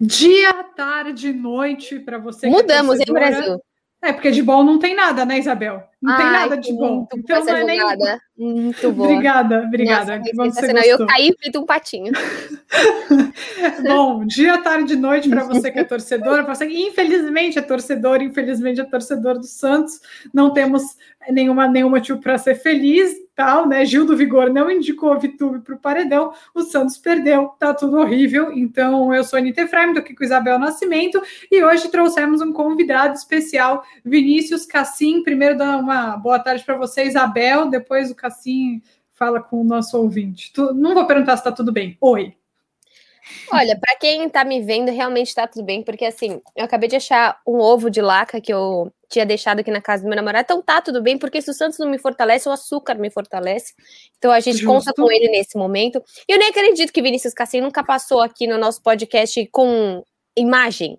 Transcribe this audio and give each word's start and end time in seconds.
Dia, 0.00 0.62
tarde, 0.76 1.32
noite 1.32 1.98
para 1.98 2.18
você. 2.18 2.46
É 2.46 2.50
Mudamos, 2.50 3.00
hein, 3.00 3.06
Brasil? 3.08 3.60
É, 4.00 4.12
porque 4.12 4.30
de 4.30 4.40
bom 4.40 4.62
não 4.62 4.78
tem 4.78 4.94
nada, 4.94 5.24
né, 5.24 5.36
Isabel? 5.36 5.91
Não 6.02 6.12
Ai, 6.12 6.18
tem 6.20 6.32
nada 6.32 6.56
de 6.56 6.72
bom. 6.72 7.06
Então 7.14 7.44
não 7.44 7.56
é 7.56 7.64
nem... 7.64 7.80
Muito 8.36 8.90
bom. 8.90 9.04
obrigada, 9.04 9.60
obrigada. 9.60 10.16
Nossa, 10.18 10.30
que 10.30 10.36
bom 10.36 10.50
você 10.50 10.90
Eu 10.90 11.06
caí 11.06 11.32
feito 11.40 11.60
um 11.60 11.64
patinho. 11.64 12.12
bom, 13.86 14.26
dia, 14.26 14.58
tarde, 14.58 14.96
noite 14.96 15.28
para 15.28 15.44
você 15.44 15.70
que 15.70 15.78
é 15.78 15.84
torcedora, 15.84 16.42
você 16.42 16.66
que 16.66 16.76
infelizmente 16.76 17.56
é 17.56 17.62
torcedor, 17.62 18.20
infelizmente 18.20 18.80
é 18.80 18.84
torcedor 18.84 19.38
do 19.38 19.46
Santos. 19.46 20.00
Não 20.34 20.52
temos 20.52 20.82
nenhuma 21.30 21.68
nenhum 21.68 21.90
motivo 21.90 22.20
para 22.20 22.36
ser 22.36 22.56
feliz 22.56 23.14
tal, 23.34 23.66
né? 23.66 23.84
Gil 23.84 24.04
do 24.04 24.16
Vigor 24.16 24.52
não 24.52 24.70
indicou 24.70 25.12
a 25.12 25.18
Vitube 25.18 25.60
para 25.60 25.74
o 25.74 25.78
paredão, 25.78 26.32
o 26.54 26.62
Santos 26.62 26.98
perdeu, 26.98 27.48
tá 27.58 27.72
tudo 27.72 27.98
horrível. 27.98 28.52
Então, 28.52 29.12
eu 29.14 29.24
sou 29.24 29.38
a 29.38 29.40
Anitta 29.40 29.62
Efraim, 29.62 29.94
tô 29.94 30.00
aqui 30.00 30.14
com 30.14 30.24
Isabel 30.24 30.58
Nascimento, 30.58 31.20
e 31.50 31.62
hoje 31.64 31.90
trouxemos 31.90 32.40
um 32.40 32.52
convidado 32.52 33.14
especial, 33.14 33.82
Vinícius 34.04 34.66
Cassim. 34.66 35.22
Primeiro, 35.22 35.56
dar 35.56 35.78
uma 35.78 35.91
boa 36.16 36.38
tarde 36.38 36.64
para 36.64 36.76
você, 36.76 37.04
Isabel, 37.04 37.68
depois 37.68 38.10
o 38.10 38.14
Cassim 38.14 38.82
fala 39.12 39.40
com 39.40 39.60
o 39.60 39.64
nosso 39.64 39.96
ouvinte. 39.98 40.52
Tu, 40.52 40.74
não 40.74 40.94
vou 40.94 41.06
perguntar 41.06 41.36
se 41.36 41.40
está 41.40 41.52
tudo 41.52 41.72
bem. 41.72 41.96
Oi. 42.00 42.34
Olha, 43.52 43.78
para 43.78 43.96
quem 43.96 44.28
tá 44.28 44.44
me 44.44 44.60
vendo, 44.60 44.90
realmente 44.90 45.34
tá 45.34 45.46
tudo 45.46 45.64
bem, 45.64 45.82
porque 45.82 46.04
assim, 46.04 46.40
eu 46.56 46.64
acabei 46.64 46.88
de 46.88 46.96
achar 46.96 47.40
um 47.46 47.58
ovo 47.58 47.88
de 47.88 48.00
laca 48.00 48.40
que 48.40 48.52
eu 48.52 48.92
tinha 49.08 49.26
deixado 49.26 49.60
aqui 49.60 49.70
na 49.70 49.80
casa 49.80 50.02
do 50.02 50.08
meu 50.08 50.16
namorado. 50.16 50.44
Então 50.44 50.62
tá 50.62 50.80
tudo 50.80 51.02
bem, 51.02 51.18
porque 51.18 51.40
se 51.40 51.50
o 51.50 51.54
Santos 51.54 51.78
não 51.78 51.88
me 51.88 51.98
fortalece, 51.98 52.48
o 52.48 52.52
açúcar 52.52 52.94
me 52.94 53.10
fortalece. 53.10 53.74
Então 54.18 54.32
a 54.32 54.40
gente 54.40 54.58
Justo. 54.58 54.66
conta 54.66 54.92
com 54.94 55.10
ele 55.12 55.28
nesse 55.28 55.56
momento. 55.56 56.02
E 56.28 56.32
eu 56.32 56.38
nem 56.38 56.48
acredito 56.48 56.92
que 56.92 57.02
Vinícius 57.02 57.34
Cassim 57.34 57.60
nunca 57.60 57.84
passou 57.84 58.20
aqui 58.20 58.46
no 58.46 58.58
nosso 58.58 58.82
podcast 58.82 59.46
com 59.52 60.02
imagem. 60.36 60.98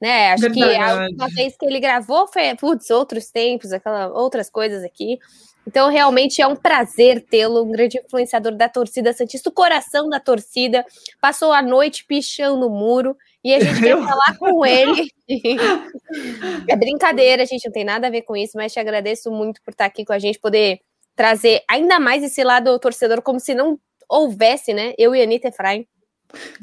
Né? 0.00 0.32
Acho 0.32 0.42
Verdade. 0.42 0.74
que 0.74 0.80
a 0.80 1.02
última 1.02 1.28
vez 1.28 1.56
que 1.56 1.66
ele 1.66 1.80
gravou 1.80 2.26
foi, 2.26 2.54
putz, 2.56 2.90
outros 2.90 3.30
tempos, 3.30 3.72
aquela, 3.72 4.08
outras 4.08 4.50
coisas 4.50 4.84
aqui. 4.84 5.18
Então, 5.66 5.90
realmente 5.90 6.40
é 6.40 6.46
um 6.46 6.54
prazer 6.54 7.24
tê-lo, 7.28 7.64
um 7.64 7.72
grande 7.72 7.98
influenciador 7.98 8.54
da 8.54 8.68
torcida 8.68 9.12
Santista, 9.12 9.48
o 9.48 9.52
coração 9.52 10.08
da 10.08 10.20
torcida. 10.20 10.86
Passou 11.20 11.52
a 11.52 11.60
noite 11.60 12.04
pichando 12.06 12.68
o 12.68 12.70
muro 12.70 13.16
e 13.42 13.52
a 13.52 13.58
gente 13.58 13.80
quer 13.82 13.96
falar 13.96 14.38
com 14.38 14.64
ele. 14.64 15.10
é 16.68 16.76
brincadeira, 16.76 17.42
a 17.42 17.46
gente 17.46 17.64
não 17.66 17.72
tem 17.72 17.84
nada 17.84 18.06
a 18.06 18.10
ver 18.10 18.22
com 18.22 18.36
isso, 18.36 18.52
mas 18.54 18.72
te 18.72 18.78
agradeço 18.78 19.30
muito 19.30 19.60
por 19.62 19.72
estar 19.72 19.86
aqui 19.86 20.04
com 20.04 20.12
a 20.12 20.18
gente, 20.20 20.38
poder 20.38 20.78
trazer 21.16 21.62
ainda 21.68 21.98
mais 21.98 22.22
esse 22.22 22.44
lado 22.44 22.78
torcedor, 22.78 23.20
como 23.22 23.40
se 23.40 23.52
não 23.52 23.80
houvesse, 24.08 24.72
né? 24.72 24.94
Eu 24.96 25.16
e 25.16 25.20
a 25.20 25.24
Anitta 25.24 25.48
Efraim. 25.48 25.84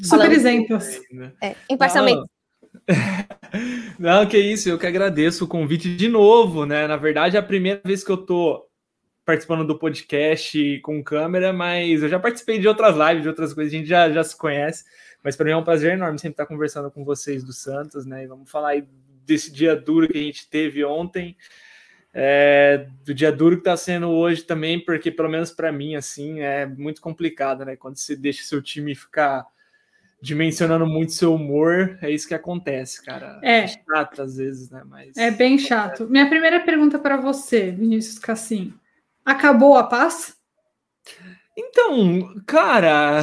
Super 0.02 0.30
exemplos. 0.32 1.00
É, 1.42 1.54
imparcialmente. 1.68 2.20
Não. 2.20 2.33
Não, 3.98 4.26
que 4.26 4.38
isso, 4.38 4.68
eu 4.68 4.78
que 4.78 4.86
agradeço 4.86 5.44
o 5.44 5.48
convite 5.48 5.96
de 5.96 6.08
novo, 6.08 6.66
né? 6.66 6.86
Na 6.86 6.96
verdade, 6.96 7.36
é 7.36 7.40
a 7.40 7.42
primeira 7.42 7.80
vez 7.84 8.04
que 8.04 8.10
eu 8.10 8.16
tô 8.16 8.68
participando 9.24 9.66
do 9.66 9.78
podcast 9.78 10.80
com 10.80 11.02
câmera, 11.02 11.52
mas 11.52 12.02
eu 12.02 12.08
já 12.08 12.18
participei 12.20 12.58
de 12.58 12.68
outras 12.68 12.94
lives, 12.94 13.22
de 13.22 13.28
outras 13.28 13.54
coisas, 13.54 13.72
a 13.72 13.76
gente 13.76 13.88
já, 13.88 14.10
já 14.10 14.22
se 14.22 14.36
conhece. 14.36 14.84
Mas 15.22 15.34
para 15.34 15.46
mim 15.46 15.52
é 15.52 15.56
um 15.56 15.64
prazer 15.64 15.94
enorme 15.94 16.18
sempre 16.18 16.34
estar 16.34 16.46
conversando 16.46 16.90
com 16.90 17.04
vocês 17.04 17.42
do 17.42 17.52
Santos, 17.52 18.04
né? 18.04 18.24
E 18.24 18.26
vamos 18.26 18.50
falar 18.50 18.70
aí 18.70 18.84
desse 19.24 19.50
dia 19.50 19.74
duro 19.74 20.06
que 20.06 20.18
a 20.18 20.22
gente 20.22 20.48
teve 20.50 20.84
ontem, 20.84 21.34
é, 22.12 22.86
do 23.02 23.14
dia 23.14 23.32
duro 23.32 23.56
que 23.56 23.62
está 23.62 23.76
sendo 23.76 24.10
hoje 24.10 24.42
também, 24.42 24.78
porque 24.78 25.10
pelo 25.10 25.30
menos 25.30 25.50
para 25.50 25.72
mim, 25.72 25.96
assim, 25.96 26.40
é 26.40 26.66
muito 26.66 27.00
complicado, 27.00 27.64
né? 27.64 27.74
Quando 27.74 27.96
você 27.96 28.14
deixa 28.14 28.44
seu 28.44 28.60
time 28.60 28.94
ficar 28.94 29.46
dimensionando 30.24 30.86
muito 30.86 31.12
seu 31.12 31.34
humor, 31.34 31.98
é 32.00 32.10
isso 32.10 32.26
que 32.26 32.34
acontece, 32.34 33.04
cara. 33.04 33.38
É, 33.42 33.58
é 33.58 33.66
chato 33.68 34.22
às 34.22 34.38
vezes, 34.38 34.70
né? 34.70 34.82
Mas 34.86 35.14
é 35.18 35.30
bem 35.30 35.58
chato. 35.58 36.06
Minha 36.08 36.26
primeira 36.26 36.60
pergunta 36.60 36.98
para 36.98 37.18
você, 37.18 37.70
Vinícius 37.70 38.18
Cassim. 38.18 38.72
Acabou 39.22 39.76
a 39.76 39.84
paz? 39.84 40.34
Então, 41.56 42.34
cara, 42.46 43.20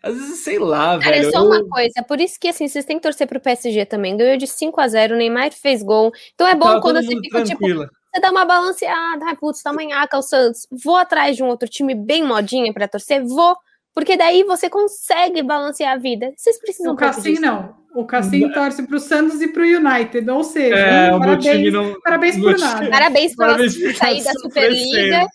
às 0.00 0.14
vezes, 0.14 0.38
sei 0.38 0.60
lá, 0.60 0.98
Cara, 1.00 1.16
velho. 1.16 1.28
é 1.28 1.32
só 1.32 1.44
uma 1.44 1.68
coisa, 1.68 2.02
por 2.06 2.20
isso 2.20 2.38
que 2.38 2.46
assim, 2.46 2.68
vocês 2.68 2.84
têm 2.84 2.96
que 2.96 3.02
torcer 3.02 3.26
pro 3.26 3.40
PSG 3.40 3.84
também. 3.84 4.16
Ganhou 4.16 4.36
de 4.36 4.46
5 4.46 4.80
a 4.80 4.86
0 4.86 5.16
o 5.16 5.18
Neymar 5.18 5.52
fez 5.52 5.82
gol. 5.82 6.12
Então 6.32 6.46
é 6.46 6.54
bom 6.54 6.74
tá 6.74 6.80
quando 6.80 7.02
você 7.02 7.08
fica 7.08 7.42
tipo, 7.42 7.58
tranquila. 7.58 7.86
tipo, 7.86 7.98
você 8.14 8.20
dá 8.20 8.30
uma 8.30 8.44
balanceada, 8.44 9.26
ai, 9.26 9.36
putz, 9.36 9.62
tá 9.64 9.72
manhaca 9.72 10.16
o 10.16 10.22
Santos. 10.22 10.64
Vou 10.70 10.96
atrás 10.96 11.36
de 11.36 11.42
um 11.42 11.48
outro 11.48 11.68
time 11.68 11.92
bem 11.92 12.24
modinha 12.24 12.72
para 12.72 12.86
torcer, 12.86 13.24
vou. 13.26 13.56
Porque 13.98 14.16
daí 14.16 14.44
você 14.44 14.70
consegue 14.70 15.42
balancear 15.42 15.94
a 15.94 15.96
vida. 15.98 16.32
Vocês 16.36 16.56
precisam. 16.60 16.92
O 16.92 16.96
Cassim 16.96 17.40
não. 17.40 17.76
O 17.92 18.04
Cassim 18.04 18.48
torce 18.52 18.86
para 18.86 18.96
o 18.96 19.00
Santos 19.00 19.42
e 19.42 19.48
para 19.48 19.60
o 19.60 19.66
United, 19.66 20.30
ou 20.30 20.44
seja, 20.44 20.76
é, 20.76 21.12
um, 21.12 21.18
parabéns, 21.18 21.72
não, 21.72 22.00
parabéns 22.00 22.38
por 22.38 22.56
nada. 22.56 22.88
Parabéns 22.90 23.34
pela 23.34 23.58
saída 23.94 24.24
da 24.24 24.32
Superliga. 24.34 25.26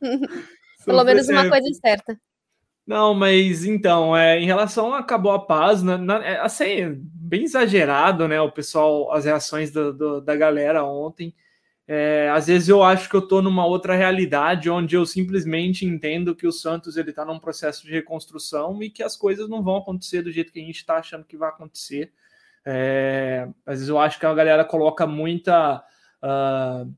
Pelo 0.86 1.02
menos 1.02 1.28
uma 1.28 1.48
coisa 1.48 1.66
certa. 1.84 2.16
Não, 2.86 3.12
mas 3.12 3.64
então, 3.64 4.16
é, 4.16 4.38
em 4.38 4.46
relação 4.46 4.94
a 4.94 5.00
acabou 5.00 5.32
a 5.32 5.44
paz, 5.44 5.82
na, 5.82 5.98
na, 5.98 6.24
é, 6.24 6.38
assim, 6.38 7.02
bem 7.14 7.42
exagerado, 7.42 8.28
né? 8.28 8.40
O 8.40 8.52
pessoal, 8.52 9.12
as 9.12 9.24
reações 9.24 9.72
do, 9.72 9.92
do, 9.92 10.20
da 10.20 10.36
galera 10.36 10.84
ontem. 10.84 11.34
É, 11.86 12.30
às 12.32 12.46
vezes 12.46 12.68
eu 12.68 12.82
acho 12.82 13.08
que 13.08 13.16
eu 13.16 13.20
estou 13.20 13.42
numa 13.42 13.66
outra 13.66 13.96
realidade 13.96 14.70
onde 14.70 14.94
eu 14.94 15.04
simplesmente 15.04 15.84
entendo 15.84 16.34
que 16.34 16.46
o 16.46 16.52
Santos 16.52 16.96
ele 16.96 17.10
está 17.10 17.24
num 17.24 17.40
processo 17.40 17.84
de 17.84 17.92
reconstrução 17.92 18.82
e 18.82 18.88
que 18.88 19.02
as 19.02 19.16
coisas 19.16 19.48
não 19.48 19.62
vão 19.62 19.76
acontecer 19.76 20.22
do 20.22 20.30
jeito 20.30 20.52
que 20.52 20.60
a 20.60 20.64
gente 20.64 20.76
está 20.76 20.96
achando 20.96 21.24
que 21.24 21.36
vai 21.36 21.48
acontecer. 21.48 22.12
É, 22.64 23.48
às 23.66 23.74
vezes 23.74 23.88
eu 23.88 23.98
acho 23.98 24.18
que 24.18 24.26
a 24.26 24.34
galera 24.34 24.64
coloca 24.64 25.06
muita 25.06 25.84
uh, 26.22 26.92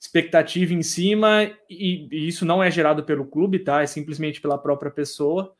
expectativa 0.00 0.72
em 0.72 0.82
cima 0.82 1.44
e, 1.68 2.08
e, 2.10 2.28
isso 2.28 2.46
não 2.46 2.62
é 2.62 2.70
gerado 2.70 3.04
pelo 3.04 3.26
clube, 3.26 3.58
tá? 3.58 3.82
É 3.82 3.86
simplesmente 3.86 4.40
pela 4.40 4.56
própria 4.56 4.90
pessoa. 4.90 5.54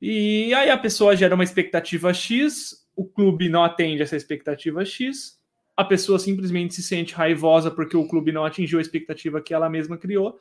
E 0.00 0.54
aí 0.54 0.70
a 0.70 0.78
pessoa 0.78 1.16
gera 1.16 1.34
uma 1.34 1.44
expectativa 1.44 2.14
X, 2.14 2.86
o 2.96 3.04
clube 3.04 3.48
não 3.48 3.64
atende 3.64 4.02
essa 4.02 4.16
expectativa 4.16 4.84
X, 4.84 5.37
a 5.78 5.84
pessoa 5.84 6.18
simplesmente 6.18 6.74
se 6.74 6.82
sente 6.82 7.14
raivosa 7.14 7.70
porque 7.70 7.96
o 7.96 8.04
clube 8.04 8.32
não 8.32 8.44
atingiu 8.44 8.80
a 8.80 8.82
expectativa 8.82 9.40
que 9.40 9.54
ela 9.54 9.70
mesma 9.70 9.96
criou. 9.96 10.40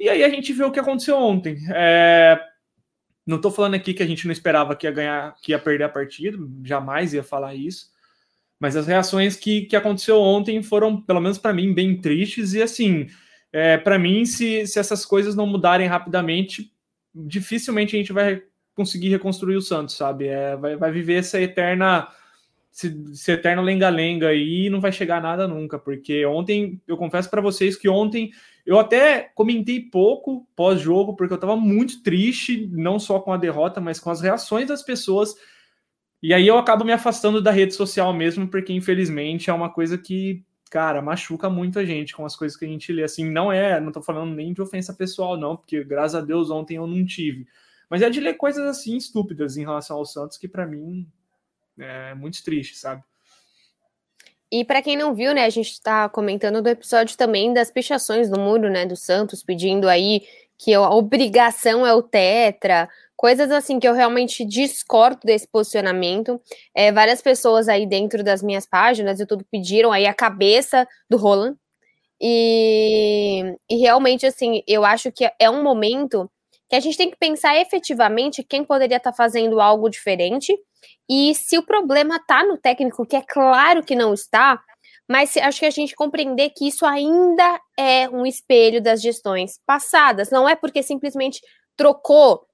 E 0.00 0.08
aí 0.08 0.24
a 0.24 0.30
gente 0.30 0.50
vê 0.50 0.64
o 0.64 0.70
que 0.70 0.80
aconteceu 0.80 1.18
ontem. 1.18 1.58
É... 1.74 2.40
Não 3.26 3.36
estou 3.36 3.50
falando 3.50 3.74
aqui 3.74 3.92
que 3.92 4.02
a 4.02 4.06
gente 4.06 4.24
não 4.24 4.32
esperava 4.32 4.74
que 4.74 4.86
ia 4.86 4.90
ganhar, 4.90 5.36
que 5.42 5.52
ia 5.52 5.58
perder 5.58 5.84
a 5.84 5.88
partida, 5.90 6.38
jamais 6.64 7.12
ia 7.12 7.22
falar 7.22 7.54
isso. 7.54 7.90
Mas 8.58 8.76
as 8.76 8.86
reações 8.86 9.36
que, 9.36 9.66
que 9.66 9.76
aconteceu 9.76 10.18
ontem 10.22 10.62
foram, 10.62 11.02
pelo 11.02 11.20
menos 11.20 11.36
para 11.36 11.52
mim, 11.52 11.74
bem 11.74 12.00
tristes. 12.00 12.54
E 12.54 12.62
assim, 12.62 13.08
é, 13.52 13.76
para 13.76 13.98
mim, 13.98 14.24
se, 14.24 14.66
se 14.66 14.78
essas 14.78 15.04
coisas 15.04 15.36
não 15.36 15.46
mudarem 15.46 15.86
rapidamente, 15.86 16.72
dificilmente 17.14 17.94
a 17.94 17.98
gente 17.98 18.12
vai 18.14 18.42
conseguir 18.74 19.10
reconstruir 19.10 19.56
o 19.56 19.60
Santos, 19.60 19.96
sabe? 19.96 20.28
É, 20.28 20.56
vai, 20.56 20.76
vai 20.76 20.90
viver 20.90 21.16
essa 21.16 21.38
eterna 21.38 22.08
esse, 22.86 23.32
eterno 23.32 23.62
lenga-lenga 23.62 24.28
aí 24.28 24.70
não 24.70 24.80
vai 24.80 24.92
chegar 24.92 25.20
nada 25.20 25.48
nunca, 25.48 25.78
porque 25.78 26.24
ontem, 26.24 26.80
eu 26.86 26.96
confesso 26.96 27.28
para 27.28 27.40
vocês 27.40 27.76
que 27.76 27.88
ontem 27.88 28.30
eu 28.64 28.78
até 28.78 29.30
comentei 29.34 29.80
pouco 29.80 30.46
pós-jogo, 30.54 31.16
porque 31.16 31.32
eu 31.32 31.36
estava 31.36 31.56
muito 31.56 32.02
triste, 32.02 32.68
não 32.70 32.98
só 32.98 33.18
com 33.18 33.32
a 33.32 33.36
derrota, 33.36 33.80
mas 33.80 33.98
com 33.98 34.10
as 34.10 34.20
reações 34.20 34.68
das 34.68 34.82
pessoas. 34.82 35.34
E 36.22 36.32
aí 36.32 36.46
eu 36.46 36.58
acabo 36.58 36.84
me 36.84 36.92
afastando 36.92 37.42
da 37.42 37.50
rede 37.50 37.74
social 37.74 38.12
mesmo, 38.12 38.46
porque 38.46 38.72
infelizmente 38.72 39.50
é 39.50 39.52
uma 39.52 39.70
coisa 39.70 39.98
que, 39.98 40.44
cara, 40.70 41.02
machuca 41.02 41.48
muito 41.50 41.78
a 41.78 41.84
gente 41.84 42.14
com 42.14 42.24
as 42.24 42.36
coisas 42.36 42.56
que 42.56 42.64
a 42.64 42.68
gente 42.68 42.92
lê. 42.92 43.02
Assim, 43.02 43.28
não 43.28 43.50
é, 43.50 43.80
não 43.80 43.90
tô 43.90 44.02
falando 44.02 44.34
nem 44.34 44.52
de 44.52 44.62
ofensa 44.62 44.94
pessoal, 44.94 45.36
não, 45.36 45.56
porque 45.56 45.82
graças 45.82 46.14
a 46.14 46.24
Deus 46.24 46.50
ontem 46.50 46.76
eu 46.76 46.86
não 46.86 47.04
tive. 47.04 47.46
Mas 47.90 48.02
é 48.02 48.10
de 48.10 48.20
ler 48.20 48.34
coisas 48.34 48.64
assim 48.66 48.96
estúpidas 48.96 49.56
em 49.56 49.62
relação 49.62 49.96
ao 49.96 50.04
Santos 50.04 50.36
que 50.36 50.46
para 50.46 50.66
mim 50.66 51.06
é 51.78 52.14
muito 52.14 52.42
triste, 52.42 52.76
sabe? 52.76 53.02
E 54.50 54.64
para 54.64 54.80
quem 54.80 54.96
não 54.96 55.14
viu, 55.14 55.34
né, 55.34 55.44
a 55.44 55.50
gente 55.50 55.72
está 55.72 56.08
comentando 56.08 56.62
do 56.62 56.68
episódio 56.68 57.16
também 57.16 57.52
das 57.52 57.70
pichações 57.70 58.30
do 58.30 58.40
muro, 58.40 58.70
né, 58.70 58.86
do 58.86 58.96
Santos, 58.96 59.42
pedindo 59.42 59.88
aí 59.88 60.22
que 60.56 60.72
a 60.72 60.90
obrigação 60.90 61.86
é 61.86 61.94
o 61.94 62.02
tetra, 62.02 62.88
coisas 63.14 63.50
assim 63.50 63.78
que 63.78 63.86
eu 63.86 63.92
realmente 63.92 64.44
discordo 64.44 65.20
desse 65.24 65.46
posicionamento. 65.46 66.40
É, 66.74 66.90
várias 66.90 67.20
pessoas 67.20 67.68
aí 67.68 67.86
dentro 67.86 68.24
das 68.24 68.42
minhas 68.42 68.64
páginas, 68.66 69.20
YouTube, 69.20 69.44
pediram 69.50 69.92
aí 69.92 70.06
a 70.06 70.14
cabeça 70.14 70.86
do 71.10 71.16
Roland. 71.16 71.56
E, 72.20 73.54
e 73.70 73.76
realmente, 73.76 74.26
assim, 74.26 74.62
eu 74.66 74.84
acho 74.84 75.12
que 75.12 75.30
é 75.38 75.50
um 75.50 75.62
momento 75.62 76.28
que 76.68 76.76
a 76.76 76.80
gente 76.80 76.96
tem 76.96 77.10
que 77.10 77.16
pensar 77.16 77.58
efetivamente 77.60 78.42
quem 78.42 78.64
poderia 78.64 78.96
estar 78.96 79.12
tá 79.12 79.16
fazendo 79.16 79.60
algo 79.60 79.88
diferente 79.88 80.52
e 81.08 81.34
se 81.34 81.58
o 81.58 81.64
problema 81.64 82.16
está 82.16 82.44
no 82.44 82.58
técnico, 82.58 83.06
que 83.06 83.16
é 83.16 83.22
claro 83.22 83.82
que 83.82 83.94
não 83.94 84.12
está, 84.14 84.60
mas 85.08 85.36
acho 85.36 85.60
que 85.60 85.66
a 85.66 85.70
gente 85.70 85.94
compreender 85.94 86.50
que 86.50 86.68
isso 86.68 86.84
ainda 86.84 87.60
é 87.78 88.08
um 88.10 88.26
espelho 88.26 88.82
das 88.82 89.00
gestões 89.00 89.58
passadas. 89.66 90.30
Não 90.30 90.48
é 90.48 90.54
porque 90.54 90.82
simplesmente 90.82 91.40
trocou 91.76 92.47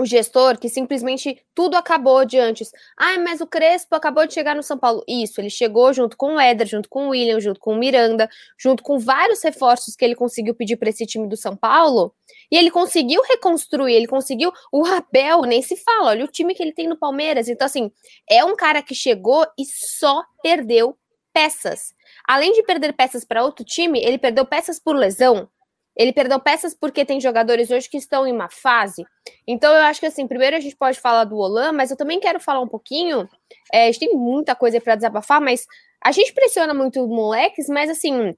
o 0.00 0.06
gestor 0.06 0.58
que 0.58 0.68
simplesmente 0.68 1.40
tudo 1.54 1.76
acabou 1.76 2.24
de 2.24 2.38
antes. 2.38 2.70
Ah, 2.96 3.18
mas 3.18 3.40
o 3.40 3.46
Crespo 3.46 3.94
acabou 3.94 4.26
de 4.26 4.34
chegar 4.34 4.56
no 4.56 4.62
São 4.62 4.78
Paulo. 4.78 5.04
Isso, 5.06 5.40
ele 5.40 5.50
chegou 5.50 5.92
junto 5.92 6.16
com 6.16 6.34
o 6.34 6.40
Éder, 6.40 6.66
junto 6.66 6.88
com 6.88 7.06
o 7.06 7.10
William, 7.10 7.40
junto 7.40 7.60
com 7.60 7.74
o 7.74 7.78
Miranda, 7.78 8.28
junto 8.58 8.82
com 8.82 8.98
vários 8.98 9.42
reforços 9.42 9.94
que 9.94 10.04
ele 10.04 10.14
conseguiu 10.14 10.54
pedir 10.54 10.76
para 10.76 10.90
esse 10.90 11.06
time 11.06 11.28
do 11.28 11.36
São 11.36 11.56
Paulo. 11.56 12.14
E 12.50 12.56
ele 12.56 12.70
conseguiu 12.70 13.22
reconstruir, 13.22 13.94
ele 13.94 14.06
conseguiu. 14.06 14.52
O 14.72 14.84
Abel 14.84 15.42
nem 15.42 15.62
se 15.62 15.76
fala, 15.76 16.10
olha 16.10 16.24
o 16.24 16.28
time 16.28 16.54
que 16.54 16.62
ele 16.62 16.72
tem 16.72 16.88
no 16.88 16.96
Palmeiras. 16.96 17.48
Então, 17.48 17.66
assim, 17.66 17.90
é 18.28 18.44
um 18.44 18.56
cara 18.56 18.82
que 18.82 18.94
chegou 18.94 19.46
e 19.58 19.64
só 19.64 20.22
perdeu 20.42 20.96
peças. 21.32 21.94
Além 22.26 22.52
de 22.52 22.62
perder 22.62 22.92
peças 22.92 23.24
para 23.24 23.44
outro 23.44 23.64
time, 23.64 24.00
ele 24.02 24.18
perdeu 24.18 24.44
peças 24.44 24.78
por 24.78 24.96
lesão. 24.96 25.48
Ele 25.96 26.12
perdeu 26.12 26.40
peças 26.40 26.74
porque 26.74 27.04
tem 27.04 27.20
jogadores 27.20 27.70
hoje 27.70 27.88
que 27.88 27.98
estão 27.98 28.26
em 28.26 28.32
uma 28.32 28.48
fase. 28.48 29.04
Então, 29.46 29.72
eu 29.74 29.82
acho 29.82 30.00
que 30.00 30.06
assim, 30.06 30.26
primeiro 30.26 30.56
a 30.56 30.60
gente 30.60 30.76
pode 30.76 31.00
falar 31.00 31.24
do 31.24 31.36
Olan, 31.36 31.72
mas 31.72 31.90
eu 31.90 31.96
também 31.96 32.20
quero 32.20 32.40
falar 32.40 32.60
um 32.60 32.68
pouquinho. 32.68 33.28
É, 33.72 33.84
a 33.84 33.86
gente 33.86 34.00
tem 34.00 34.14
muita 34.14 34.54
coisa 34.54 34.80
para 34.80 34.94
desabafar, 34.94 35.40
mas 35.40 35.66
a 36.02 36.12
gente 36.12 36.32
pressiona 36.32 36.72
muito 36.72 37.06
moleques, 37.06 37.68
mas 37.68 37.90
assim, 37.90 38.34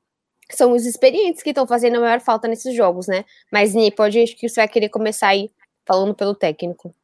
são 0.50 0.72
os 0.72 0.86
experientes 0.86 1.42
que 1.42 1.50
estão 1.50 1.66
fazendo 1.66 1.96
a 1.96 2.00
maior 2.00 2.20
falta 2.20 2.48
nesses 2.48 2.74
jogos, 2.74 3.06
né? 3.06 3.24
Mas, 3.52 3.74
Ni, 3.74 3.90
pode 3.90 4.20
acho 4.20 4.36
que 4.36 4.48
você 4.48 4.60
vai 4.60 4.68
querer 4.68 4.88
começar 4.88 5.28
aí 5.28 5.50
falando 5.86 6.14
pelo 6.14 6.34
técnico. 6.34 6.94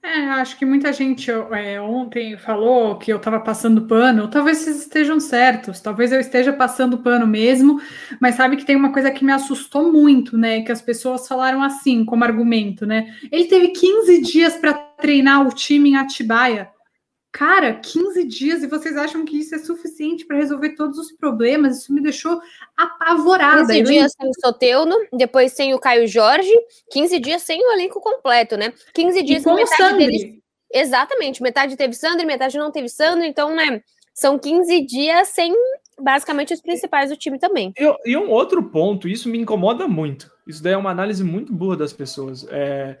É, 0.00 0.20
acho 0.30 0.56
que 0.56 0.64
muita 0.64 0.92
gente 0.92 1.28
é, 1.30 1.80
ontem 1.80 2.36
falou 2.36 2.96
que 2.96 3.12
eu 3.12 3.16
estava 3.16 3.40
passando 3.40 3.86
pano. 3.86 4.28
Talvez 4.28 4.58
vocês 4.58 4.78
estejam 4.78 5.18
certos, 5.18 5.80
talvez 5.80 6.12
eu 6.12 6.20
esteja 6.20 6.52
passando 6.52 6.98
pano 6.98 7.26
mesmo, 7.26 7.80
mas 8.20 8.36
sabe 8.36 8.56
que 8.56 8.64
tem 8.64 8.76
uma 8.76 8.92
coisa 8.92 9.10
que 9.10 9.24
me 9.24 9.32
assustou 9.32 9.92
muito, 9.92 10.38
né? 10.38 10.62
Que 10.62 10.70
as 10.70 10.80
pessoas 10.80 11.26
falaram 11.26 11.62
assim, 11.62 12.04
como 12.04 12.24
argumento, 12.24 12.86
né? 12.86 13.12
Ele 13.30 13.46
teve 13.46 13.68
15 13.68 14.22
dias 14.22 14.54
para 14.54 14.72
treinar 14.72 15.46
o 15.46 15.52
time 15.52 15.90
em 15.90 15.96
Atibaia. 15.96 16.70
Cara, 17.38 17.72
15 17.72 18.24
dias 18.24 18.64
e 18.64 18.66
vocês 18.66 18.96
acham 18.96 19.24
que 19.24 19.38
isso 19.38 19.54
é 19.54 19.58
suficiente 19.58 20.26
para 20.26 20.36
resolver 20.36 20.70
todos 20.70 20.98
os 20.98 21.12
problemas? 21.12 21.78
Isso 21.78 21.92
me 21.92 22.02
deixou 22.02 22.40
apavorada. 22.76 23.72
15 23.72 23.82
dias 23.84 24.12
sem 24.20 24.28
o 24.28 24.32
Soteuno, 24.40 24.96
depois 25.12 25.52
sem 25.52 25.72
o 25.72 25.78
Caio 25.78 26.08
Jorge, 26.08 26.50
15 26.90 27.20
dias 27.20 27.42
sem 27.42 27.64
o 27.64 27.70
elenco 27.70 28.00
completo, 28.00 28.56
né? 28.56 28.72
15 28.92 29.22
dias 29.22 29.44
com 29.44 29.54
metade 29.54 29.98
deles. 29.98 30.40
Exatamente, 30.74 31.40
metade 31.40 31.76
teve 31.76 31.94
Sandro, 31.94 32.26
metade 32.26 32.58
não 32.58 32.72
teve 32.72 32.88
Sandro, 32.88 33.24
então, 33.24 33.54
né? 33.54 33.84
São 34.12 34.36
15 34.36 34.84
dias 34.84 35.28
sem 35.28 35.54
basicamente 35.96 36.52
os 36.52 36.60
principais 36.60 37.08
do 37.08 37.16
time 37.16 37.38
também. 37.38 37.72
E, 37.78 38.10
e 38.10 38.16
um 38.16 38.30
outro 38.30 38.64
ponto, 38.64 39.06
isso 39.06 39.28
me 39.28 39.38
incomoda 39.38 39.86
muito. 39.86 40.28
Isso 40.44 40.60
daí 40.60 40.72
é 40.72 40.76
uma 40.76 40.90
análise 40.90 41.22
muito 41.22 41.52
boa 41.52 41.76
das 41.76 41.92
pessoas. 41.92 42.44
É, 42.50 42.98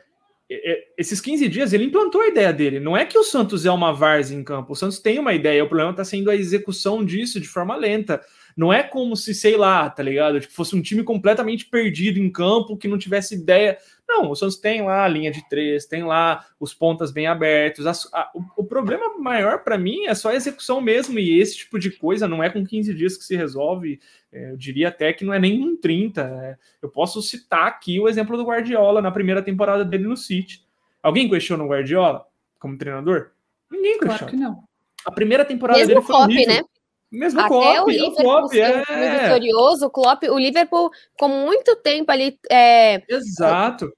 esses 0.96 1.20
15 1.20 1.46
dias 1.48 1.72
ele 1.72 1.84
implantou 1.84 2.22
a 2.22 2.28
ideia 2.28 2.52
dele. 2.52 2.80
Não 2.80 2.96
é 2.96 3.04
que 3.04 3.18
o 3.18 3.24
Santos 3.24 3.66
é 3.66 3.70
uma 3.70 3.92
várzea 3.92 4.36
em 4.36 4.42
campo. 4.42 4.72
O 4.72 4.76
Santos 4.76 4.98
tem 4.98 5.18
uma 5.18 5.34
ideia, 5.34 5.62
o 5.62 5.68
problema 5.68 5.90
está 5.90 6.04
sendo 6.04 6.30
a 6.30 6.36
execução 6.36 7.04
disso 7.04 7.38
de 7.38 7.46
forma 7.46 7.76
lenta. 7.76 8.20
Não 8.56 8.72
é 8.72 8.82
como 8.82 9.14
se, 9.14 9.34
sei 9.34 9.56
lá, 9.56 9.88
tá 9.88 10.02
ligado? 10.02 10.40
Tipo, 10.40 10.52
fosse 10.52 10.74
um 10.74 10.82
time 10.82 11.04
completamente 11.04 11.66
perdido 11.66 12.18
em 12.18 12.30
campo, 12.30 12.76
que 12.76 12.88
não 12.88 12.98
tivesse 12.98 13.34
ideia. 13.34 13.78
Não, 14.08 14.30
o 14.30 14.34
Santos 14.34 14.56
tem 14.56 14.82
lá 14.82 15.04
a 15.04 15.08
linha 15.08 15.30
de 15.30 15.46
três, 15.50 15.84
tem 15.84 16.02
lá 16.02 16.46
os 16.58 16.72
pontas 16.72 17.10
bem 17.10 17.26
abertos. 17.26 17.86
A, 17.86 17.92
a, 18.18 18.30
o, 18.34 18.62
o, 18.62 18.64
problema 18.64 19.18
maior 19.18 19.62
para 19.62 19.76
mim 19.76 20.06
é 20.06 20.14
só 20.14 20.30
a 20.30 20.34
execução 20.34 20.80
mesmo, 20.80 21.18
e 21.18 21.38
esse 21.38 21.58
tipo 21.58 21.78
de 21.78 21.90
coisa 21.90 22.26
não 22.26 22.42
é 22.42 22.48
com 22.48 22.64
15 22.64 22.94
dias 22.94 23.18
que 23.18 23.24
se 23.24 23.36
resolve. 23.36 24.00
É, 24.32 24.52
eu 24.52 24.56
diria 24.56 24.88
até 24.88 25.12
que 25.12 25.26
não 25.26 25.34
é 25.34 25.38
nem 25.38 25.60
em 25.60 25.76
30. 25.76 26.22
É, 26.22 26.56
eu 26.80 26.88
posso 26.88 27.20
citar 27.20 27.66
aqui 27.66 28.00
o 28.00 28.08
exemplo 28.08 28.36
do 28.38 28.44
Guardiola 28.44 29.02
na 29.02 29.12
primeira 29.12 29.42
temporada 29.42 29.84
dele 29.84 30.06
no 30.06 30.16
City. 30.16 30.64
Alguém 31.02 31.28
questiona 31.28 31.62
o 31.62 31.68
Guardiola 31.68 32.24
como 32.58 32.78
treinador? 32.78 33.32
Ninguém 33.70 33.98
questiona. 33.98 34.18
Claro 34.18 34.30
que 34.30 34.36
não. 34.36 34.64
A 35.04 35.12
primeira 35.12 35.44
temporada 35.44 35.78
Mesmo 35.78 35.94
dele 35.94 36.06
foi 36.06 36.16
copy, 36.16 36.46
né? 36.46 36.62
Mesmo 37.10 37.40
Até 37.40 37.48
Klopp, 37.48 37.86
o 37.86 37.90
Liverpool 37.90 38.12
o 38.12 38.22
Klopp, 38.22 38.54
é... 38.54 39.22
vitorioso, 39.22 39.86
o 39.86 39.90
Klopp, 39.90 40.22
o 40.24 40.38
Liverpool 40.38 40.90
com 41.18 41.28
muito 41.28 41.74
tempo 41.76 42.12
ali. 42.12 42.38
É... 42.50 43.02
Exato. 43.08 43.90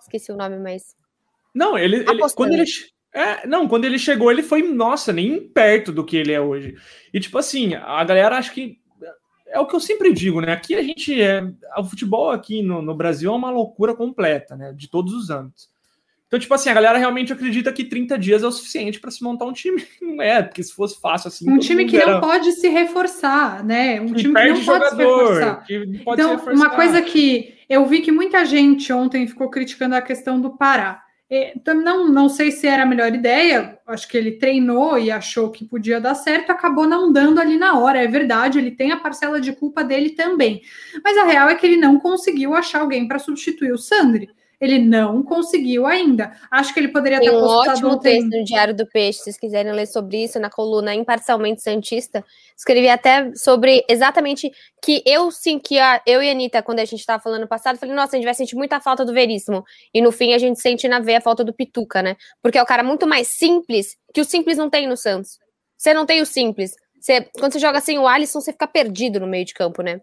Esqueci 0.00 0.30
o 0.30 0.36
nome, 0.36 0.58
mas. 0.58 0.94
Não, 1.54 1.78
ele, 1.78 1.96
ele 2.08 2.22
quando 2.34 2.52
ele 2.52 2.64
é, 3.12 3.46
não, 3.46 3.66
quando 3.66 3.84
ele 3.86 3.98
chegou, 3.98 4.30
ele 4.30 4.42
foi, 4.42 4.62
nossa, 4.62 5.12
nem 5.12 5.40
perto 5.40 5.90
do 5.90 6.04
que 6.04 6.16
ele 6.16 6.32
é 6.32 6.40
hoje. 6.40 6.76
E 7.12 7.18
tipo 7.18 7.38
assim, 7.38 7.74
a 7.74 8.04
galera 8.04 8.36
acho 8.36 8.52
que 8.52 8.78
é 9.46 9.58
o 9.58 9.66
que 9.66 9.74
eu 9.74 9.80
sempre 9.80 10.12
digo, 10.12 10.40
né? 10.40 10.52
Aqui 10.52 10.74
a 10.74 10.82
gente 10.82 11.20
é. 11.20 11.42
O 11.78 11.84
futebol 11.84 12.30
aqui 12.30 12.62
no, 12.62 12.82
no 12.82 12.94
Brasil 12.94 13.32
é 13.32 13.36
uma 13.36 13.50
loucura 13.50 13.94
completa, 13.94 14.54
né? 14.56 14.72
De 14.72 14.88
todos 14.88 15.14
os 15.14 15.30
âmbitos. 15.30 15.70
Então, 16.28 16.38
tipo 16.38 16.52
assim, 16.52 16.68
a 16.68 16.74
galera 16.74 16.98
realmente 16.98 17.32
acredita 17.32 17.72
que 17.72 17.82
30 17.82 18.18
dias 18.18 18.42
é 18.42 18.46
o 18.46 18.52
suficiente 18.52 19.00
para 19.00 19.10
se 19.10 19.24
montar 19.24 19.46
um 19.46 19.52
time. 19.52 19.82
Não 20.00 20.22
é, 20.22 20.42
porque 20.42 20.62
se 20.62 20.74
fosse 20.74 21.00
fácil 21.00 21.28
assim. 21.28 21.50
Um 21.50 21.58
time 21.58 21.86
que 21.86 21.96
era... 21.96 22.14
não 22.14 22.20
pode 22.20 22.52
se 22.52 22.68
reforçar, 22.68 23.64
né? 23.64 24.00
Um 24.00 24.12
que 24.12 24.22
time 24.22 24.34
que 24.34 24.48
não 24.48 24.56
jogador, 24.56 24.88
pode 24.88 24.96
se 24.96 25.02
reforçar. 25.02 25.64
Que 25.64 25.98
pode 26.04 26.20
então, 26.22 26.38
se 26.38 26.50
uma 26.50 26.70
coisa 26.70 27.00
que 27.00 27.54
eu 27.68 27.86
vi 27.86 28.00
que 28.00 28.12
muita 28.12 28.44
gente 28.44 28.92
ontem 28.92 29.26
ficou 29.26 29.48
criticando 29.48 29.94
a 29.94 30.02
questão 30.02 30.40
do 30.40 30.56
Pará. 30.56 31.02
Então, 31.30 31.74
não, 31.74 32.08
não 32.08 32.26
sei 32.28 32.50
se 32.50 32.66
era 32.66 32.84
a 32.84 32.86
melhor 32.86 33.14
ideia, 33.14 33.78
acho 33.86 34.08
que 34.08 34.16
ele 34.16 34.32
treinou 34.32 34.98
e 34.98 35.10
achou 35.10 35.50
que 35.50 35.62
podia 35.62 36.00
dar 36.00 36.14
certo, 36.14 36.50
acabou 36.50 36.86
não 36.86 37.12
dando 37.12 37.38
ali 37.38 37.58
na 37.58 37.78
hora, 37.78 38.02
é 38.02 38.06
verdade, 38.06 38.58
ele 38.58 38.70
tem 38.70 38.92
a 38.92 38.96
parcela 38.96 39.38
de 39.38 39.52
culpa 39.52 39.84
dele 39.84 40.10
também. 40.10 40.62
Mas 41.04 41.18
a 41.18 41.24
real 41.24 41.50
é 41.50 41.54
que 41.54 41.66
ele 41.66 41.76
não 41.76 42.00
conseguiu 42.00 42.54
achar 42.54 42.80
alguém 42.80 43.06
para 43.06 43.18
substituir 43.18 43.72
o 43.72 43.78
Sandri. 43.78 44.30
Ele 44.60 44.78
não 44.78 45.22
conseguiu 45.22 45.86
ainda. 45.86 46.32
Acho 46.50 46.74
que 46.74 46.80
ele 46.80 46.88
poderia 46.88 47.20
Tem 47.20 47.28
ter 47.28 47.36
um 47.36 47.42
ótimo 47.42 47.98
texto 48.00 48.28
no 48.28 48.44
Diário 48.44 48.74
do 48.74 48.86
Peixe, 48.86 49.18
se 49.18 49.24
vocês 49.24 49.38
quiserem 49.38 49.72
ler 49.72 49.86
sobre 49.86 50.24
isso, 50.24 50.40
na 50.40 50.50
coluna 50.50 50.94
Imparcialmente 50.94 51.62
Santista. 51.62 52.24
Escrevi 52.56 52.88
até 52.88 53.32
sobre 53.34 53.84
exatamente 53.88 54.50
que 54.82 55.00
eu 55.06 55.30
sim, 55.30 55.60
que 55.60 55.78
a, 55.78 56.02
eu 56.04 56.20
e 56.20 56.28
a 56.28 56.32
Anitta, 56.32 56.62
quando 56.62 56.80
a 56.80 56.84
gente 56.84 57.00
estava 57.00 57.22
falando 57.22 57.42
no 57.42 57.48
passado, 57.48 57.78
falei, 57.78 57.94
nossa, 57.94 58.16
a 58.16 58.18
gente 58.18 58.24
vai 58.24 58.34
sentir 58.34 58.56
muita 58.56 58.80
falta 58.80 59.04
do 59.04 59.12
Veríssimo. 59.12 59.64
E 59.94 60.00
no 60.00 60.10
fim 60.10 60.34
a 60.34 60.38
gente 60.38 60.60
sente 60.60 60.88
na 60.88 60.98
veia 60.98 61.18
a 61.18 61.20
falta 61.20 61.44
do 61.44 61.52
Pituca, 61.52 62.02
né? 62.02 62.16
Porque 62.42 62.58
é 62.58 62.62
o 62.62 62.66
cara 62.66 62.82
muito 62.82 63.06
mais 63.06 63.28
simples, 63.28 63.96
que 64.12 64.20
o 64.20 64.24
simples 64.24 64.58
não 64.58 64.68
tem 64.68 64.88
no 64.88 64.96
Santos. 64.96 65.38
Você 65.76 65.94
não 65.94 66.04
tem 66.04 66.20
o 66.20 66.26
simples. 66.26 66.72
Você, 67.00 67.28
quando 67.38 67.52
você 67.52 67.60
joga 67.60 67.78
assim 67.78 67.96
o 67.96 68.08
Alisson, 68.08 68.40
você 68.40 68.50
fica 68.50 68.66
perdido 68.66 69.20
no 69.20 69.26
meio 69.26 69.44
de 69.44 69.54
campo, 69.54 69.82
né? 69.82 70.00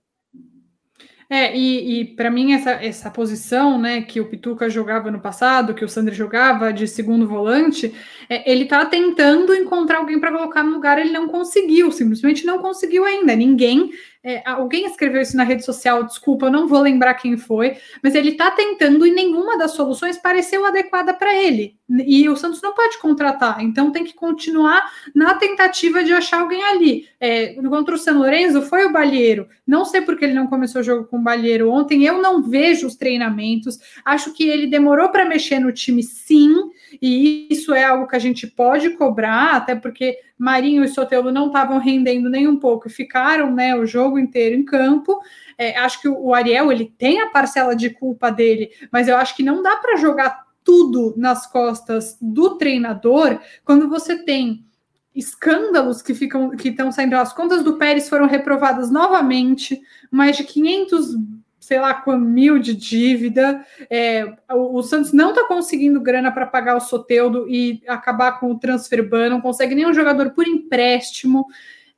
É, 1.29 1.57
e, 1.57 2.01
e 2.01 2.05
para 2.05 2.29
mim 2.29 2.53
essa, 2.53 2.71
essa 2.71 3.09
posição, 3.09 3.79
né, 3.79 4.01
que 4.01 4.21
o 4.21 4.29
Pituca 4.29 4.69
jogava 4.69 5.09
no 5.09 5.19
passado, 5.19 5.73
que 5.73 5.83
o 5.83 5.89
Sandro 5.89 6.13
jogava 6.13 6.71
de 6.71 6.87
segundo 6.87 7.27
volante, 7.27 7.93
é, 8.29 8.49
ele 8.49 8.65
tá 8.65 8.85
tentando 8.85 9.53
encontrar 9.53 9.97
alguém 9.97 10.19
para 10.19 10.31
colocar 10.31 10.63
no 10.63 10.73
lugar, 10.73 10.99
ele 10.99 11.11
não 11.11 11.27
conseguiu, 11.27 11.91
simplesmente 11.91 12.45
não 12.45 12.59
conseguiu 12.59 13.05
ainda. 13.05 13.35
Ninguém 13.35 13.89
é, 14.25 14.41
alguém 14.43 14.87
escreveu 14.87 15.21
isso 15.21 15.37
na 15.37 15.43
rede 15.43 15.63
social, 15.63 16.03
desculpa, 16.03 16.47
eu 16.47 16.51
não 16.51 16.67
vou 16.67 16.81
lembrar 16.81 17.13
quem 17.13 17.37
foi, 17.37 17.77
mas 18.01 18.15
ele 18.15 18.29
está 18.31 18.49
tentando 18.49 19.05
e 19.05 19.11
nenhuma 19.11 19.55
das 19.55 19.73
soluções 19.73 20.17
pareceu 20.17 20.65
adequada 20.65 21.13
para 21.13 21.31
ele. 21.35 21.77
E 21.87 22.27
o 22.27 22.35
Santos 22.35 22.59
não 22.59 22.73
pode 22.73 22.97
contratar, 22.97 23.63
então 23.63 23.91
tem 23.91 24.03
que 24.03 24.15
continuar 24.15 24.91
na 25.13 25.35
tentativa 25.35 26.03
de 26.03 26.11
achar 26.11 26.41
alguém 26.41 26.63
ali. 26.63 27.07
É, 27.19 27.53
contra 27.53 27.93
o 27.93 27.97
São 27.99 28.17
Lourenço 28.17 28.63
foi 28.63 28.85
o 28.85 28.91
Balheiro. 28.91 29.47
Não 29.67 29.85
sei 29.85 30.01
porque 30.01 30.25
ele 30.25 30.33
não 30.33 30.47
começou 30.47 30.81
o 30.81 30.83
jogo 30.83 31.05
com 31.05 31.19
o 31.19 31.23
Balheiro 31.23 31.69
ontem. 31.69 32.03
Eu 32.03 32.19
não 32.19 32.41
vejo 32.41 32.87
os 32.87 32.95
treinamentos. 32.95 33.77
Acho 34.03 34.33
que 34.33 34.47
ele 34.47 34.65
demorou 34.65 35.09
para 35.09 35.25
mexer 35.25 35.59
no 35.59 35.71
time, 35.71 36.01
sim. 36.01 36.71
E 37.01 37.47
isso 37.49 37.73
é 37.73 37.83
algo 37.83 38.07
que 38.07 38.15
a 38.15 38.19
gente 38.19 38.47
pode 38.47 38.91
cobrar, 38.91 39.55
até 39.55 39.75
porque 39.75 40.17
Marinho 40.37 40.83
e 40.83 40.87
Sotelo 40.87 41.31
não 41.31 41.47
estavam 41.47 41.77
rendendo 41.77 42.29
nem 42.29 42.47
um 42.47 42.57
pouco 42.57 42.87
e 42.87 42.91
ficaram 42.91 43.53
né, 43.53 43.75
o 43.75 43.85
jogo 43.85 44.19
inteiro 44.19 44.55
em 44.55 44.63
campo. 44.63 45.19
É, 45.57 45.77
acho 45.77 46.01
que 46.01 46.07
o 46.07 46.33
Ariel 46.33 46.71
ele 46.71 46.93
tem 46.97 47.21
a 47.21 47.29
parcela 47.29 47.75
de 47.75 47.89
culpa 47.89 48.29
dele, 48.29 48.69
mas 48.91 49.07
eu 49.07 49.17
acho 49.17 49.35
que 49.35 49.43
não 49.43 49.61
dá 49.63 49.75
para 49.77 49.97
jogar 49.97 50.45
tudo 50.63 51.13
nas 51.15 51.45
costas 51.45 52.17
do 52.19 52.57
treinador 52.57 53.39
quando 53.63 53.87
você 53.87 54.17
tem 54.23 54.65
escândalos 55.13 56.01
que 56.01 56.13
ficam 56.13 56.49
que 56.49 56.69
estão 56.69 56.91
saindo 56.91 57.15
as 57.15 57.31
contas 57.31 57.63
do 57.63 57.77
Pérez 57.77 58.09
foram 58.09 58.27
reprovadas 58.27 58.91
novamente 58.91 59.79
mais 60.11 60.35
de 60.35 60.43
500 60.43 61.15
sei 61.65 61.79
lá, 61.79 61.95
com 61.95 62.15
mil 62.15 62.59
de 62.59 62.75
dívida. 62.75 63.65
É, 63.89 64.23
o, 64.51 64.77
o, 64.77 64.83
Santos 64.83 65.11
não 65.11 65.29
está 65.29 65.47
conseguindo 65.47 65.99
grana 65.99 66.31
para 66.31 66.45
pagar 66.45 66.77
o 66.77 66.79
Soteudo 66.79 67.49
e 67.49 67.81
acabar 67.87 68.39
com 68.39 68.51
o 68.51 68.59
transfer 68.59 69.01
ban, 69.01 69.29
não 69.29 69.41
consegue 69.41 69.73
nenhum 69.73 69.91
jogador 69.91 70.29
por 70.29 70.47
empréstimo. 70.47 71.47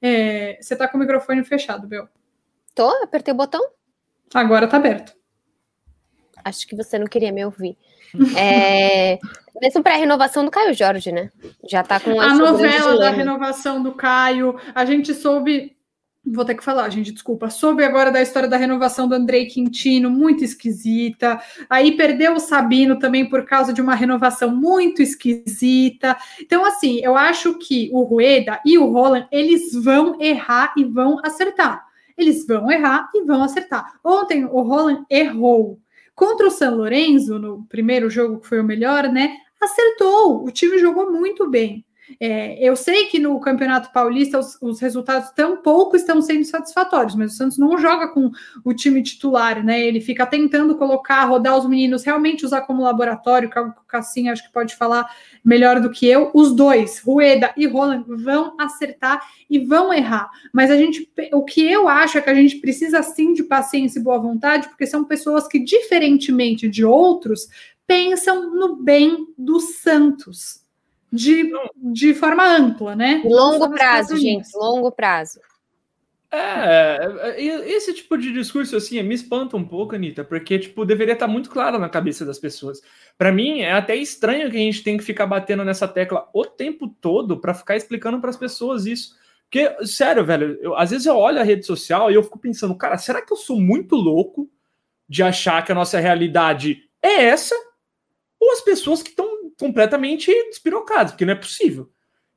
É, 0.02 0.58
você 0.62 0.74
está 0.74 0.88
com 0.88 0.96
o 0.96 1.02
microfone 1.02 1.44
fechado, 1.44 1.86
Bel. 1.86 2.08
Tô, 2.74 2.88
apertei 3.04 3.34
o 3.34 3.38
botão. 3.38 3.62
Agora 4.34 4.64
está 4.64 4.78
aberto. 4.78 5.14
Acho 6.46 6.66
que 6.66 6.74
você 6.74 6.98
não 6.98 7.08
queria 7.08 7.34
me 7.34 7.44
ouvir. 7.44 7.78
É, 8.38 9.20
mesmo 9.62 9.84
para 9.84 9.96
a 9.96 9.98
renovação 9.98 10.46
do 10.46 10.52
Caio 10.52 10.74
Jorge, 10.74 11.12
né? 11.12 11.30
Já 11.70 11.84
tá 11.84 12.00
com 12.00 12.22
a 12.22 12.34
novela 12.34 12.98
da 12.98 13.10
renovação 13.10 13.84
do 13.84 13.92
Caio. 13.92 14.58
A 14.74 14.86
gente 14.86 15.14
soube 15.14 15.77
Vou 16.30 16.44
ter 16.44 16.56
que 16.56 16.64
falar, 16.64 16.90
gente, 16.90 17.14
desculpa. 17.14 17.50
Soube 17.50 17.86
agora 17.86 18.12
da 18.12 18.22
história 18.22 18.50
da 18.50 18.58
renovação 18.58 19.08
do 19.08 19.16
Andrei 19.16 19.46
Quintino, 19.46 20.10
muito 20.10 20.44
esquisita. 20.44 21.40
Aí 21.70 21.96
perdeu 21.96 22.34
o 22.34 22.40
Sabino 22.40 23.00
também 23.00 23.30
por 23.30 23.46
causa 23.46 23.72
de 23.72 23.82
uma 23.82 23.96
renovação 23.96 24.54
muito 24.54 25.02
esquisita. 25.02 26.18
Então, 26.42 26.66
assim, 26.66 27.00
eu 27.02 27.16
acho 27.16 27.58
que 27.58 27.90
o 27.94 28.04
Rueda 28.04 28.60
e 28.66 28.78
o 28.78 28.92
Roland, 28.92 29.26
eles 29.32 29.74
vão 29.74 30.22
errar 30.22 30.74
e 30.76 30.84
vão 30.84 31.18
acertar. 31.24 31.86
Eles 32.18 32.46
vão 32.46 32.70
errar 32.70 33.10
e 33.16 33.24
vão 33.24 33.42
acertar. 33.42 33.98
Ontem 34.04 34.44
o 34.44 34.62
Roland 34.62 35.06
errou. 35.10 35.80
Contra 36.14 36.48
o 36.48 36.52
San 36.52 36.72
Lorenzo, 36.72 37.40
no 37.40 37.64
primeiro 37.70 38.10
jogo 38.10 38.42
que 38.42 38.48
foi 38.48 38.60
o 38.60 38.66
melhor, 38.66 39.08
né? 39.08 39.38
Acertou. 39.62 40.44
O 40.44 40.52
time 40.52 40.78
jogou 40.78 41.10
muito 41.10 41.50
bem. 41.50 41.86
É, 42.20 42.64
eu 42.64 42.76
sei 42.76 43.06
que 43.06 43.20
no 43.20 43.40
Campeonato 43.40 43.92
Paulista 43.92 44.40
os, 44.40 44.58
os, 44.62 44.80
resultados 44.80 45.30
tão 45.32 45.58
pouco 45.58 45.96
estão 45.96 46.22
sendo 46.22 46.46
satisfatórios, 46.46 47.16
mas 47.16 47.34
o 47.34 47.36
Santos 47.36 47.58
não 47.58 47.78
joga 47.78 48.08
com 48.08 48.32
o 48.64 48.74
time 48.74 49.04
titular, 49.04 49.64
né? 49.64 49.82
Ele 49.82 50.00
fica 50.00 50.26
tentando 50.26 50.78
colocar, 50.78 51.26
rodar 51.26 51.58
os 51.58 51.68
meninos, 51.68 52.04
realmente 52.04 52.46
usar 52.46 52.62
como 52.62 52.84
laboratório, 52.84 53.50
que 53.50 53.58
é 53.58 53.62
o 53.62 53.74
Cassim 53.88 54.30
acho 54.30 54.44
que 54.44 54.54
pode 54.54 54.76
falar 54.76 55.10
melhor 55.44 55.82
do 55.82 55.90
que 55.90 56.08
eu. 56.08 56.32
Os 56.34 56.56
dois, 56.56 57.00
Rueda 57.00 57.54
e 57.58 57.68
Roland, 57.68 58.06
vão 58.08 58.56
acertar 58.58 59.22
e 59.50 59.60
vão 59.60 59.94
errar. 59.94 60.30
Mas 60.54 60.72
a 60.72 60.78
gente, 60.78 61.10
o 61.34 61.44
que 61.44 61.62
eu 61.62 61.88
acho 61.88 62.18
é 62.18 62.22
que 62.22 62.30
a 62.30 62.36
gente 62.36 62.58
precisa 62.58 63.04
sim 63.04 63.34
de 63.34 63.44
paciência 63.44 64.00
e 64.00 64.04
boa 64.04 64.18
vontade, 64.18 64.70
porque 64.70 64.88
são 64.88 65.04
pessoas 65.04 65.48
que, 65.48 65.60
diferentemente 65.60 66.70
de 66.70 66.86
outros, 66.86 67.48
pensam 67.86 68.54
no 68.54 68.78
bem 68.78 69.28
do 69.38 69.60
Santos 69.60 70.67
de, 71.12 71.52
de 71.76 72.14
forma 72.14 72.44
ampla, 72.44 72.96
né? 72.96 73.22
Longo 73.26 73.70
prazo, 73.70 74.18
gente, 74.18 74.50
longo 74.56 74.92
prazo. 74.92 75.40
É, 76.30 77.00
é 77.38 77.70
esse 77.72 77.94
tipo 77.94 78.18
de 78.18 78.34
discurso 78.34 78.76
assim 78.76 79.02
me 79.02 79.16
espanta 79.16 79.56
um 79.56 79.64
pouco, 79.64 79.96
Anitta, 79.96 80.26
porque 80.26 80.60
tipo 80.60 80.86
deveria 80.86 81.14
estar 81.14 81.28
muito 81.28 81.50
claro 81.50 81.80
na 81.80 81.88
cabeça 81.88 82.26
das 82.26 82.38
pessoas. 82.38 82.82
Para 83.18 83.32
mim 83.32 83.62
é 83.62 83.72
até 83.72 83.96
estranho 83.96 84.52
que 84.52 84.58
a 84.58 84.60
gente 84.60 84.84
tem 84.84 84.98
que 84.98 85.04
ficar 85.04 85.26
batendo 85.26 85.64
nessa 85.64 85.88
tecla 85.88 86.30
o 86.34 86.44
tempo 86.44 86.90
todo 87.00 87.40
para 87.40 87.54
ficar 87.54 87.78
explicando 87.78 88.20
para 88.20 88.30
as 88.30 88.38
pessoas 88.38 88.86
isso. 88.86 89.16
Porque 89.50 89.74
sério, 89.86 90.26
velho, 90.26 90.60
eu, 90.62 90.76
às 90.76 90.92
vezes 90.92 91.06
eu 91.06 91.16
olho 91.16 91.40
a 91.40 91.44
rede 91.44 91.66
social 91.66 92.12
e 92.12 92.16
eu 92.16 92.24
fico 92.24 92.38
pensando, 92.38 92.76
cara, 92.76 92.98
será 92.98 93.22
que 93.22 93.32
eu 93.32 93.38
sou 93.38 93.58
muito 93.58 93.96
louco 93.96 94.50
de 95.08 95.24
achar 95.24 95.64
que 95.64 95.72
a 95.72 95.76
nossa 95.76 95.98
realidade 95.98 96.84
é 97.02 97.24
essa? 97.24 97.56
Ou 98.38 98.52
as 98.52 98.60
pessoas 98.60 99.02
que 99.02 99.10
estão 99.10 99.37
completamente 99.58 100.32
despirocados, 100.50 101.14
porque 101.14 101.26
não 101.26 101.34
é 101.34 101.36
possível. 101.36 101.90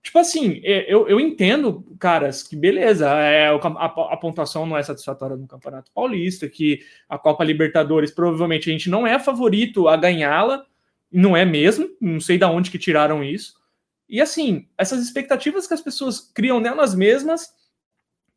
Tipo 0.02 0.18
assim, 0.18 0.60
é, 0.64 0.92
eu, 0.92 1.06
eu 1.08 1.20
entendo, 1.20 1.84
caras, 1.98 2.42
que 2.42 2.56
beleza, 2.56 3.06
é, 3.06 3.48
a, 3.48 3.54
a, 3.54 4.16
pontuação 4.16 4.64
não 4.64 4.76
é 4.76 4.82
satisfatória 4.82 5.36
no 5.36 5.46
Campeonato 5.46 5.90
Paulista, 5.92 6.48
que 6.48 6.80
a 7.06 7.18
Copa 7.18 7.44
Libertadores 7.44 8.10
provavelmente 8.10 8.70
a 8.70 8.72
gente 8.72 8.88
não 8.88 9.06
é 9.06 9.18
favorito 9.18 9.88
a 9.88 9.96
ganhá-la, 9.96 10.64
não 11.12 11.36
é 11.36 11.44
mesmo, 11.44 11.88
não 12.00 12.20
sei 12.20 12.38
de 12.38 12.44
onde 12.44 12.70
que 12.70 12.78
tiraram 12.78 13.22
isso. 13.22 13.54
E 14.08 14.20
assim, 14.20 14.66
essas 14.78 15.02
expectativas 15.02 15.66
que 15.66 15.74
as 15.74 15.82
pessoas 15.82 16.20
criam 16.20 16.60
nelas 16.60 16.94
mesmas, 16.94 17.52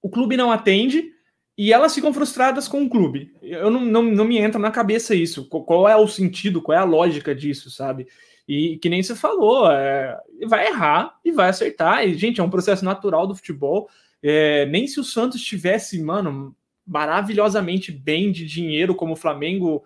o 0.01 0.09
clube 0.09 0.35
não 0.35 0.51
atende 0.51 1.13
e 1.57 1.71
elas 1.71 1.95
ficam 1.95 2.13
frustradas 2.13 2.67
com 2.67 2.83
o 2.83 2.89
clube. 2.89 3.33
Eu 3.41 3.71
não, 3.71 3.81
não, 3.81 4.03
não 4.03 4.25
me 4.25 4.37
entra 4.37 4.59
na 4.59 4.69
cabeça 4.69 5.15
isso. 5.15 5.47
Qual 5.47 5.87
é 5.87 5.95
o 5.95 6.07
sentido, 6.07 6.61
qual 6.61 6.77
é 6.77 6.81
a 6.81 6.85
lógica 6.85 7.33
disso, 7.33 7.71
sabe? 7.71 8.07
E 8.47 8.77
que 8.77 8.89
nem 8.89 9.01
você 9.01 9.15
falou, 9.15 9.71
é, 9.71 10.19
vai 10.47 10.67
errar 10.67 11.17
e 11.23 11.31
vai 11.31 11.49
acertar. 11.49 12.05
E, 12.05 12.13
gente, 12.15 12.41
é 12.41 12.43
um 12.43 12.49
processo 12.49 12.83
natural 12.83 13.25
do 13.25 13.35
futebol. 13.35 13.89
É, 14.21 14.65
nem 14.65 14.87
se 14.87 14.99
o 14.99 15.03
Santos 15.03 15.41
tivesse, 15.41 16.01
mano, 16.01 16.55
maravilhosamente 16.85 17.91
bem 17.91 18.31
de 18.31 18.45
dinheiro, 18.45 18.95
como 18.95 19.13
o 19.13 19.17
Flamengo 19.17 19.83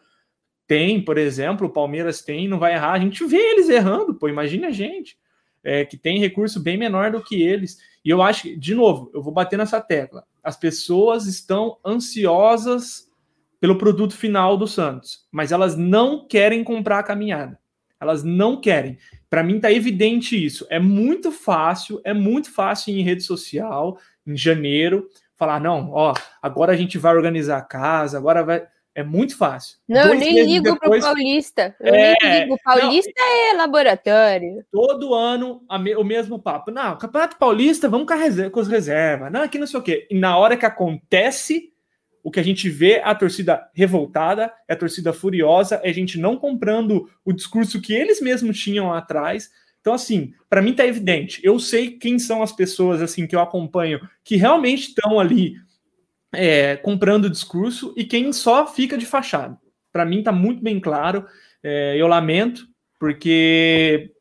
tem, 0.65 1.01
por 1.01 1.17
exemplo, 1.17 1.67
o 1.67 1.71
Palmeiras 1.71 2.21
tem, 2.21 2.47
não 2.47 2.59
vai 2.59 2.73
errar. 2.73 2.93
A 2.93 2.99
gente 2.99 3.23
vê 3.25 3.37
eles 3.37 3.69
errando, 3.69 4.13
pô, 4.13 4.27
imagina 4.27 4.67
a 4.67 4.71
gente, 4.71 5.17
é, 5.63 5.85
que 5.85 5.97
tem 5.97 6.19
recurso 6.19 6.59
bem 6.59 6.77
menor 6.77 7.11
do 7.11 7.23
que 7.23 7.41
eles. 7.41 7.77
E 8.03 8.09
eu 8.09 8.21
acho 8.21 8.43
que, 8.43 8.55
de 8.55 8.75
novo, 8.75 9.09
eu 9.13 9.21
vou 9.21 9.33
bater 9.33 9.57
nessa 9.57 9.79
tecla. 9.79 10.25
As 10.43 10.57
pessoas 10.57 11.25
estão 11.25 11.77
ansiosas 11.85 13.07
pelo 13.59 13.77
produto 13.77 14.15
final 14.15 14.57
do 14.57 14.67
Santos, 14.67 15.25
mas 15.31 15.51
elas 15.51 15.75
não 15.75 16.27
querem 16.27 16.63
comprar 16.63 16.99
a 16.99 17.03
caminhada. 17.03 17.59
Elas 17.99 18.23
não 18.23 18.59
querem. 18.59 18.97
Para 19.29 19.43
mim 19.43 19.59
tá 19.59 19.71
evidente 19.71 20.43
isso. 20.43 20.65
É 20.69 20.79
muito 20.79 21.31
fácil, 21.31 21.99
é 22.03 22.13
muito 22.13 22.51
fácil 22.53 22.93
em 22.93 23.01
rede 23.01 23.23
social, 23.23 23.97
em 24.25 24.37
janeiro, 24.37 25.07
falar 25.35 25.59
não, 25.59 25.91
ó, 25.91 26.13
agora 26.41 26.73
a 26.73 26.75
gente 26.75 26.97
vai 26.97 27.15
organizar 27.15 27.57
a 27.57 27.61
casa, 27.61 28.17
agora 28.17 28.43
vai 28.43 28.67
é 28.97 29.03
muito 29.03 29.37
fácil. 29.37 29.77
Não, 29.87 30.07
Dois 30.07 30.19
eu 30.19 30.19
nem 30.19 30.43
ligo 30.43 30.73
depois, 30.73 31.05
pro 31.05 31.13
Paulista. 31.13 31.75
Eu 31.79 31.93
é, 31.93 32.15
nem 32.19 32.39
ligo. 32.39 32.57
Paulista 32.63 33.11
não, 33.15 33.27
é 33.27 33.53
laboratório. 33.53 34.65
Todo 34.71 35.13
ano 35.13 35.61
me, 35.79 35.95
o 35.95 36.03
mesmo 36.03 36.39
papo. 36.39 36.71
Não, 36.71 36.97
Campeonato 36.97 37.37
Paulista, 37.37 37.87
vamos 37.87 38.07
com, 38.07 38.15
reserva, 38.15 38.49
com 38.49 38.59
as 38.59 38.67
reservas. 38.67 39.31
Não, 39.31 39.43
aqui 39.43 39.59
não 39.59 39.67
sei 39.67 39.79
o 39.79 39.83
quê. 39.83 40.07
E 40.09 40.17
na 40.17 40.35
hora 40.35 40.57
que 40.57 40.65
acontece, 40.65 41.71
o 42.27 42.29
que 42.29 42.41
a 42.41 42.43
gente 42.43 42.69
vê 42.69 42.95
é 42.95 43.03
a 43.05 43.15
torcida 43.15 43.69
revoltada, 43.73 44.51
é 44.67 44.73
a 44.73 44.75
torcida 44.75 45.13
furiosa, 45.13 45.79
é 45.81 45.89
a 45.89 45.93
gente 45.93 46.19
não 46.19 46.35
comprando 46.35 47.09
o 47.23 47.31
discurso 47.31 47.79
que 47.79 47.93
eles 47.93 48.19
mesmos 48.19 48.59
tinham 48.59 48.93
atrás. 48.93 49.49
Então, 49.79 49.93
assim, 49.93 50.33
para 50.49 50.61
mim 50.61 50.73
tá 50.73 50.85
evidente. 50.85 51.39
Eu 51.41 51.57
sei 51.57 51.91
quem 51.91 52.19
são 52.19 52.43
as 52.43 52.51
pessoas 52.51 53.01
assim 53.01 53.25
que 53.25 53.33
eu 53.33 53.39
acompanho 53.39 54.01
que 54.25 54.35
realmente 54.35 54.89
estão 54.89 55.21
ali 55.21 55.55
é, 56.33 56.75
comprando 56.75 57.23
o 57.23 57.29
discurso 57.29 57.93
e 57.95 58.03
quem 58.03 58.33
só 58.33 58.67
fica 58.67 58.97
de 58.97 59.05
fachada. 59.05 59.57
Para 59.89 60.03
mim 60.03 60.21
tá 60.21 60.33
muito 60.33 60.61
bem 60.61 60.81
claro. 60.81 61.25
É, 61.63 61.95
eu 61.95 62.07
lamento, 62.07 62.67
porque 62.99 64.11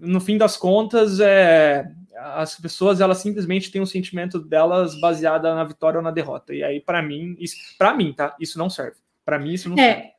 no 0.00 0.20
fim 0.20 0.36
das 0.36 0.56
contas 0.56 1.20
é, 1.20 1.86
as 2.22 2.58
pessoas 2.60 3.00
elas 3.00 3.18
simplesmente 3.18 3.70
têm 3.70 3.82
um 3.82 3.86
sentimento 3.86 4.38
delas 4.38 4.98
baseada 5.00 5.54
na 5.54 5.64
vitória 5.64 5.98
ou 5.98 6.04
na 6.04 6.10
derrota. 6.10 6.54
E 6.54 6.62
aí, 6.62 6.80
para 6.80 7.02
mim, 7.02 7.36
isso, 7.38 7.56
para 7.78 7.94
mim, 7.94 8.12
tá? 8.12 8.36
Isso 8.40 8.58
não 8.58 8.70
serve. 8.70 8.96
Para 9.24 9.38
mim, 9.38 9.52
isso 9.52 9.68
não 9.68 9.76
é. 9.76 9.94
serve. 9.94 10.12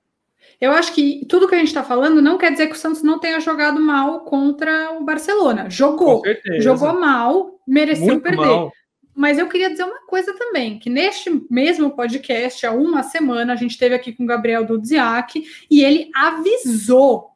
Eu 0.59 0.71
acho 0.71 0.93
que 0.93 1.25
tudo 1.27 1.47
que 1.47 1.55
a 1.55 1.57
gente 1.57 1.67
está 1.67 1.83
falando 1.83 2.21
não 2.21 2.37
quer 2.37 2.51
dizer 2.51 2.67
que 2.67 2.73
o 2.73 2.77
Santos 2.77 3.01
não 3.01 3.19
tenha 3.19 3.39
jogado 3.39 3.79
mal 3.79 4.21
contra 4.21 4.91
o 4.91 5.03
Barcelona. 5.03 5.69
Jogou. 5.69 6.21
Jogou 6.59 6.99
mal, 6.99 7.59
mereceu 7.67 8.07
Muito 8.07 8.23
perder. 8.23 8.45
Mal. 8.45 8.71
Mas 9.15 9.37
eu 9.37 9.47
queria 9.47 9.69
dizer 9.69 9.83
uma 9.83 10.05
coisa 10.07 10.33
também, 10.33 10.79
que 10.79 10.89
neste 10.89 11.29
mesmo 11.49 11.91
podcast, 11.91 12.65
há 12.65 12.71
uma 12.71 13.03
semana, 13.03 13.53
a 13.53 13.55
gente 13.55 13.77
teve 13.77 13.93
aqui 13.93 14.11
com 14.11 14.23
o 14.23 14.27
Gabriel 14.27 14.65
Dudziak 14.65 15.43
e 15.69 15.83
ele 15.83 16.09
avisou 16.15 17.32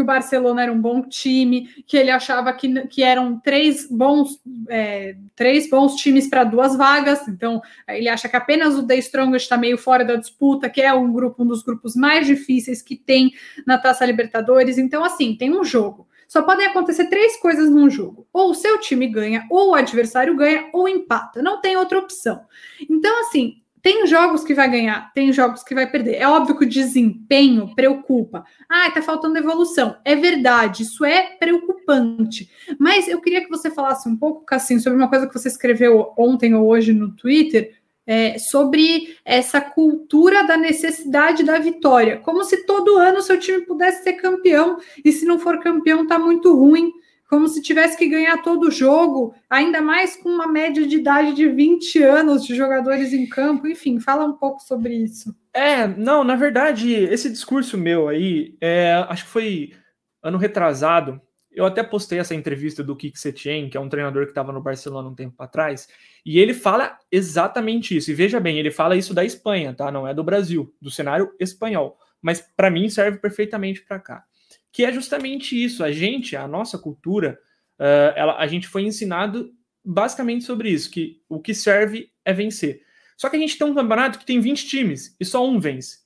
que 0.00 0.02
o 0.02 0.06
Barcelona 0.06 0.62
era 0.62 0.72
um 0.72 0.80
bom 0.80 1.02
time, 1.02 1.68
que 1.86 1.96
ele 1.96 2.10
achava 2.10 2.52
que, 2.54 2.86
que 2.88 3.02
eram 3.02 3.38
três 3.38 3.86
bons, 3.86 4.40
é, 4.68 5.14
três 5.36 5.68
bons 5.68 5.94
times 5.96 6.26
para 6.26 6.42
duas 6.42 6.74
vagas. 6.74 7.28
Então, 7.28 7.60
ele 7.86 8.08
acha 8.08 8.28
que 8.28 8.36
apenas 8.36 8.76
o 8.76 8.86
The 8.86 8.96
Strongest 8.96 9.44
está 9.44 9.58
meio 9.58 9.76
fora 9.76 10.04
da 10.04 10.16
disputa, 10.16 10.70
que 10.70 10.80
é 10.80 10.92
um 10.94 11.12
grupo, 11.12 11.42
um 11.42 11.46
dos 11.46 11.62
grupos 11.62 11.94
mais 11.94 12.26
difíceis 12.26 12.80
que 12.80 12.96
tem 12.96 13.32
na 13.66 13.76
Taça 13.76 14.06
Libertadores. 14.06 14.78
Então, 14.78 15.04
assim, 15.04 15.36
tem 15.36 15.52
um 15.52 15.64
jogo. 15.64 16.08
Só 16.26 16.42
podem 16.42 16.66
acontecer 16.66 17.06
três 17.06 17.36
coisas 17.38 17.68
num 17.70 17.90
jogo: 17.90 18.26
ou 18.32 18.50
o 18.50 18.54
seu 18.54 18.78
time 18.78 19.06
ganha, 19.06 19.46
ou 19.50 19.70
o 19.70 19.74
adversário 19.74 20.34
ganha, 20.34 20.70
ou 20.72 20.88
empata. 20.88 21.42
Não 21.42 21.60
tem 21.60 21.76
outra 21.76 21.98
opção. 21.98 22.40
Então, 22.88 23.20
assim, 23.20 23.59
tem 23.82 24.06
jogos 24.06 24.44
que 24.44 24.54
vai 24.54 24.70
ganhar, 24.70 25.12
tem 25.12 25.32
jogos 25.32 25.62
que 25.62 25.74
vai 25.74 25.90
perder. 25.90 26.16
É 26.16 26.28
óbvio 26.28 26.56
que 26.56 26.64
o 26.64 26.68
desempenho 26.68 27.74
preocupa. 27.74 28.44
Ah, 28.68 28.90
tá 28.90 29.00
faltando 29.00 29.38
evolução. 29.38 29.96
É 30.04 30.14
verdade, 30.14 30.82
isso 30.82 31.04
é 31.04 31.36
preocupante. 31.38 32.50
Mas 32.78 33.08
eu 33.08 33.20
queria 33.20 33.42
que 33.42 33.50
você 33.50 33.70
falasse 33.70 34.08
um 34.08 34.16
pouco, 34.16 34.44
Cassim, 34.44 34.78
sobre 34.78 34.98
uma 34.98 35.08
coisa 35.08 35.26
que 35.26 35.34
você 35.34 35.48
escreveu 35.48 36.12
ontem 36.16 36.54
ou 36.54 36.66
hoje 36.66 36.92
no 36.92 37.14
Twitter, 37.14 37.78
é, 38.06 38.38
sobre 38.38 39.16
essa 39.24 39.60
cultura 39.60 40.42
da 40.42 40.56
necessidade 40.56 41.44
da 41.44 41.58
vitória. 41.58 42.18
Como 42.18 42.44
se 42.44 42.64
todo 42.64 42.98
ano 42.98 43.22
seu 43.22 43.38
time 43.38 43.60
pudesse 43.62 44.02
ser 44.02 44.14
campeão, 44.14 44.78
e 45.04 45.12
se 45.12 45.24
não 45.24 45.38
for 45.38 45.60
campeão, 45.60 46.06
tá 46.06 46.18
muito 46.18 46.54
ruim 46.54 46.92
como 47.30 47.46
se 47.46 47.62
tivesse 47.62 47.96
que 47.96 48.08
ganhar 48.08 48.42
todo 48.42 48.66
o 48.66 48.70
jogo, 48.72 49.32
ainda 49.48 49.80
mais 49.80 50.16
com 50.16 50.28
uma 50.28 50.48
média 50.48 50.84
de 50.84 50.96
idade 50.96 51.32
de 51.32 51.48
20 51.48 52.02
anos 52.02 52.44
de 52.44 52.56
jogadores 52.56 53.12
em 53.12 53.24
campo. 53.28 53.68
Enfim, 53.68 54.00
fala 54.00 54.24
um 54.24 54.32
pouco 54.32 54.60
sobre 54.60 54.96
isso. 54.96 55.32
É, 55.54 55.86
não, 55.86 56.24
na 56.24 56.34
verdade, 56.34 56.92
esse 56.92 57.30
discurso 57.30 57.78
meu 57.78 58.08
aí, 58.08 58.56
é, 58.60 58.94
acho 59.08 59.24
que 59.26 59.30
foi 59.30 59.72
ano 60.20 60.38
retrasado. 60.38 61.20
Eu 61.52 61.64
até 61.64 61.84
postei 61.84 62.18
essa 62.18 62.34
entrevista 62.34 62.82
do 62.82 62.96
Kik 62.96 63.16
Setien, 63.16 63.70
que 63.70 63.76
é 63.76 63.80
um 63.80 63.88
treinador 63.88 64.24
que 64.24 64.32
estava 64.32 64.50
no 64.50 64.60
Barcelona 64.60 65.08
um 65.08 65.14
tempo 65.14 65.40
atrás, 65.40 65.88
e 66.26 66.36
ele 66.40 66.52
fala 66.52 66.98
exatamente 67.12 67.96
isso. 67.96 68.10
E 68.10 68.14
veja 68.14 68.40
bem, 68.40 68.58
ele 68.58 68.72
fala 68.72 68.96
isso 68.96 69.14
da 69.14 69.24
Espanha, 69.24 69.72
tá? 69.72 69.92
Não 69.92 70.06
é 70.06 70.12
do 70.12 70.24
Brasil, 70.24 70.74
do 70.82 70.90
cenário 70.90 71.32
espanhol. 71.38 71.96
Mas 72.20 72.40
para 72.40 72.70
mim 72.70 72.88
serve 72.88 73.18
perfeitamente 73.18 73.82
para 73.82 74.00
cá 74.00 74.24
que 74.72 74.84
é 74.84 74.92
justamente 74.92 75.62
isso. 75.62 75.82
A 75.82 75.92
gente, 75.92 76.36
a 76.36 76.46
nossa 76.46 76.78
cultura, 76.78 77.38
uh, 77.78 78.12
ela, 78.16 78.38
a 78.38 78.46
gente 78.46 78.68
foi 78.68 78.82
ensinado 78.82 79.50
basicamente 79.84 80.44
sobre 80.44 80.70
isso, 80.70 80.90
que 80.90 81.20
o 81.28 81.40
que 81.40 81.54
serve 81.54 82.10
é 82.24 82.32
vencer. 82.32 82.82
Só 83.16 83.28
que 83.28 83.36
a 83.36 83.38
gente 83.38 83.58
tem 83.58 83.66
um 83.66 83.74
campeonato 83.74 84.18
que 84.18 84.26
tem 84.26 84.40
20 84.40 84.66
times 84.66 85.16
e 85.18 85.24
só 85.24 85.46
um 85.46 85.58
vence. 85.58 85.98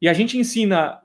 E 0.00 0.08
a 0.08 0.12
gente 0.12 0.38
ensina, 0.38 1.00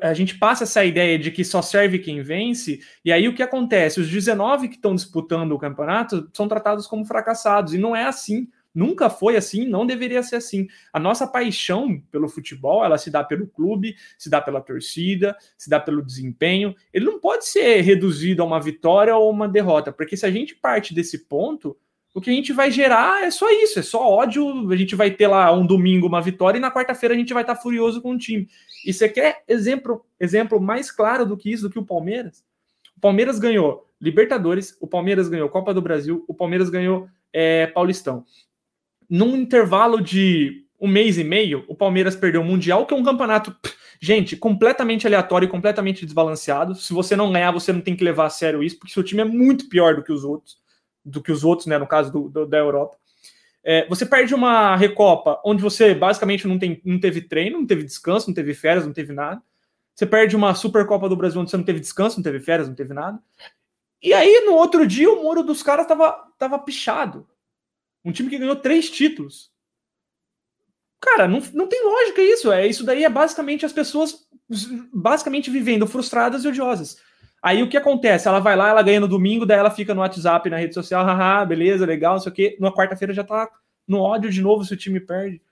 a 0.00 0.14
gente 0.14 0.38
passa 0.38 0.64
essa 0.64 0.84
ideia 0.84 1.18
de 1.18 1.30
que 1.30 1.44
só 1.44 1.62
serve 1.62 1.98
quem 1.98 2.22
vence, 2.22 2.80
e 3.04 3.12
aí 3.12 3.28
o 3.28 3.34
que 3.34 3.42
acontece? 3.42 4.00
Os 4.00 4.08
19 4.08 4.68
que 4.68 4.76
estão 4.76 4.94
disputando 4.94 5.52
o 5.52 5.58
campeonato 5.58 6.28
são 6.34 6.48
tratados 6.48 6.86
como 6.86 7.04
fracassados, 7.04 7.74
e 7.74 7.78
não 7.78 7.94
é 7.94 8.04
assim. 8.04 8.48
Nunca 8.74 9.10
foi 9.10 9.36
assim, 9.36 9.66
não 9.66 9.84
deveria 9.84 10.22
ser 10.22 10.36
assim. 10.36 10.66
A 10.92 10.98
nossa 10.98 11.26
paixão 11.26 12.00
pelo 12.10 12.28
futebol, 12.28 12.84
ela 12.84 12.96
se 12.96 13.10
dá 13.10 13.22
pelo 13.22 13.46
clube, 13.46 13.94
se 14.18 14.30
dá 14.30 14.40
pela 14.40 14.60
torcida, 14.60 15.36
se 15.58 15.68
dá 15.68 15.78
pelo 15.78 16.02
desempenho. 16.02 16.74
Ele 16.92 17.04
não 17.04 17.20
pode 17.20 17.46
ser 17.46 17.82
reduzido 17.82 18.42
a 18.42 18.46
uma 18.46 18.60
vitória 18.60 19.14
ou 19.14 19.30
uma 19.30 19.48
derrota, 19.48 19.92
porque 19.92 20.16
se 20.16 20.24
a 20.24 20.30
gente 20.30 20.54
parte 20.54 20.94
desse 20.94 21.26
ponto, 21.26 21.76
o 22.14 22.20
que 22.20 22.30
a 22.30 22.32
gente 22.32 22.52
vai 22.52 22.70
gerar 22.70 23.24
é 23.24 23.30
só 23.30 23.50
isso, 23.50 23.78
é 23.78 23.82
só 23.82 24.06
ódio. 24.06 24.70
A 24.70 24.76
gente 24.76 24.96
vai 24.96 25.10
ter 25.10 25.26
lá 25.26 25.52
um 25.52 25.66
domingo 25.66 26.06
uma 26.06 26.22
vitória 26.22 26.58
e 26.58 26.60
na 26.60 26.70
quarta-feira 26.70 27.14
a 27.14 27.18
gente 27.18 27.34
vai 27.34 27.42
estar 27.42 27.56
furioso 27.56 28.00
com 28.00 28.12
o 28.12 28.18
time. 28.18 28.48
E 28.86 28.92
você 28.92 29.08
quer 29.08 29.42
exemplo, 29.46 30.04
exemplo 30.18 30.60
mais 30.60 30.90
claro 30.90 31.26
do 31.26 31.36
que 31.36 31.50
isso, 31.50 31.64
do 31.64 31.70
que 31.70 31.78
o 31.78 31.84
Palmeiras? 31.84 32.44
O 32.96 33.00
Palmeiras 33.00 33.38
ganhou 33.38 33.88
Libertadores, 34.00 34.76
o 34.80 34.86
Palmeiras 34.86 35.28
ganhou 35.28 35.48
Copa 35.48 35.72
do 35.72 35.80
Brasil, 35.80 36.24
o 36.26 36.34
Palmeiras 36.34 36.68
ganhou 36.68 37.08
é, 37.32 37.66
Paulistão 37.68 38.24
num 39.12 39.36
intervalo 39.36 40.00
de 40.00 40.64
um 40.80 40.88
mês 40.88 41.18
e 41.18 41.22
meio, 41.22 41.66
o 41.68 41.74
Palmeiras 41.74 42.16
perdeu 42.16 42.40
o 42.40 42.44
Mundial, 42.44 42.86
que 42.86 42.94
é 42.94 42.96
um 42.96 43.04
campeonato, 43.04 43.54
gente, 44.00 44.34
completamente 44.38 45.06
aleatório 45.06 45.44
e 45.44 45.50
completamente 45.50 46.06
desbalanceado. 46.06 46.74
Se 46.74 46.94
você 46.94 47.14
não 47.14 47.30
ganhar, 47.30 47.50
você 47.50 47.74
não 47.74 47.82
tem 47.82 47.94
que 47.94 48.02
levar 48.02 48.24
a 48.24 48.30
sério 48.30 48.62
isso, 48.62 48.78
porque 48.78 48.94
seu 48.94 49.02
time 49.02 49.20
é 49.20 49.24
muito 49.26 49.68
pior 49.68 49.94
do 49.96 50.02
que 50.02 50.10
os 50.10 50.24
outros, 50.24 50.56
do 51.04 51.22
que 51.22 51.30
os 51.30 51.44
outros, 51.44 51.66
né, 51.66 51.76
no 51.76 51.86
caso 51.86 52.10
do, 52.10 52.30
do, 52.30 52.46
da 52.46 52.56
Europa. 52.56 52.96
É, 53.62 53.86
você 53.86 54.06
perde 54.06 54.34
uma 54.34 54.74
Recopa 54.76 55.38
onde 55.44 55.62
você 55.62 55.94
basicamente 55.94 56.48
não, 56.48 56.58
tem, 56.58 56.80
não 56.82 56.98
teve 56.98 57.20
treino, 57.20 57.58
não 57.58 57.66
teve 57.66 57.84
descanso, 57.84 58.28
não 58.28 58.34
teve 58.34 58.54
férias, 58.54 58.86
não 58.86 58.94
teve 58.94 59.12
nada. 59.12 59.42
Você 59.94 60.06
perde 60.06 60.34
uma 60.34 60.54
Supercopa 60.54 61.06
do 61.06 61.16
Brasil 61.16 61.38
onde 61.38 61.50
você 61.50 61.56
não 61.58 61.64
teve 61.64 61.80
descanso, 61.80 62.16
não 62.16 62.24
teve 62.24 62.40
férias, 62.40 62.66
não 62.66 62.74
teve 62.74 62.94
nada. 62.94 63.20
E 64.02 64.14
aí, 64.14 64.42
no 64.46 64.54
outro 64.54 64.86
dia, 64.86 65.12
o 65.12 65.22
muro 65.22 65.42
dos 65.42 65.62
caras 65.62 65.86
tava, 65.86 66.16
tava 66.38 66.58
pichado. 66.58 67.26
Um 68.04 68.12
time 68.12 68.28
que 68.28 68.38
ganhou 68.38 68.56
três 68.56 68.90
títulos. 68.90 69.50
Cara, 71.00 71.26
não, 71.26 71.40
não 71.52 71.66
tem 71.66 71.84
lógica 71.84 72.22
isso. 72.22 72.52
É 72.52 72.66
Isso 72.66 72.84
daí 72.84 73.04
é 73.04 73.08
basicamente 73.08 73.66
as 73.66 73.72
pessoas 73.72 74.26
basicamente 74.92 75.50
vivendo 75.50 75.86
frustradas 75.86 76.44
e 76.44 76.48
odiosas. 76.48 76.96
Aí 77.42 77.62
o 77.62 77.68
que 77.68 77.76
acontece? 77.76 78.28
Ela 78.28 78.38
vai 78.38 78.54
lá, 78.54 78.68
ela 78.68 78.82
ganha 78.82 79.00
no 79.00 79.08
domingo, 79.08 79.44
daí 79.44 79.58
ela 79.58 79.70
fica 79.70 79.94
no 79.94 80.00
WhatsApp, 80.00 80.48
na 80.48 80.58
rede 80.58 80.74
social, 80.74 81.04
haha, 81.04 81.44
beleza, 81.44 81.84
legal, 81.84 82.14
não 82.14 82.20
sei 82.20 82.30
o 82.30 82.34
quê. 82.34 82.56
Na 82.60 82.72
quarta-feira 82.72 83.12
já 83.12 83.24
tá 83.24 83.50
no 83.86 83.98
ódio 83.98 84.30
de 84.30 84.40
novo 84.40 84.64
se 84.64 84.72
o 84.72 84.76
time 84.76 85.00
perde. 85.00 85.42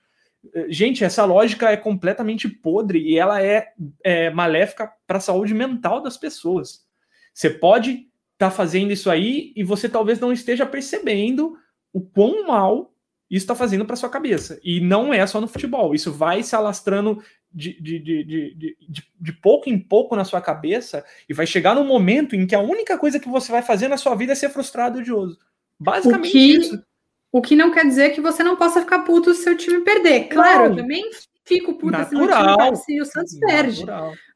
Eh, 0.55 0.67
gente, 0.69 1.03
essa 1.03 1.25
lógica 1.25 1.69
é 1.69 1.77
completamente 1.77 2.49
podre 2.49 3.01
e 3.01 3.19
ela 3.19 3.43
é, 3.43 3.73
é 4.05 4.31
maléfica 4.31 4.93
para 5.05 5.19
a 5.19 5.21
saúde 5.21 5.53
mental 5.53 6.01
das 6.01 6.17
pessoas. 6.17 6.87
Você 7.35 7.51
pode 7.51 7.91
estar 7.91 8.07
tá 8.39 8.51
fazendo 8.51 8.93
isso 8.93 9.11
aí 9.11 9.53
e 9.57 9.65
você 9.65 9.89
talvez 9.89 10.21
não 10.21 10.33
esteja 10.33 10.65
percebendo 10.65 11.57
o 11.93 12.01
quão 12.01 12.47
mal 12.47 12.93
isso 13.31 13.45
está 13.45 13.55
fazendo 13.55 13.85
para 13.85 13.97
sua 13.97 14.09
cabeça. 14.09 14.59
E 14.63 14.81
não 14.81 15.15
é 15.15 15.25
só 15.27 15.41
no 15.41 15.47
futebol, 15.47 15.95
isso 15.95 16.13
vai 16.13 16.43
se 16.43 16.57
alastrando 16.57 17.23
de, 17.53 17.81
de, 17.81 17.99
de, 17.99 18.77
de, 19.21 19.33
pouco 19.33 19.69
em 19.69 19.79
pouco 19.79 20.15
na 20.15 20.25
sua 20.25 20.41
cabeça 20.41 21.05
e 21.29 21.35
vai 21.35 21.47
chegar 21.47 21.75
num 21.75 21.87
momento 21.87 22.37
em 22.37 22.47
que 22.47 22.55
a 22.55 22.61
única 22.61 22.97
coisa 22.97 23.19
que 23.19 23.29
você 23.29 23.51
vai 23.51 23.63
fazer 23.63 23.89
na 23.89 23.97
sua 23.97 24.15
vida 24.15 24.33
é 24.33 24.37
ser 24.37 24.51
frustrado 24.51 24.99
e 24.99 25.01
odioso. 25.01 25.39
Basicamente 25.79 26.29
o 26.29 26.33
que, 26.33 26.39
isso. 26.39 26.85
O 27.33 27.41
que 27.41 27.57
não 27.57 27.73
quer 27.73 27.85
dizer 27.85 28.11
que 28.11 28.21
você 28.21 28.43
não 28.43 28.57
possa 28.57 28.81
ficar 28.81 29.01
puto 29.01 29.35
se 29.35 29.43
seu 29.43 29.57
time 29.57 29.81
perder. 29.83 30.29
Claro, 30.29 30.67
eu 30.67 30.77
também 30.77 31.11
fico 31.45 31.75
puto 31.75 31.93
Natural. 31.93 32.77
se 32.77 33.01
o 33.01 33.05
Santos 33.05 33.39
perde. 33.39 33.85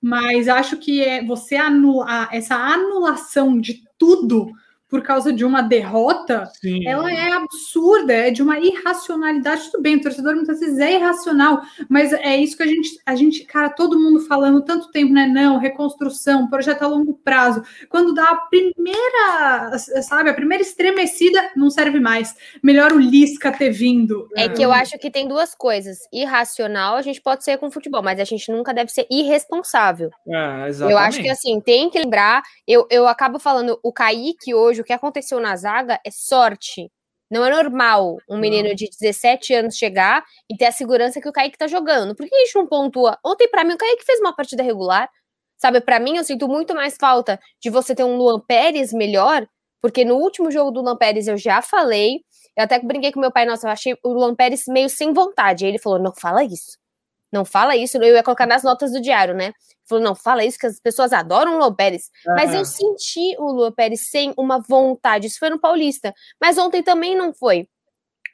Mas 0.01 0.49
acho 0.49 0.77
que 0.77 1.03
é 1.03 1.25
você 1.25 1.57
anular 1.57 2.29
essa 2.33 2.57
anulação 2.57 3.61
de 3.61 3.83
tudo 3.99 4.51
por 4.95 5.03
causa 5.03 5.33
de 5.33 5.45
uma 5.45 5.61
derrota, 5.61 6.49
Sim. 6.61 6.87
ela 6.87 7.13
é 7.13 7.33
absurda, 7.33 8.13
é 8.13 8.31
de 8.31 8.41
uma 8.41 8.61
irracionalidade. 8.61 9.69
Tudo 9.73 9.83
bem, 9.83 9.97
o 9.97 10.01
torcedor 10.01 10.37
muitas 10.37 10.61
vezes 10.61 10.79
é 10.79 10.93
irracional, 10.95 11.63
mas 11.89 12.13
é 12.13 12.37
isso 12.37 12.57
que 12.57 12.63
a 12.63 12.67
gente, 12.69 12.91
a 13.05 13.17
gente, 13.17 13.43
cara, 13.43 13.71
todo 13.71 13.99
mundo 13.99 14.21
falando 14.21 14.63
tanto 14.63 14.93
tempo, 14.93 15.13
né? 15.13 15.27
Não, 15.27 15.59
reconstrução, 15.59 16.49
projeto 16.49 16.85
a 16.85 16.87
longo 16.87 17.13
prazo. 17.13 17.65
Quando 17.89 18.15
dá 18.15 18.23
a 18.23 18.37
primeira, 18.37 19.77
sabe, 20.01 20.31
a 20.31 20.35
primeira 20.35 20.63
estremecida, 20.63 21.51
não 21.57 21.71
serve 21.71 21.99
mais. 21.99 22.33
Melhor 22.63 22.93
o 22.93 23.01
Lisca 23.01 23.51
ter 23.51 23.71
vindo. 23.71 24.29
É 24.37 24.49
que 24.49 24.63
eu 24.63 24.73
acho 24.73 24.97
que 24.97 25.11
tem 25.11 25.27
duas 25.27 25.57
coisas. 25.57 25.99
Irracional, 26.13 26.95
a 26.95 27.03
gente 27.03 27.21
pode 27.21 27.43
ser 27.43 27.59
com 27.59 27.69
futebol, 27.69 28.01
mas 28.01 28.21
a 28.21 28.25
gente 28.25 28.49
nunca 28.53 28.73
deve 28.73 28.93
ser 28.93 29.09
irresponsável. 29.11 30.13
É, 30.25 30.71
eu 30.89 30.99
acho 30.99 31.21
que 31.21 31.29
assim, 31.29 31.61
tem 31.61 31.91
que 31.91 31.99
lembrar, 31.99 32.45
eu, 32.65 32.87
eu 32.89 33.09
acabo 33.09 33.41
falando, 33.41 33.77
o 33.83 33.93
Kaique 33.93 34.55
hoje, 34.55 34.84
o 34.85 34.87
que 34.87 34.93
aconteceu 34.93 35.41
na 35.41 35.57
zaga 35.57 35.99
é 36.07 36.11
sorte. 36.11 36.91
Não 37.31 37.45
é 37.45 37.51
normal 37.51 38.19
um 38.29 38.39
menino 38.39 38.75
de 38.75 38.89
17 39.01 39.55
anos 39.55 39.77
chegar 39.77 40.23
e 40.49 40.57
ter 40.57 40.67
a 40.67 40.73
segurança 40.73 41.21
que 41.21 41.29
o 41.29 41.33
Kaique 41.33 41.59
tá 41.59 41.67
jogando. 41.67 42.15
Por 42.15 42.29
que 42.29 42.35
a 42.35 42.39
gente 42.41 42.55
não 42.55 42.67
pontua? 42.67 43.19
Ontem, 43.25 43.49
para 43.49 43.65
mim, 43.65 43.75
o 43.75 43.79
Kaique 43.79 44.05
fez 44.05 44.21
uma 44.21 44.37
partida 44.37 44.63
regular. 44.63 45.09
Sabe, 45.57 45.81
para 45.81 45.99
mim, 45.99 46.17
eu 46.19 46.25
sinto 46.25 46.47
muito 46.47 46.75
mais 46.75 46.97
falta 47.01 47.41
de 47.61 47.71
você 47.71 47.95
ter 47.95 48.05
um 48.05 48.17
Luan 48.17 48.39
Pérez 48.41 48.93
melhor, 48.93 49.47
porque 49.81 50.05
no 50.05 50.17
último 50.17 50.51
jogo 50.51 50.71
do 50.71 50.83
Luan 50.83 50.97
Pérez 50.97 51.27
eu 51.27 51.39
já 51.39 51.63
falei, 51.63 52.21
eu 52.57 52.65
até 52.65 52.79
brinquei 52.79 53.11
com 53.13 53.21
meu 53.21 53.33
pai, 53.33 53.47
nossa, 53.47 53.67
eu 53.67 53.73
achei 53.73 53.97
o 54.05 54.13
Luan 54.13 54.35
Pérez 54.35 54.65
meio 54.69 54.89
sem 54.91 55.13
vontade. 55.13 55.65
Aí 55.65 55.71
ele 55.71 55.79
falou: 55.79 55.99
não 55.99 56.13
fala 56.15 56.45
isso. 56.45 56.77
Não 57.35 57.45
fala 57.45 57.77
isso, 57.77 57.97
eu 57.99 58.15
ia 58.15 58.23
colocar 58.23 58.47
nas 58.47 58.63
notas 58.63 58.93
do 58.93 59.01
diário, 59.01 59.35
né? 59.35 59.53
Falou, 59.89 60.05
não, 60.05 60.15
fala 60.15 60.45
isso 60.45 60.57
que 60.57 60.67
as 60.67 60.79
pessoas 60.79 61.13
adoram 61.13 61.57
o 61.57 61.59
Luan 61.59 61.75
Pérez. 61.75 62.09
Uhum. 62.25 62.35
Mas 62.37 62.55
eu 62.55 62.65
senti 62.65 63.35
o 63.41 63.51
Luan 63.51 63.73
Pérez 63.73 64.09
sem 64.09 64.33
uma 64.39 64.61
vontade. 64.61 65.27
Isso 65.27 65.41
foi 65.41 65.51
no 65.51 65.59
Paulista. 65.59 66.15
Mas 66.41 66.59
ontem 66.59 66.81
também 66.81 67.17
não 67.17 67.35
foi 67.35 67.67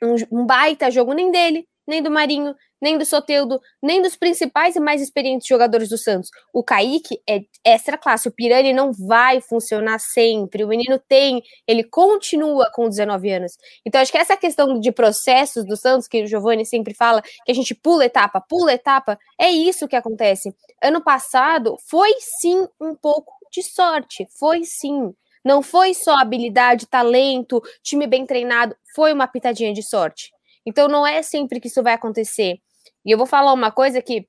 um, 0.03 0.41
um 0.43 0.45
baita 0.45 0.91
jogo 0.91 1.15
nem 1.15 1.31
dele, 1.31 1.67
nem 1.91 2.03
do 2.03 2.11
Marinho, 2.11 2.55
nem 2.81 2.97
do 2.97 3.05
Soteudo, 3.05 3.61
nem 3.83 4.01
dos 4.01 4.17
principais 4.17 4.77
e 4.77 4.81
mais 4.81 5.03
experientes 5.03 5.47
jogadores 5.47 5.89
do 5.89 5.99
Santos. 5.99 6.31
O 6.55 6.63
Kaique 6.63 7.21
é 7.29 7.41
extra 7.65 7.99
classe, 7.99 8.29
o 8.29 8.33
Pirani 8.33 8.73
não 8.73 8.93
vai 8.93 9.41
funcionar 9.41 9.99
sempre. 9.99 10.65
O 10.65 10.69
menino 10.69 10.99
tem, 11.09 11.43
ele 11.67 11.85
continua 11.85 12.71
com 12.73 12.89
19 12.89 13.31
anos. 13.31 13.53
Então, 13.85 14.01
acho 14.01 14.13
que 14.13 14.19
essa 14.19 14.37
questão 14.37 14.79
de 14.79 14.93
processos 14.93 15.67
do 15.67 15.77
Santos, 15.77 16.07
que 16.07 16.23
o 16.23 16.27
Giovanni 16.27 16.65
sempre 16.65 16.95
fala, 16.95 17.21
que 17.21 17.53
a 17.53 17.55
gente 17.55 17.75
pula 17.75 18.07
etapa, 18.07 18.41
pula 18.41 18.73
etapa, 18.73 19.19
é 19.39 19.51
isso 19.51 19.89
que 19.89 19.97
acontece. 19.97 20.55
Ano 20.83 21.03
passado 21.03 21.77
foi 21.89 22.13
sim 22.41 22.67
um 22.81 22.95
pouco 22.95 23.33
de 23.53 23.63
sorte, 23.63 24.27
foi 24.39 24.63
sim. 24.65 25.13
Não 25.45 25.61
foi 25.63 25.93
só 25.95 26.17
habilidade, 26.19 26.87
talento, 26.87 27.63
time 27.83 28.07
bem 28.07 28.25
treinado, 28.25 28.77
foi 28.95 29.13
uma 29.13 29.27
pitadinha 29.27 29.73
de 29.73 29.83
sorte. 29.83 30.31
Então 30.67 30.89
não 30.89 31.07
é 31.07 31.23
sempre 31.23 31.61
que 31.61 31.69
isso 31.69 31.83
vai 31.83 31.95
acontecer. 31.95 32.59
E 33.05 33.11
eu 33.11 33.19
vou 33.19 33.27
falar 33.27 33.53
uma 33.53 33.71
coisa 33.71 34.03
que 34.03 34.29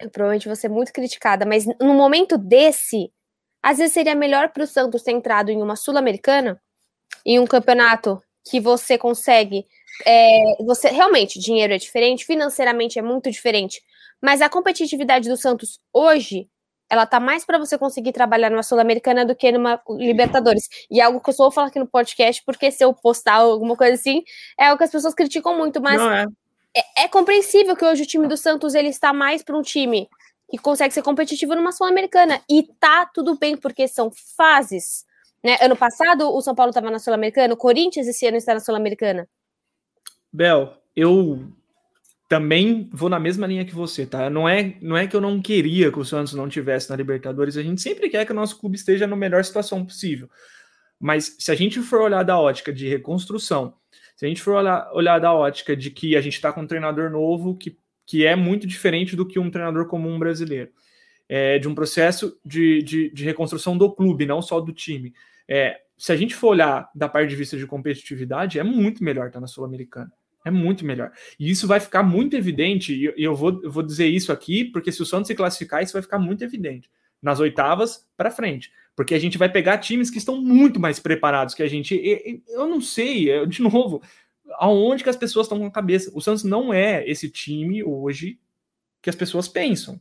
eu 0.00 0.10
provavelmente 0.10 0.46
vou 0.46 0.56
ser 0.56 0.68
muito 0.68 0.92
criticada, 0.92 1.44
mas 1.44 1.66
no 1.80 1.94
momento 1.94 2.38
desse, 2.38 3.12
às 3.62 3.78
vezes 3.78 3.92
seria 3.92 4.14
melhor 4.14 4.50
para 4.50 4.62
o 4.62 4.66
Santos 4.66 5.02
ter 5.02 5.12
entrado 5.12 5.50
em 5.50 5.60
uma 5.60 5.76
Sul-Americana, 5.76 6.60
em 7.26 7.38
um 7.38 7.46
campeonato 7.46 8.22
que 8.48 8.60
você 8.60 8.96
consegue. 8.96 9.66
É, 10.06 10.62
você 10.64 10.88
Realmente, 10.88 11.40
dinheiro 11.40 11.74
é 11.74 11.78
diferente, 11.78 12.24
financeiramente 12.24 12.98
é 12.98 13.02
muito 13.02 13.30
diferente, 13.30 13.82
mas 14.22 14.40
a 14.40 14.48
competitividade 14.48 15.28
do 15.28 15.36
Santos 15.36 15.80
hoje 15.92 16.48
ela 16.90 17.06
tá 17.06 17.20
mais 17.20 17.44
para 17.44 17.58
você 17.58 17.76
conseguir 17.76 18.12
trabalhar 18.12 18.50
numa 18.50 18.62
Sul-Americana 18.62 19.24
do 19.24 19.34
que 19.34 19.52
numa 19.52 19.80
Libertadores. 19.90 20.68
E 20.90 21.00
é 21.00 21.04
algo 21.04 21.20
que 21.20 21.30
eu 21.30 21.34
só 21.34 21.44
vou 21.44 21.52
falar 21.52 21.68
aqui 21.68 21.78
no 21.78 21.86
podcast, 21.86 22.42
porque 22.44 22.70
se 22.70 22.84
eu 22.84 22.94
postar 22.94 23.34
alguma 23.34 23.76
coisa 23.76 23.94
assim, 23.94 24.22
é 24.58 24.66
algo 24.66 24.78
que 24.78 24.84
as 24.84 24.90
pessoas 24.90 25.14
criticam 25.14 25.56
muito, 25.56 25.80
mas 25.80 26.00
é. 26.00 26.26
É, 26.74 27.04
é. 27.04 27.08
compreensível 27.08 27.76
que 27.76 27.84
hoje 27.84 28.02
o 28.04 28.06
time 28.06 28.26
do 28.26 28.36
Santos 28.36 28.74
ele 28.74 28.88
está 28.88 29.12
mais 29.12 29.42
para 29.42 29.56
um 29.56 29.62
time 29.62 30.08
que 30.50 30.56
consegue 30.56 30.94
ser 30.94 31.02
competitivo 31.02 31.54
numa 31.54 31.72
Sul-Americana. 31.72 32.40
E 32.48 32.62
tá 32.80 33.04
tudo 33.12 33.38
bem, 33.38 33.56
porque 33.56 33.86
são 33.86 34.10
fases. 34.36 35.04
Né? 35.44 35.58
Ano 35.60 35.76
passado 35.76 36.34
o 36.34 36.40
São 36.40 36.54
Paulo 36.54 36.70
estava 36.70 36.90
na 36.90 36.98
Sul-Americana, 36.98 37.54
o 37.54 37.56
Corinthians 37.56 38.06
esse 38.06 38.26
ano 38.26 38.38
está 38.38 38.54
na 38.54 38.60
Sul-Americana. 38.60 39.28
Bel, 40.32 40.74
eu 40.96 41.52
também 42.28 42.90
vou 42.92 43.08
na 43.08 43.18
mesma 43.18 43.46
linha 43.46 43.64
que 43.64 43.74
você, 43.74 44.04
tá? 44.04 44.28
Não 44.28 44.46
é, 44.46 44.76
não 44.82 44.96
é 44.96 45.06
que 45.06 45.16
eu 45.16 45.20
não 45.20 45.40
queria 45.40 45.90
que 45.90 45.98
o 45.98 46.04
Santos 46.04 46.34
não 46.34 46.46
tivesse 46.48 46.90
na 46.90 46.96
Libertadores, 46.96 47.56
a 47.56 47.62
gente 47.62 47.80
sempre 47.80 48.10
quer 48.10 48.26
que 48.26 48.32
o 48.32 48.34
nosso 48.34 48.58
clube 48.58 48.76
esteja 48.76 49.06
na 49.06 49.16
melhor 49.16 49.42
situação 49.42 49.84
possível. 49.84 50.28
Mas 51.00 51.36
se 51.38 51.50
a 51.50 51.54
gente 51.54 51.80
for 51.80 52.02
olhar 52.02 52.22
da 52.22 52.38
ótica 52.38 52.70
de 52.70 52.86
reconstrução, 52.86 53.74
se 54.14 54.26
a 54.26 54.28
gente 54.28 54.42
for 54.42 54.56
olhar, 54.56 54.90
olhar 54.92 55.18
da 55.18 55.32
ótica 55.32 55.74
de 55.74 55.90
que 55.90 56.16
a 56.16 56.20
gente 56.20 56.34
está 56.34 56.52
com 56.52 56.60
um 56.60 56.66
treinador 56.66 57.10
novo 57.10 57.56
que, 57.56 57.78
que 58.04 58.26
é 58.26 58.36
muito 58.36 58.66
diferente 58.66 59.16
do 59.16 59.24
que 59.24 59.38
um 59.38 59.50
treinador 59.50 59.86
comum 59.86 60.18
brasileiro, 60.18 60.70
é, 61.28 61.58
de 61.58 61.66
um 61.66 61.74
processo 61.74 62.38
de, 62.44 62.82
de, 62.82 63.10
de, 63.10 63.24
reconstrução 63.24 63.78
do 63.78 63.90
clube, 63.90 64.26
não 64.26 64.42
só 64.42 64.60
do 64.60 64.72
time. 64.72 65.14
É, 65.48 65.78
se 65.96 66.12
a 66.12 66.16
gente 66.16 66.34
for 66.34 66.48
olhar 66.48 66.90
da 66.94 67.08
parte 67.08 67.30
de 67.30 67.36
vista 67.36 67.56
de 67.56 67.66
competitividade, 67.66 68.58
é 68.58 68.62
muito 68.62 69.02
melhor 69.02 69.28
estar 69.28 69.40
na 69.40 69.46
Sul-Americana. 69.46 70.12
É 70.48 70.50
muito 70.50 70.82
melhor. 70.82 71.12
E 71.38 71.50
isso 71.50 71.66
vai 71.66 71.78
ficar 71.78 72.02
muito 72.02 72.34
evidente, 72.34 72.94
e 72.94 73.22
eu 73.22 73.36
vou, 73.36 73.60
eu 73.62 73.70
vou 73.70 73.82
dizer 73.82 74.06
isso 74.06 74.32
aqui, 74.32 74.64
porque 74.64 74.90
se 74.90 75.02
o 75.02 75.06
Santos 75.06 75.26
se 75.26 75.34
classificar, 75.34 75.82
isso 75.82 75.92
vai 75.92 76.00
ficar 76.00 76.18
muito 76.18 76.42
evidente. 76.42 76.90
Nas 77.20 77.38
oitavas 77.38 78.08
para 78.16 78.30
frente. 78.30 78.72
Porque 78.96 79.14
a 79.14 79.18
gente 79.18 79.36
vai 79.36 79.50
pegar 79.50 79.76
times 79.76 80.10
que 80.10 80.16
estão 80.16 80.40
muito 80.40 80.80
mais 80.80 80.98
preparados 80.98 81.54
que 81.54 81.62
a 81.62 81.68
gente. 81.68 81.94
Eu 82.48 82.66
não 82.66 82.80
sei, 82.80 83.46
de 83.46 83.60
novo, 83.60 84.02
aonde 84.54 85.04
que 85.04 85.10
as 85.10 85.16
pessoas 85.16 85.44
estão 85.44 85.58
com 85.58 85.66
a 85.66 85.70
cabeça. 85.70 86.10
O 86.14 86.20
Santos 86.20 86.44
não 86.44 86.72
é 86.72 87.06
esse 87.06 87.28
time 87.28 87.84
hoje 87.84 88.40
que 89.02 89.10
as 89.10 89.16
pessoas 89.16 89.48
pensam. 89.48 90.00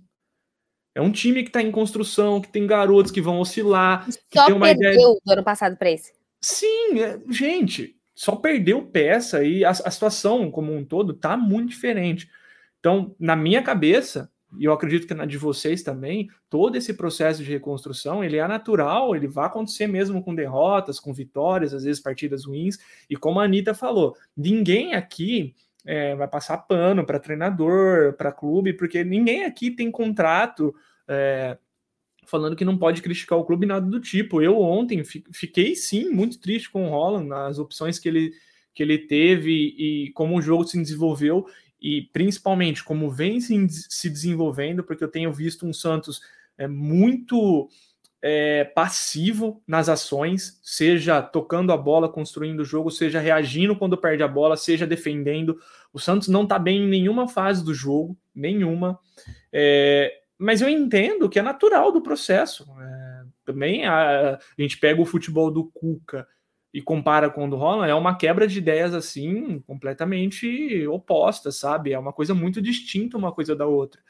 É 0.96 1.02
um 1.02 1.12
time 1.12 1.44
que 1.44 1.50
está 1.50 1.62
em 1.62 1.72
construção, 1.72 2.40
que 2.40 2.52
tem 2.52 2.66
garotos 2.66 3.12
que 3.12 3.22
vão 3.22 3.40
oscilar. 3.40 4.10
Só 4.10 4.20
que 4.30 4.46
tem 4.46 4.56
uma 4.56 4.68
perdeu 4.68 4.94
ideia... 4.94 5.08
do 5.24 5.32
ano 5.34 5.44
passado 5.44 5.76
para 5.76 5.92
esse. 5.92 6.14
Sim, 6.42 7.02
é, 7.02 7.20
gente, 7.30 7.97
só 8.18 8.36
perdeu 8.36 8.82
peça 8.82 9.44
e 9.44 9.64
a, 9.64 9.70
a 9.70 9.92
situação 9.92 10.50
como 10.50 10.74
um 10.74 10.84
todo 10.84 11.14
tá 11.14 11.38
muito 11.38 11.70
diferente. 11.70 12.28
Então, 12.80 13.16
na 13.20 13.36
minha 13.36 13.62
cabeça, 13.62 14.28
e 14.58 14.66
eu 14.66 14.74
acredito 14.74 15.06
que 15.06 15.14
na 15.14 15.24
de 15.24 15.38
vocês 15.38 15.84
também, 15.84 16.28
todo 16.50 16.76
esse 16.76 16.96
processo 16.96 17.44
de 17.44 17.52
reconstrução, 17.52 18.24
ele 18.24 18.38
é 18.38 18.48
natural, 18.48 19.16
ele 19.16 19.28
vai 19.28 19.46
acontecer 19.46 19.86
mesmo 19.86 20.24
com 20.24 20.34
derrotas, 20.34 21.00
com 21.00 21.14
vitórias, 21.14 21.76
às 21.76 21.84
vezes 21.84 22.02
partidas 22.02 22.44
ruins, 22.46 22.80
e 23.08 23.16
como 23.16 23.40
a 23.40 23.44
Anitta 23.44 23.76
falou, 23.76 24.18
ninguém 24.36 24.96
aqui 24.96 25.54
é, 25.86 26.16
vai 26.16 26.28
passar 26.28 26.58
pano 26.58 27.06
para 27.06 27.20
treinador, 27.20 28.14
para 28.14 28.32
clube, 28.32 28.74
porque 28.74 29.04
ninguém 29.04 29.44
aqui 29.44 29.70
tem 29.70 29.92
contrato 29.92 30.74
é, 31.08 31.56
falando 32.28 32.56
que 32.56 32.66
não 32.66 32.78
pode 32.78 33.02
criticar 33.02 33.40
o 33.40 33.46
clube 33.46 33.66
nada 33.66 33.86
do 33.90 34.00
tipo. 34.00 34.42
Eu 34.42 34.60
ontem 34.60 35.04
fiquei 35.04 35.76
sim 35.76 36.10
muito 36.10 36.40
triste 36.40 36.70
com 36.70 36.88
o 36.88 36.90
Holland, 36.90 37.28
nas 37.28 37.58
opções 37.58 37.98
que 37.98 38.08
ele, 38.08 38.34
que 38.74 38.84
ele 38.84 39.00
teve 39.00 39.52
e 39.52 40.12
como 40.14 40.38
o 40.38 40.42
jogo 40.42 40.66
se 40.66 40.80
desenvolveu 40.80 41.46
e 41.82 42.02
principalmente 42.14 42.84
como 42.84 43.10
vem 43.10 43.40
se, 43.40 43.56
se 43.70 44.10
desenvolvendo, 44.10 44.84
porque 44.84 45.04
eu 45.04 45.08
tenho 45.08 45.32
visto 45.32 45.66
um 45.66 45.74
Santos 45.74 46.22
é, 46.58 46.68
muito 46.68 47.70
é, 48.22 48.64
passivo 48.64 49.62
nas 49.68 49.88
ações, 49.88 50.60
seja 50.64 51.22
tocando 51.22 51.72
a 51.72 51.78
bola, 51.78 52.10
construindo 52.10 52.62
o 52.62 52.66
jogo, 52.66 52.90
seja 52.90 53.20
reagindo 53.20 53.76
quando 53.76 53.98
perde 53.98 54.24
a 54.24 54.28
bola, 54.28 54.58
seja 54.58 54.88
defendendo. 54.88 55.60
O 55.94 56.00
Santos 56.00 56.28
não 56.28 56.44
está 56.44 56.58
bem 56.58 56.84
em 56.84 56.88
nenhuma 56.88 57.28
fase 57.28 57.64
do 57.64 57.74
jogo, 57.74 58.18
nenhuma. 58.34 59.00
É, 59.54 60.12
mas 60.38 60.62
eu 60.62 60.70
entendo 60.70 61.30
que 61.30 61.40
é 61.40 61.42
natural 61.42 61.92
do 61.92 62.02
processo. 62.02 62.66
É, 62.80 63.24
também 63.46 63.86
a, 63.86 64.36
a, 64.36 64.40
gente 64.62 64.78
pega 64.78 65.02
o 65.02 65.06
futebol 65.06 65.50
do 65.50 65.66
Cuca 65.66 66.28
e 66.74 66.82
compara 66.82 67.30
com 67.30 67.48
o 67.48 67.50
do 67.50 67.56
Holland, 67.56 67.90
é 67.90 67.96
uma 67.96 68.16
quebra 68.16 68.48
de 68.48 68.60
ideias 68.60 68.94
assim 68.94 69.60
completamente 69.62 70.86
oposta, 70.88 71.52
sabe? 71.52 71.94
É 71.94 72.00
uma 72.00 72.14
coisa 72.14 72.34
muito 72.34 72.62
distinta 72.62 73.18
uma 73.18 73.32
coisa 73.32 73.56
da 73.56 73.66
outra 73.66 74.02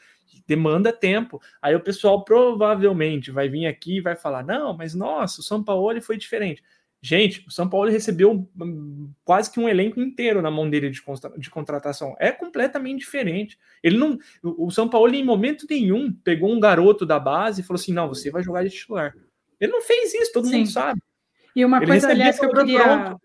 demanda 0.46 0.94
tempo. 0.94 1.42
Aí 1.62 1.76
o 1.76 1.80
pessoal 1.80 2.24
provavelmente 2.24 3.32
vai 3.32 3.50
vir 3.50 3.66
aqui 3.66 3.98
e 3.98 4.02
vai 4.02 4.16
falar: 4.16 4.44
não, 4.44 4.76
mas 4.76 4.94
nossa, 4.94 5.42
o 5.42 5.44
São 5.44 5.64
Paulo 5.64 6.02
foi 6.02 6.18
diferente. 6.18 6.64
Gente, 7.08 7.42
o 7.48 7.52
São 7.52 7.70
Paulo 7.70 7.90
recebeu 7.90 8.50
hum, 8.60 9.10
quase 9.24 9.50
que 9.50 9.62
um 9.62 9.70
elenco 9.70 10.02
inteiro 10.02 10.42
na 10.42 10.52
mão 10.52 10.70
dele 10.70 10.90
de, 10.90 11.02
de 11.38 11.50
contratação. 11.50 12.18
É 12.20 12.34
completamente 12.34 13.00
diferente. 13.00 13.58
Ele 13.82 13.98
não, 13.98 14.20
o 14.44 14.70
São 14.70 14.90
Paulo 14.90 15.16
em 15.16 15.24
momento 15.24 15.66
nenhum 15.70 16.12
pegou 16.12 16.52
um 16.52 16.60
garoto 16.60 17.06
da 17.06 17.18
base 17.18 17.62
e 17.62 17.64
falou 17.64 17.80
assim: 17.80 17.94
"Não, 17.94 18.10
você 18.10 18.30
vai 18.30 18.44
jogar 18.44 18.66
de 18.66 18.72
titular". 18.72 19.16
Ele 19.58 19.72
não 19.72 19.82
fez 19.82 20.14
isso, 20.14 20.34
todo 20.34 20.48
Sim. 20.48 20.58
mundo 20.58 20.70
sabe. 20.70 21.02
E 21.56 21.64
uma 21.64 21.78
Ele 21.78 21.88
coisa, 21.88 22.10
aliás, 22.10 22.38
que 22.38 22.46
eu 22.46 22.52
queria 22.52 22.84
pronto. 22.84 23.22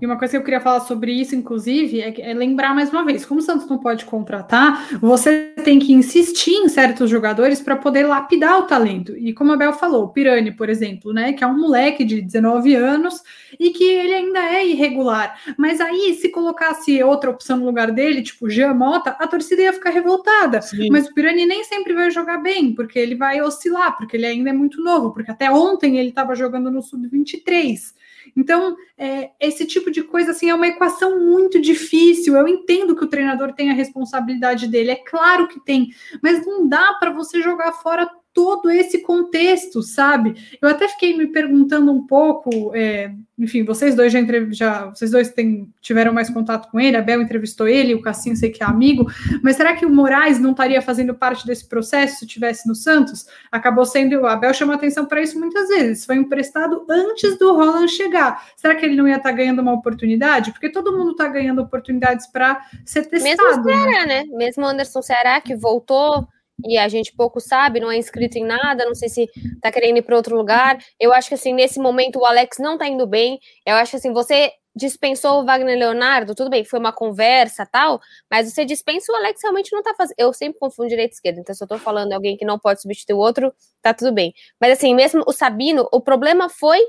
E 0.00 0.06
uma 0.06 0.16
coisa 0.16 0.32
que 0.32 0.36
eu 0.38 0.42
queria 0.42 0.60
falar 0.60 0.80
sobre 0.80 1.12
isso, 1.12 1.34
inclusive, 1.34 2.00
é, 2.00 2.30
é, 2.30 2.34
lembrar 2.34 2.74
mais 2.74 2.90
uma 2.90 3.04
vez: 3.04 3.24
como 3.24 3.40
o 3.40 3.42
Santos 3.42 3.68
não 3.68 3.78
pode 3.78 4.04
contratar, 4.04 4.98
você 5.00 5.52
tem 5.62 5.78
que 5.78 5.92
insistir 5.92 6.52
em 6.52 6.68
certos 6.68 7.10
jogadores 7.10 7.60
para 7.60 7.76
poder 7.76 8.06
lapidar 8.06 8.58
o 8.58 8.62
talento. 8.62 9.16
E 9.16 9.32
como 9.32 9.52
a 9.52 9.56
Bel 9.56 9.72
falou, 9.72 10.04
o 10.04 10.08
Pirani, 10.08 10.52
por 10.52 10.68
exemplo, 10.68 11.12
né? 11.12 11.32
Que 11.32 11.44
é 11.44 11.46
um 11.46 11.58
moleque 11.58 12.04
de 12.04 12.22
19 12.22 12.74
anos 12.74 13.22
e 13.58 13.70
que 13.70 13.84
ele 13.84 14.14
ainda 14.14 14.38
é 14.38 14.66
irregular. 14.66 15.38
Mas 15.58 15.80
aí, 15.80 16.14
se 16.14 16.30
colocasse 16.30 17.02
outra 17.02 17.30
opção 17.30 17.58
no 17.58 17.66
lugar 17.66 17.90
dele, 17.90 18.22
tipo 18.22 18.48
Jean 18.48 18.74
Mota, 18.74 19.10
a 19.10 19.26
torcida 19.26 19.62
ia 19.62 19.72
ficar 19.72 19.90
revoltada. 19.90 20.62
Sim. 20.62 20.88
Mas 20.90 21.08
o 21.08 21.14
Pirani 21.14 21.44
nem 21.44 21.64
sempre 21.64 21.92
vai 21.92 22.10
jogar 22.10 22.38
bem, 22.38 22.74
porque 22.74 22.98
ele 22.98 23.14
vai 23.14 23.42
oscilar, 23.42 23.96
porque 23.96 24.16
ele 24.16 24.26
ainda 24.26 24.50
é 24.50 24.52
muito 24.52 24.82
novo, 24.82 25.12
porque 25.12 25.30
até 25.30 25.50
ontem 25.50 25.98
ele 25.98 26.08
estava 26.08 26.34
jogando 26.34 26.70
no 26.70 26.82
Sub-23. 26.82 27.99
Então, 28.36 28.76
é, 28.96 29.30
esse 29.40 29.66
tipo 29.66 29.90
de 29.90 30.02
coisa 30.02 30.30
assim 30.32 30.50
é 30.50 30.54
uma 30.54 30.68
equação 30.68 31.20
muito 31.20 31.60
difícil. 31.60 32.36
Eu 32.36 32.48
entendo 32.48 32.96
que 32.96 33.04
o 33.04 33.08
treinador 33.08 33.52
tem 33.52 33.70
a 33.70 33.74
responsabilidade 33.74 34.66
dele, 34.66 34.90
é 34.90 34.96
claro 34.96 35.48
que 35.48 35.60
tem, 35.64 35.90
mas 36.22 36.44
não 36.44 36.68
dá 36.68 36.94
para 36.94 37.10
você 37.10 37.40
jogar 37.40 37.72
fora 37.72 38.08
todo 38.32 38.70
esse 38.70 39.02
contexto, 39.02 39.82
sabe? 39.82 40.34
Eu 40.62 40.68
até 40.68 40.88
fiquei 40.88 41.16
me 41.16 41.26
perguntando 41.26 41.90
um 41.92 42.06
pouco, 42.06 42.72
é, 42.74 43.12
enfim, 43.36 43.64
vocês 43.64 43.94
dois 43.94 44.12
já, 44.12 44.20
já 44.50 44.84
vocês 44.86 45.10
dois 45.10 45.30
tem, 45.30 45.68
tiveram 45.80 46.12
mais 46.12 46.30
contato 46.30 46.70
com 46.70 46.78
ele, 46.78 46.96
a 46.96 47.02
Bel 47.02 47.20
entrevistou 47.20 47.66
ele, 47.66 47.94
o 47.94 48.00
Cassinho 48.00 48.36
sei 48.36 48.50
que 48.50 48.62
é 48.62 48.66
amigo, 48.66 49.10
mas 49.42 49.56
será 49.56 49.74
que 49.74 49.84
o 49.84 49.90
Moraes 49.90 50.38
não 50.38 50.52
estaria 50.52 50.80
fazendo 50.80 51.14
parte 51.14 51.44
desse 51.44 51.68
processo 51.68 52.18
se 52.18 52.24
estivesse 52.24 52.68
no 52.68 52.74
Santos? 52.74 53.26
Acabou 53.50 53.84
sendo, 53.84 54.24
a 54.26 54.36
Bel 54.36 54.54
chamou 54.54 54.76
atenção 54.76 55.06
para 55.06 55.20
isso 55.20 55.38
muitas 55.38 55.68
vezes, 55.68 56.04
foi 56.04 56.16
emprestado 56.16 56.86
antes 56.88 57.36
do 57.36 57.52
Roland 57.52 57.88
chegar. 57.88 58.46
Será 58.56 58.76
que 58.76 58.86
ele 58.86 58.96
não 58.96 59.08
ia 59.08 59.16
estar 59.16 59.30
tá 59.30 59.34
ganhando 59.34 59.60
uma 59.60 59.72
oportunidade? 59.72 60.52
Porque 60.52 60.70
todo 60.70 60.96
mundo 60.96 61.12
está 61.12 61.26
ganhando 61.26 61.62
oportunidades 61.62 62.28
para 62.28 62.60
ser 62.84 63.06
testado. 63.06 63.24
Mesmo 63.24 63.60
o 63.60 63.64
Ceará, 63.64 64.06
né? 64.06 64.24
né? 64.24 64.24
Mesmo 64.36 64.64
o 64.64 64.68
Anderson 64.68 65.02
Ceará, 65.02 65.40
que 65.40 65.56
voltou 65.56 66.28
e 66.66 66.78
a 66.78 66.88
gente 66.88 67.14
pouco 67.14 67.40
sabe, 67.40 67.80
não 67.80 67.90
é 67.90 67.96
inscrito 67.96 68.38
em 68.38 68.44
nada, 68.44 68.84
não 68.84 68.94
sei 68.94 69.08
se 69.08 69.26
tá 69.60 69.70
querendo 69.70 69.98
ir 69.98 70.02
para 70.02 70.16
outro 70.16 70.36
lugar. 70.36 70.78
Eu 70.98 71.12
acho 71.12 71.28
que 71.28 71.34
assim, 71.34 71.52
nesse 71.52 71.78
momento 71.78 72.18
o 72.18 72.24
Alex 72.24 72.58
não 72.58 72.78
tá 72.78 72.88
indo 72.88 73.06
bem. 73.06 73.38
Eu 73.66 73.76
acho 73.76 73.90
que 73.92 73.96
assim, 73.96 74.12
você 74.12 74.52
dispensou 74.74 75.40
o 75.40 75.44
Wagner 75.44 75.76
Leonardo, 75.78 76.34
tudo 76.34 76.48
bem, 76.48 76.64
foi 76.64 76.78
uma 76.78 76.92
conversa 76.92 77.66
tal, 77.66 78.00
mas 78.30 78.50
você 78.50 78.64
dispensa 78.64 79.12
o 79.12 79.16
Alex 79.16 79.40
realmente 79.42 79.72
não 79.72 79.82
tá 79.82 79.94
fazendo. 79.96 80.14
Eu 80.18 80.32
sempre 80.32 80.58
confundo 80.58 80.88
direita 80.88 81.12
e 81.12 81.16
esquerda, 81.16 81.40
então 81.40 81.54
se 81.54 81.62
eu 81.62 81.68
tô 81.68 81.76
falando 81.78 82.12
alguém 82.12 82.36
que 82.36 82.44
não 82.44 82.58
pode 82.58 82.80
substituir 82.80 83.14
o 83.14 83.18
outro, 83.18 83.52
tá 83.82 83.92
tudo 83.92 84.12
bem. 84.12 84.32
Mas 84.60 84.72
assim, 84.72 84.94
mesmo 84.94 85.24
o 85.26 85.32
Sabino, 85.32 85.88
o 85.92 86.00
problema 86.00 86.48
foi 86.48 86.80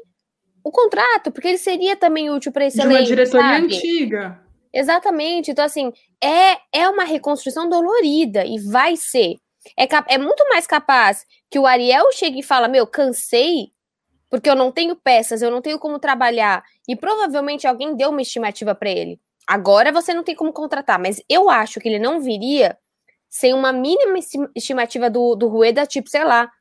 o 0.64 0.72
contrato, 0.72 1.32
porque 1.32 1.48
ele 1.48 1.58
seria 1.58 1.96
também 1.96 2.30
útil 2.30 2.52
para 2.52 2.66
esse 2.66 2.80
De 2.80 2.88
uma 2.88 3.02
diretoria 3.02 3.42
sabe? 3.42 3.66
antiga. 3.66 4.42
Exatamente. 4.74 5.52
Então, 5.52 5.66
assim, 5.66 5.92
é, 6.24 6.58
é 6.72 6.88
uma 6.88 7.04
reconstrução 7.04 7.68
dolorida 7.68 8.46
e 8.46 8.60
vai 8.60 8.96
ser. 8.96 9.36
É, 9.78 9.88
é 10.14 10.18
muito 10.18 10.48
mais 10.50 10.66
capaz 10.66 11.26
que 11.50 11.60
o 11.60 11.66
Ariel 11.66 12.12
chegue 12.12 12.40
e 12.40 12.44
fala: 12.44 12.68
Meu, 12.68 12.88
cansei, 12.88 13.72
porque 14.30 14.50
eu 14.50 14.56
não 14.56 14.72
tenho 14.72 14.96
peças, 14.96 15.42
eu 15.42 15.52
não 15.52 15.62
tenho 15.62 15.80
como 15.80 16.00
trabalhar. 16.00 16.64
E 16.88 16.96
provavelmente 16.96 17.68
alguém 17.68 17.96
deu 17.96 18.10
uma 18.10 18.22
estimativa 18.22 18.74
para 18.74 18.90
ele. 18.90 19.20
Agora 19.48 19.92
você 19.92 20.14
não 20.14 20.24
tem 20.24 20.36
como 20.36 20.54
contratar, 20.54 21.00
mas 21.00 21.22
eu 21.30 21.50
acho 21.50 21.80
que 21.80 21.90
ele 21.90 22.00
não 22.00 22.22
viria 22.22 22.78
sem 23.30 23.54
uma 23.54 23.72
mínima 23.72 24.20
estimativa 24.56 25.10
do, 25.10 25.36
do 25.36 25.48
Rueda, 25.48 25.86
tipo, 25.86 26.10
sei 26.10 26.24
lá, 26.24 26.52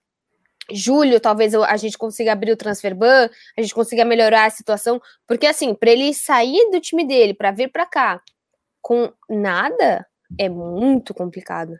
julho, 0.73 1.21
talvez 1.21 1.55
a 1.55 1.77
gente 1.77 1.99
consiga 1.99 2.33
abrir 2.33 2.53
o 2.53 2.57
transfer 2.57 2.95
ban, 2.95 3.29
a 3.59 3.63
gente 3.63 3.75
consiga 3.75 4.05
melhorar 4.05 4.45
a 4.45 4.51
situação, 4.51 5.01
porque 5.27 5.47
assim, 5.47 5.75
para 5.75 5.91
ele 5.91 6.15
sair 6.15 6.71
do 6.71 6.81
time 6.81 7.05
dele 7.05 7.35
para 7.35 7.51
vir 7.51 7.71
para 7.71 7.87
cá 7.87 8.23
com 8.81 9.13
nada 9.29 10.07
é 10.39 10.49
muito 10.49 11.13
complicado. 11.13 11.73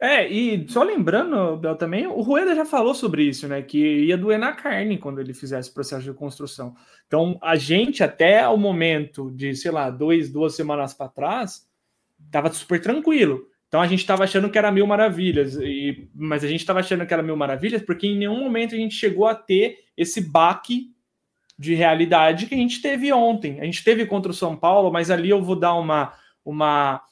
É, 0.00 0.28
e 0.28 0.68
só 0.68 0.84
lembrando, 0.84 1.56
Bel, 1.56 1.74
também, 1.74 2.06
o 2.06 2.20
Rueda 2.20 2.54
já 2.54 2.64
falou 2.64 2.94
sobre 2.94 3.24
isso, 3.24 3.48
né? 3.48 3.62
Que 3.62 4.04
ia 4.04 4.16
doer 4.16 4.38
na 4.38 4.52
carne 4.52 4.96
quando 4.96 5.20
ele 5.20 5.34
fizesse 5.34 5.70
o 5.70 5.74
processo 5.74 6.04
de 6.04 6.12
construção. 6.12 6.76
Então, 7.06 7.36
a 7.42 7.56
gente, 7.56 8.02
até 8.02 8.46
o 8.46 8.56
momento 8.56 9.30
de, 9.32 9.56
sei 9.56 9.72
lá, 9.72 9.90
dois, 9.90 10.30
duas 10.30 10.54
semanas 10.54 10.94
para 10.94 11.08
trás, 11.08 11.66
tava 12.30 12.52
super 12.52 12.80
tranquilo. 12.80 13.48
Então 13.68 13.80
a 13.82 13.86
gente 13.86 14.00
estava 14.00 14.24
achando 14.24 14.50
que 14.50 14.56
era 14.56 14.72
mil 14.72 14.86
maravilhas, 14.86 15.56
e, 15.56 16.08
mas 16.14 16.42
a 16.42 16.48
gente 16.48 16.60
estava 16.60 16.80
achando 16.80 17.06
que 17.06 17.12
era 17.12 17.22
mil 17.22 17.36
maravilhas 17.36 17.82
porque 17.82 18.06
em 18.06 18.16
nenhum 18.16 18.38
momento 18.38 18.74
a 18.74 18.78
gente 18.78 18.94
chegou 18.94 19.26
a 19.26 19.34
ter 19.34 19.78
esse 19.94 20.22
baque 20.22 20.94
de 21.58 21.74
realidade 21.74 22.46
que 22.46 22.54
a 22.54 22.58
gente 22.58 22.80
teve 22.80 23.12
ontem. 23.12 23.60
A 23.60 23.64
gente 23.64 23.84
teve 23.84 24.06
contra 24.06 24.30
o 24.30 24.34
São 24.34 24.56
Paulo, 24.56 24.90
mas 24.90 25.10
ali 25.10 25.28
eu 25.28 25.42
vou 25.42 25.56
dar 25.56 25.74
uma, 25.74 26.14
uma 26.44 27.02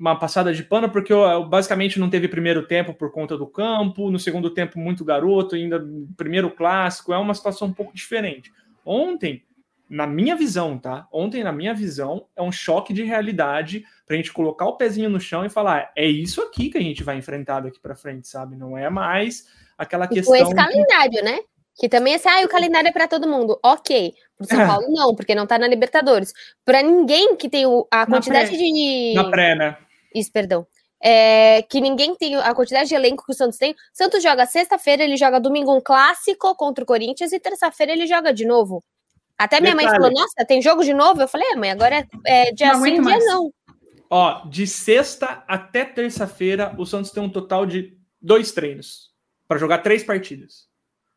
uma 0.00 0.18
passada 0.18 0.52
de 0.54 0.64
pano, 0.64 0.88
porque 0.88 1.12
eu, 1.12 1.44
basicamente 1.44 2.00
não 2.00 2.08
teve 2.08 2.26
primeiro 2.26 2.66
tempo 2.66 2.94
por 2.94 3.12
conta 3.12 3.36
do 3.36 3.46
campo, 3.46 4.10
no 4.10 4.18
segundo 4.18 4.48
tempo 4.48 4.78
muito 4.78 5.04
garoto, 5.04 5.54
ainda 5.54 5.84
primeiro 6.16 6.50
clássico, 6.50 7.12
é 7.12 7.18
uma 7.18 7.34
situação 7.34 7.68
um 7.68 7.72
pouco 7.72 7.94
diferente. 7.94 8.50
Ontem, 8.82 9.44
na 9.88 10.06
minha 10.06 10.34
visão, 10.34 10.78
tá? 10.78 11.06
Ontem, 11.12 11.44
na 11.44 11.52
minha 11.52 11.74
visão, 11.74 12.24
é 12.34 12.40
um 12.40 12.50
choque 12.50 12.94
de 12.94 13.02
realidade 13.02 13.84
para 14.06 14.14
a 14.14 14.16
gente 14.16 14.32
colocar 14.32 14.64
o 14.64 14.78
pezinho 14.78 15.10
no 15.10 15.20
chão 15.20 15.44
e 15.44 15.50
falar: 15.50 15.92
é 15.94 16.06
isso 16.06 16.40
aqui 16.40 16.70
que 16.70 16.78
a 16.78 16.82
gente 16.82 17.04
vai 17.04 17.18
enfrentar 17.18 17.60
daqui 17.60 17.78
para 17.78 17.94
frente, 17.94 18.26
sabe? 18.26 18.56
Não 18.56 18.78
é 18.78 18.88
mais 18.88 19.48
aquela 19.76 20.08
questão. 20.08 20.34
Com 20.34 20.42
esse 20.42 20.54
calendário, 20.54 21.10
de... 21.10 21.22
né? 21.22 21.40
Que 21.76 21.90
também 21.90 22.14
é 22.14 22.16
assim, 22.16 22.28
ah, 22.28 22.44
o 22.44 22.48
calendário 22.48 22.88
é 22.88 22.92
para 22.92 23.06
todo 23.06 23.28
mundo. 23.28 23.58
Ok. 23.62 24.14
Pro 24.36 24.46
São 24.46 24.60
é. 24.60 24.66
Paulo, 24.66 24.86
não, 24.88 25.14
porque 25.14 25.34
não 25.34 25.46
tá 25.46 25.58
na 25.58 25.68
Libertadores. 25.68 26.32
Para 26.64 26.82
ninguém 26.82 27.36
que 27.36 27.50
tem 27.50 27.66
o, 27.66 27.86
a 27.90 28.06
quantidade 28.06 28.50
de. 28.50 29.12
Na 29.14 29.30
pré, 29.30 29.54
né? 29.54 29.76
Isso, 30.14 30.30
perdão. 30.32 30.66
É, 31.02 31.62
que 31.62 31.80
ninguém 31.80 32.14
tem 32.14 32.36
a 32.36 32.54
quantidade 32.54 32.88
de 32.88 32.94
elenco 32.94 33.24
que 33.24 33.32
o 33.32 33.34
Santos 33.34 33.58
tem. 33.58 33.72
O 33.72 33.76
Santos 33.92 34.22
joga 34.22 34.44
sexta-feira, 34.44 35.02
ele 35.02 35.16
joga 35.16 35.40
domingo 35.40 35.74
um 35.74 35.80
clássico 35.80 36.54
contra 36.54 36.84
o 36.84 36.86
Corinthians 36.86 37.32
e 37.32 37.40
terça-feira 37.40 37.92
ele 37.92 38.06
joga 38.06 38.32
de 38.32 38.44
novo. 38.44 38.82
Até 39.38 39.58
minha 39.60 39.74
Detalhe. 39.74 39.98
mãe 39.98 40.00
falou: 40.00 40.20
Nossa, 40.20 40.44
tem 40.46 40.60
jogo 40.60 40.84
de 40.84 40.92
novo? 40.92 41.22
Eu 41.22 41.28
falei: 41.28 41.48
É, 41.52 41.56
mãe, 41.56 41.70
agora 41.70 42.06
é, 42.26 42.48
é 42.48 42.52
dia 42.52 42.74
não 42.74 42.82
sim, 42.82 42.92
dia 42.92 43.02
mais. 43.02 43.24
não. 43.24 43.50
Ó, 44.10 44.44
de 44.46 44.66
sexta 44.66 45.42
até 45.48 45.84
terça-feira, 45.84 46.74
o 46.76 46.84
Santos 46.84 47.10
tem 47.10 47.22
um 47.22 47.30
total 47.30 47.64
de 47.64 47.96
dois 48.20 48.52
treinos 48.52 49.10
para 49.48 49.56
jogar 49.56 49.78
três 49.78 50.04
partidas. 50.04 50.68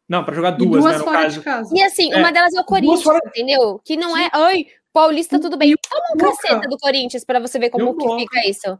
Não, 0.07 0.23
para 0.23 0.35
jogar 0.35 0.51
duas, 0.51 0.81
duas 0.81 0.93
né, 0.93 0.97
no 0.99 1.43
caso. 1.43 1.75
E 1.75 1.81
assim, 1.81 2.13
é, 2.13 2.17
uma 2.17 2.31
delas 2.31 2.53
é 2.53 2.61
o 2.61 2.63
Corinthians, 2.63 3.03
fora... 3.03 3.19
entendeu? 3.27 3.81
Que 3.83 3.97
não 3.97 4.15
é, 4.15 4.29
ai, 4.31 4.67
Paulista 4.93 5.39
tudo 5.39 5.57
bem. 5.57 5.73
Toma 5.89 6.03
um 6.13 6.17
caceta 6.17 6.69
do 6.69 6.77
Corinthians 6.77 7.25
para 7.25 7.39
você 7.39 7.57
ver 7.57 7.71
como 7.71 7.97
que 7.97 8.15
fica 8.19 8.47
isso. 8.47 8.79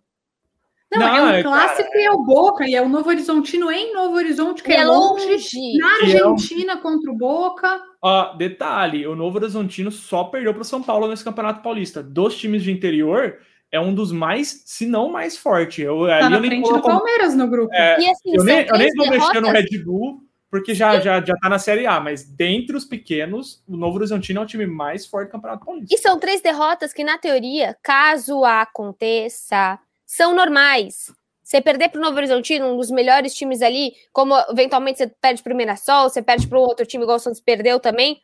Não, 0.92 1.00
não, 1.00 1.08
é 1.08 1.22
um 1.24 1.30
é, 1.30 1.44
clássico 1.44 1.90
cara... 1.90 2.02
e 2.02 2.06
é 2.06 2.12
o 2.12 2.24
Boca, 2.24 2.68
e 2.68 2.76
é 2.76 2.82
o 2.82 2.88
Novo 2.88 3.10
Horizontino 3.10 3.72
em 3.72 3.94
Novo 3.94 4.16
Horizonte, 4.16 4.62
que 4.62 4.72
é, 4.72 4.78
é 4.78 4.86
longe, 4.86 5.26
longe, 5.26 5.78
na 5.80 5.96
Argentina 5.96 6.78
contra 6.78 7.12
o 7.12 7.18
Boca. 7.18 7.82
Ó, 8.00 8.36
detalhe, 8.36 9.08
o 9.08 9.16
Novo 9.16 9.38
Horizontino 9.38 9.90
só 9.90 10.26
perdeu 10.26 10.54
para 10.54 10.62
o 10.62 10.66
São 10.66 10.84
Paulo 10.84 11.08
nesse 11.08 11.24
Campeonato 11.24 11.64
Paulista. 11.64 12.04
Dos 12.04 12.38
times 12.38 12.64
de 12.64 12.72
interior, 12.72 13.40
é 13.72 13.80
um 13.80 13.94
dos 13.94 14.12
mais, 14.12 14.62
se 14.68 14.86
não 14.86 15.12
mais 15.12 15.36
forte. 15.36 15.82
Eu, 15.82 16.06
tá 16.06 16.18
ali 16.18 16.30
na 16.30 16.38
eu 16.38 16.44
frente 16.44 16.72
do 16.72 16.82
Palmeiras 16.82 17.36
no 17.36 17.48
grupo. 17.48 17.74
É, 17.74 18.00
e 18.00 18.10
assim, 18.10 18.36
eu, 18.36 18.44
nem, 18.44 18.68
eu 18.68 18.78
nem 18.78 18.90
vou 18.96 19.10
derrotas... 19.10 19.28
mexer 19.28 19.42
no 19.42 19.52
Red 19.52 19.84
Bull, 19.84 20.20
porque 20.54 20.76
já, 20.76 21.00
já, 21.00 21.20
já 21.20 21.34
tá 21.42 21.50
na 21.50 21.58
Série 21.58 21.88
A, 21.88 22.00
mas 22.00 22.24
dentre 22.24 22.78
os 22.78 22.86
pequenos, 22.86 23.64
o 23.68 23.76
Novo 23.76 23.98
Horizontino 23.98 24.40
é 24.40 24.44
o 24.44 24.46
time 24.46 24.68
mais 24.68 25.04
forte 25.04 25.30
do 25.30 25.32
Campeonato 25.32 25.66
Paulista. 25.66 25.96
E 25.96 25.98
são 25.98 26.20
três 26.20 26.42
derrotas 26.42 26.94
que, 26.94 27.04
na 27.04 27.18
teoria, 27.18 27.76
caso 27.82 28.46
aconteça, 28.46 29.80
são 30.06 30.36
normais. 30.36 31.12
Você 31.42 31.60
perder 31.60 31.90
para 31.90 31.98
o 31.98 32.04
Novo 32.04 32.18
Horizontino, 32.18 32.72
um 32.72 32.78
dos 32.78 32.92
melhores 32.92 33.34
times 33.34 33.64
ali, 33.64 33.94
como 34.12 34.36
eventualmente 34.52 35.00
você 35.00 35.08
perde 35.08 35.42
para 35.42 35.56
o 35.56 35.58
Mirassol, 35.58 36.08
você 36.08 36.22
perde 36.22 36.46
para 36.46 36.60
um 36.60 36.62
outro 36.62 36.86
time 36.86 37.04
igual 37.04 37.18
o 37.18 37.20
Santos 37.20 37.42
perdeu 37.42 37.80
também, 37.80 38.22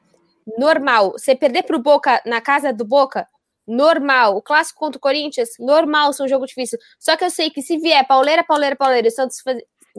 normal. 0.56 1.13
Você 1.13 1.34
perder 1.34 1.63
para 1.63 1.78
o 1.78 1.82
Boca 1.82 2.22
na 2.28 2.39
casa 2.39 2.72
do 2.72 2.86
Boca, 2.86 3.28
normal. 3.68 4.38
O 4.38 4.42
clássico 4.44 4.80
contra 4.80 5.00
o 5.00 5.02
Corinthians, 5.02 5.50
normal, 5.60 6.13
são 6.13 6.28
um 6.28 6.30
jogo 6.30 6.46
difícil. 6.46 6.78
Só 7.00 7.18
que 7.18 7.26
eu 7.26 7.32
sei 7.32 7.50
que 7.50 7.63
se 7.63 7.80
vier 7.80 8.06
pauleira, 8.06 8.44
pauleira, 8.44 8.76
pauleira, 8.76 9.08
e 9.08 9.10
o 9.10 9.12
Santos, 9.12 9.42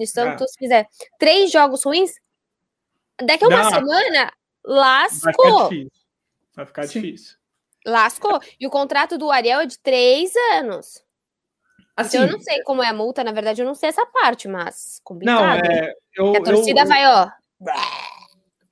faz... 0.06 0.10
e 0.10 0.12
Santos 0.12 0.52
é. 0.52 0.58
fizer 0.58 0.88
três 1.18 1.50
jogos 1.50 1.84
ruins, 1.84 2.14
daqui 3.22 3.44
a 3.44 3.48
uma 3.48 3.62
Não. 3.62 3.70
semana, 3.70 4.32
lascou. 4.64 5.24
Vai 5.24 5.34
ficar 5.34 5.68
difícil. 5.68 5.90
Vai 6.54 6.66
ficar 6.66 6.86
difícil. 6.86 7.36
Lascou. 7.86 8.40
E 8.58 8.66
o 8.66 8.70
contrato 8.70 9.16
do 9.16 9.30
Ariel 9.30 9.60
é 9.60 9.66
de 9.66 9.78
três 9.78 10.32
anos. 10.54 11.02
Assim, 11.96 12.16
então, 12.16 12.28
eu 12.28 12.32
não 12.32 12.40
sei 12.40 12.62
como 12.62 12.82
é 12.82 12.88
a 12.88 12.94
multa, 12.94 13.22
na 13.22 13.32
verdade, 13.32 13.60
eu 13.60 13.66
não 13.66 13.74
sei 13.74 13.90
essa 13.90 14.06
parte, 14.06 14.48
mas 14.48 15.00
complicado. 15.04 15.62
Não, 15.62 15.70
é, 15.70 15.94
eu, 16.14 16.34
a 16.34 16.42
torcida 16.42 16.80
eu, 16.80 16.86
vai, 16.86 17.06
ó. 17.06 17.30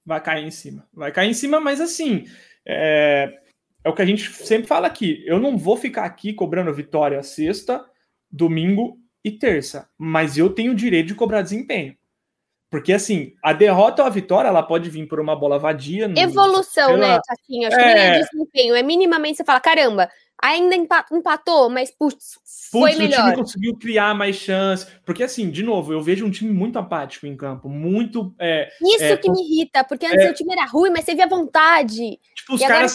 Vai 0.04 0.20
cair 0.22 0.46
em 0.46 0.50
cima. 0.50 0.88
Vai 0.92 1.12
cair 1.12 1.28
em 1.28 1.34
cima, 1.34 1.60
mas 1.60 1.80
assim. 1.80 2.24
É, 2.66 3.38
é 3.84 3.88
o 3.88 3.94
que 3.94 4.02
a 4.02 4.06
gente 4.06 4.30
sempre 4.32 4.66
fala 4.66 4.86
aqui. 4.86 5.22
Eu 5.26 5.38
não 5.38 5.56
vou 5.56 5.76
ficar 5.76 6.04
aqui 6.04 6.32
cobrando 6.32 6.72
vitória 6.72 7.22
sexta, 7.22 7.84
domingo 8.30 8.98
e 9.28 9.38
terça, 9.38 9.88
mas 9.98 10.36
eu 10.36 10.50
tenho 10.50 10.72
o 10.72 10.76
direito 10.76 11.08
de 11.08 11.14
cobrar 11.14 11.42
desempenho. 11.42 11.96
Porque, 12.70 12.92
assim, 12.92 13.32
a 13.42 13.54
derrota 13.54 14.02
ou 14.02 14.06
a 14.06 14.10
vitória, 14.10 14.48
ela 14.48 14.62
pode 14.62 14.90
vir 14.90 15.06
por 15.08 15.18
uma 15.18 15.34
bola 15.34 15.58
vadia. 15.58 16.06
No, 16.06 16.18
Evolução, 16.18 16.98
né, 16.98 17.18
Taquinho? 17.26 17.66
Acho 17.66 17.78
é... 17.78 17.88
que 17.88 17.94
nem 17.94 18.04
é 18.04 18.20
desempenho. 18.20 18.74
É 18.74 18.82
minimamente 18.82 19.38
você 19.38 19.44
fala, 19.44 19.58
caramba, 19.58 20.10
ainda 20.42 20.76
empatou, 20.76 21.70
mas 21.70 21.90
putz, 21.90 22.38
foi 22.70 22.90
putz, 22.90 22.98
melhor. 22.98 23.20
O 23.20 23.22
time 23.22 23.36
conseguiu 23.36 23.78
criar 23.78 24.14
mais 24.14 24.36
chance. 24.36 24.86
Porque, 25.04 25.22
assim, 25.22 25.50
de 25.50 25.62
novo, 25.62 25.94
eu 25.94 26.02
vejo 26.02 26.26
um 26.26 26.30
time 26.30 26.52
muito 26.52 26.78
apático 26.78 27.26
em 27.26 27.34
campo, 27.34 27.70
muito. 27.70 28.34
É, 28.38 28.68
Isso 28.82 29.04
é, 29.04 29.16
que 29.16 29.30
me 29.30 29.40
irrita, 29.40 29.82
porque 29.82 30.04
antes 30.04 30.26
é, 30.26 30.30
o 30.30 30.34
time 30.34 30.52
era 30.52 30.66
ruim, 30.66 30.90
mas 30.90 31.06
você 31.06 31.14
via 31.14 31.26
vontade. 31.26 32.20
Tipo, 32.34 32.54
os 32.54 32.60
caras. 32.60 32.94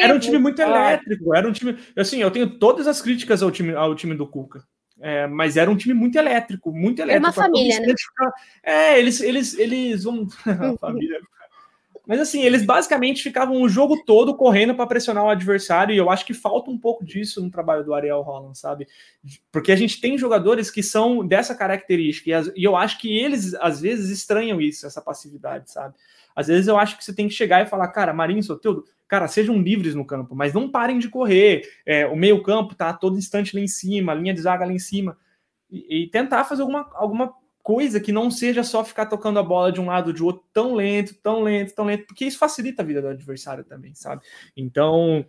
Era 0.00 0.14
um 0.14 0.18
time 0.18 0.38
muito 0.38 0.62
elétrico, 0.62 1.34
era 1.34 1.46
um 1.46 1.52
time. 1.52 1.78
Assim, 1.94 2.22
eu 2.22 2.30
tenho 2.30 2.58
todas 2.58 2.86
as 2.86 3.02
críticas 3.02 3.42
ao 3.42 3.50
time, 3.50 3.74
ao 3.74 3.94
time 3.94 4.14
do 4.14 4.26
Cuca. 4.26 4.64
É, 5.00 5.26
mas 5.26 5.56
era 5.56 5.70
um 5.70 5.76
time 5.76 5.94
muito 5.94 6.16
elétrico, 6.18 6.70
muito 6.70 7.00
elétrico. 7.00 7.26
É 7.26 7.28
uma 7.28 7.32
família, 7.32 7.80
né? 7.80 7.94
É, 8.62 8.98
eles, 8.98 9.20
eles, 9.20 9.58
eles 9.58 10.04
vão. 10.04 10.28
família. 10.78 11.20
Mas 12.06 12.20
assim, 12.20 12.42
eles 12.42 12.64
basicamente 12.64 13.22
ficavam 13.22 13.62
o 13.62 13.68
jogo 13.68 14.02
todo 14.04 14.34
correndo 14.34 14.74
para 14.74 14.86
pressionar 14.86 15.24
o 15.24 15.28
adversário, 15.28 15.94
e 15.94 15.98
eu 15.98 16.10
acho 16.10 16.26
que 16.26 16.34
falta 16.34 16.68
um 16.68 16.76
pouco 16.76 17.04
disso 17.04 17.40
no 17.40 17.50
trabalho 17.50 17.84
do 17.84 17.94
Ariel 17.94 18.20
Holland, 18.20 18.58
sabe? 18.58 18.88
Porque 19.52 19.70
a 19.70 19.76
gente 19.76 20.00
tem 20.00 20.18
jogadores 20.18 20.72
que 20.72 20.82
são 20.82 21.24
dessa 21.24 21.54
característica, 21.54 22.52
e 22.56 22.64
eu 22.64 22.74
acho 22.74 22.98
que 22.98 23.16
eles 23.16 23.54
às 23.54 23.80
vezes 23.80 24.10
estranham 24.10 24.60
isso, 24.60 24.86
essa 24.86 25.00
passividade, 25.00 25.70
sabe? 25.70 25.94
Às 26.40 26.48
vezes 26.48 26.66
eu 26.66 26.78
acho 26.78 26.96
que 26.96 27.04
você 27.04 27.14
tem 27.14 27.28
que 27.28 27.34
chegar 27.34 27.62
e 27.62 27.68
falar, 27.68 27.88
cara, 27.88 28.12
Marinho 28.12 28.42
Soteldo, 28.42 28.84
cara, 29.06 29.28
sejam 29.28 29.60
livres 29.60 29.94
no 29.94 30.04
campo, 30.04 30.34
mas 30.34 30.54
não 30.54 30.70
parem 30.70 30.98
de 30.98 31.08
correr. 31.08 31.62
É, 31.84 32.06
o 32.06 32.16
meio-campo 32.16 32.74
tá 32.74 32.92
todo 32.92 33.18
instante 33.18 33.54
lá 33.54 33.62
em 33.62 33.68
cima, 33.68 34.12
a 34.12 34.14
linha 34.14 34.34
de 34.34 34.40
zaga 34.40 34.64
lá 34.64 34.72
em 34.72 34.78
cima. 34.78 35.16
E, 35.70 36.04
e 36.04 36.06
tentar 36.08 36.44
fazer 36.44 36.62
alguma, 36.62 36.88
alguma 36.94 37.34
coisa 37.62 38.00
que 38.00 38.12
não 38.12 38.30
seja 38.30 38.62
só 38.62 38.84
ficar 38.84 39.06
tocando 39.06 39.38
a 39.38 39.42
bola 39.42 39.70
de 39.70 39.80
um 39.80 39.86
lado 39.86 40.12
de 40.12 40.22
outro 40.22 40.44
tão 40.52 40.74
lento, 40.74 41.14
tão 41.22 41.42
lento, 41.42 41.74
tão 41.74 41.84
lento, 41.84 42.06
porque 42.06 42.24
isso 42.24 42.38
facilita 42.38 42.82
a 42.82 42.84
vida 42.84 43.02
do 43.02 43.08
adversário 43.08 43.64
também, 43.64 43.94
sabe? 43.94 44.22
Então, 44.56 45.24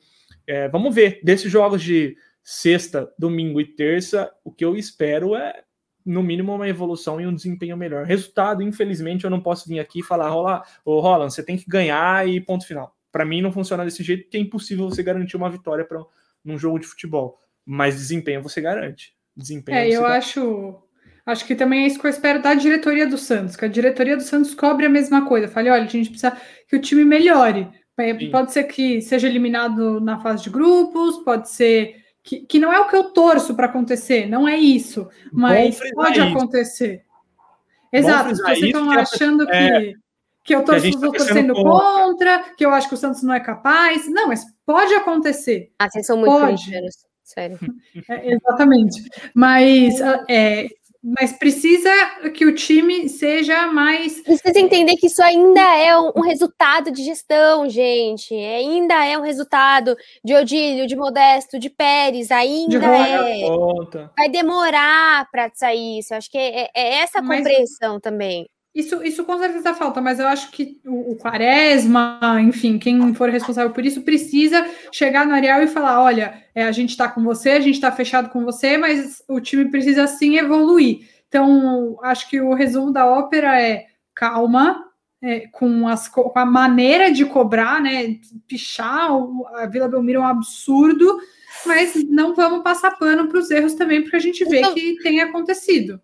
é, 0.47 0.67
vamos 0.69 0.93
ver. 0.93 1.19
Desses 1.23 1.51
jogos 1.51 1.81
de 1.81 2.15
sexta, 2.43 3.11
domingo 3.17 3.59
e 3.59 3.65
terça, 3.65 4.31
o 4.43 4.51
que 4.51 4.65
eu 4.65 4.75
espero 4.75 5.35
é, 5.35 5.63
no 6.05 6.23
mínimo, 6.23 6.53
uma 6.53 6.67
evolução 6.67 7.19
e 7.19 7.27
um 7.27 7.33
desempenho 7.33 7.77
melhor. 7.77 8.05
Resultado, 8.05 8.61
infelizmente, 8.63 9.23
eu 9.23 9.29
não 9.29 9.41
posso 9.41 9.67
vir 9.67 9.79
aqui 9.79 9.99
e 9.99 10.03
falar, 10.03 10.29
Rola, 10.29 10.63
ô 10.83 10.99
Roland, 10.99 11.31
você 11.31 11.43
tem 11.43 11.57
que 11.57 11.65
ganhar 11.67 12.27
e 12.27 12.39
ponto 12.41 12.65
final. 12.65 12.95
Para 13.11 13.25
mim, 13.25 13.41
não 13.41 13.51
funciona 13.51 13.83
desse 13.83 14.03
jeito, 14.03 14.23
porque 14.23 14.37
é 14.37 14.39
impossível 14.39 14.89
você 14.89 15.03
garantir 15.03 15.37
uma 15.37 15.49
vitória 15.49 15.85
para 15.85 16.01
num 16.43 16.57
jogo 16.57 16.79
de 16.79 16.87
futebol. 16.87 17.39
Mas 17.65 17.95
desempenho 17.95 18.41
você 18.41 18.61
garante. 18.61 19.13
Desempenho 19.35 19.77
é, 19.77 19.89
eu 19.89 20.01
garante. 20.01 20.17
acho 20.17 20.81
Acho 21.25 21.45
que 21.45 21.55
também 21.55 21.83
é 21.83 21.87
isso 21.87 21.99
que 21.99 22.05
eu 22.05 22.09
espero 22.09 22.41
da 22.41 22.53
diretoria 22.53 23.07
do 23.07 23.17
Santos, 23.17 23.55
que 23.55 23.63
a 23.63 23.67
diretoria 23.67 24.17
do 24.17 24.23
Santos 24.23 24.55
cobre 24.55 24.85
a 24.85 24.89
mesma 24.89 25.27
coisa. 25.27 25.47
Fale, 25.47 25.69
olha, 25.69 25.83
a 25.83 25.87
gente 25.87 26.09
precisa 26.09 26.35
que 26.67 26.75
o 26.75 26.81
time 26.81 27.05
melhore. 27.05 27.69
Sim. 27.99 28.31
Pode 28.31 28.51
ser 28.51 28.63
que 28.63 28.99
seja 29.01 29.27
eliminado 29.27 30.01
na 30.01 30.19
fase 30.19 30.43
de 30.43 30.49
grupos, 30.49 31.17
pode 31.23 31.49
ser 31.49 31.97
que, 32.23 32.41
que 32.41 32.59
não 32.59 32.71
é 32.71 32.79
o 32.79 32.87
que 32.87 32.95
eu 32.95 33.05
torço 33.05 33.55
para 33.55 33.65
acontecer, 33.65 34.27
não 34.27 34.47
é 34.47 34.57
isso, 34.57 35.09
mas 35.31 35.79
pode 35.93 36.19
isso. 36.19 36.27
acontecer. 36.27 37.03
Exato, 37.91 38.35
se 38.35 38.41
vocês 38.41 38.61
estão 38.61 38.89
achando 38.91 39.45
que, 39.45 39.53
é, 39.53 39.93
que 40.43 40.55
eu 40.55 40.61
estou 40.61 40.75
tá 40.75 41.17
torcendo 41.17 41.53
contra, 41.53 42.53
que 42.55 42.65
eu 42.65 42.71
acho 42.71 42.87
que 42.87 42.93
o 42.93 42.97
Santos 42.97 43.21
não 43.21 43.33
é 43.33 43.39
capaz. 43.39 44.07
Não, 44.09 44.27
mas 44.29 44.45
pode 44.65 44.93
acontecer. 44.93 45.71
Ah, 45.77 45.89
vocês 45.89 46.05
são 46.05 46.17
muito 46.17 46.31
pode. 46.31 46.71
sério. 47.23 47.59
É, 48.09 48.33
exatamente. 48.33 49.03
Mas 49.33 49.99
é, 50.29 50.67
mas 51.03 51.33
precisa 51.33 51.89
que 52.33 52.45
o 52.45 52.53
time 52.53 53.09
seja 53.09 53.67
mais. 53.67 54.21
Precisa 54.21 54.59
entender 54.59 54.95
que 54.97 55.07
isso 55.07 55.21
ainda 55.23 55.61
é 55.77 55.97
um, 55.97 56.21
resultado 56.21 56.91
de 56.91 57.03
gestão, 57.03 57.67
gente. 57.67 58.35
Ainda 58.35 59.03
é 59.03 59.17
um 59.17 59.21
resultado 59.21 59.95
de 60.23 60.35
Odílio, 60.35 60.85
de 60.85 60.95
Modesto, 60.95 61.57
de 61.57 61.69
Pérez. 61.69 62.29
Ainda 62.29 62.79
de 62.79 62.85
é. 62.85 64.09
Vai 64.15 64.29
demorar 64.29 65.27
para 65.31 65.49
sair 65.55 65.99
isso. 65.99 66.13
Acho 66.13 66.29
que 66.29 66.37
é, 66.37 66.69
é 66.75 66.95
essa 66.99 67.19
a 67.19 67.21
compreensão 67.21 67.93
mas... 67.93 68.01
também. 68.01 68.47
Isso, 68.73 69.03
isso 69.03 69.25
com 69.25 69.37
certeza 69.37 69.73
falta, 69.73 69.99
mas 69.99 70.17
eu 70.17 70.27
acho 70.27 70.49
que 70.49 70.79
o, 70.85 71.11
o, 71.11 71.17
Quaresma, 71.17 72.19
enfim, 72.41 72.79
quem 72.79 73.13
for 73.13 73.29
responsável 73.29 73.71
por 73.71 73.85
isso, 73.85 74.01
precisa 74.01 74.65
chegar 74.93 75.25
no 75.25 75.33
Ariel 75.33 75.61
e 75.61 75.67
falar: 75.67 76.01
olha, 76.01 76.41
é, 76.55 76.63
a 76.63 76.71
gente 76.71 76.91
está 76.91 77.09
com 77.09 77.21
você, 77.21 77.51
a 77.51 77.59
gente 77.59 77.75
está 77.75 77.91
fechado 77.91 78.29
com 78.29 78.45
você, 78.45 78.77
mas 78.77 79.21
o 79.27 79.41
time 79.41 79.69
precisa 79.69 80.07
sim 80.07 80.37
evoluir. 80.37 81.01
Então, 81.27 81.99
acho 82.01 82.29
que 82.29 82.39
o 82.39 82.53
resumo 82.53 82.93
da 82.93 83.05
ópera 83.05 83.61
é 83.61 83.87
calma, 84.15 84.85
é, 85.21 85.47
com, 85.51 85.87
as, 85.87 86.07
com 86.07 86.31
a 86.33 86.45
maneira 86.45 87.11
de 87.11 87.25
cobrar, 87.25 87.81
né? 87.81 88.19
Pichar 88.47 89.11
a 89.55 89.65
Vila 89.65 89.89
Belmiro 89.89 90.19
é 90.19 90.23
um 90.23 90.27
absurdo, 90.27 91.19
mas 91.65 91.93
não 92.09 92.33
vamos 92.33 92.63
passar 92.63 92.97
pano 92.97 93.27
para 93.27 93.37
os 93.37 93.51
erros 93.51 93.73
também, 93.73 94.01
porque 94.01 94.15
a 94.15 94.19
gente 94.19 94.45
vê 94.45 94.59
então, 94.59 94.73
que 94.73 94.95
tem 95.03 95.19
acontecido. 95.19 96.01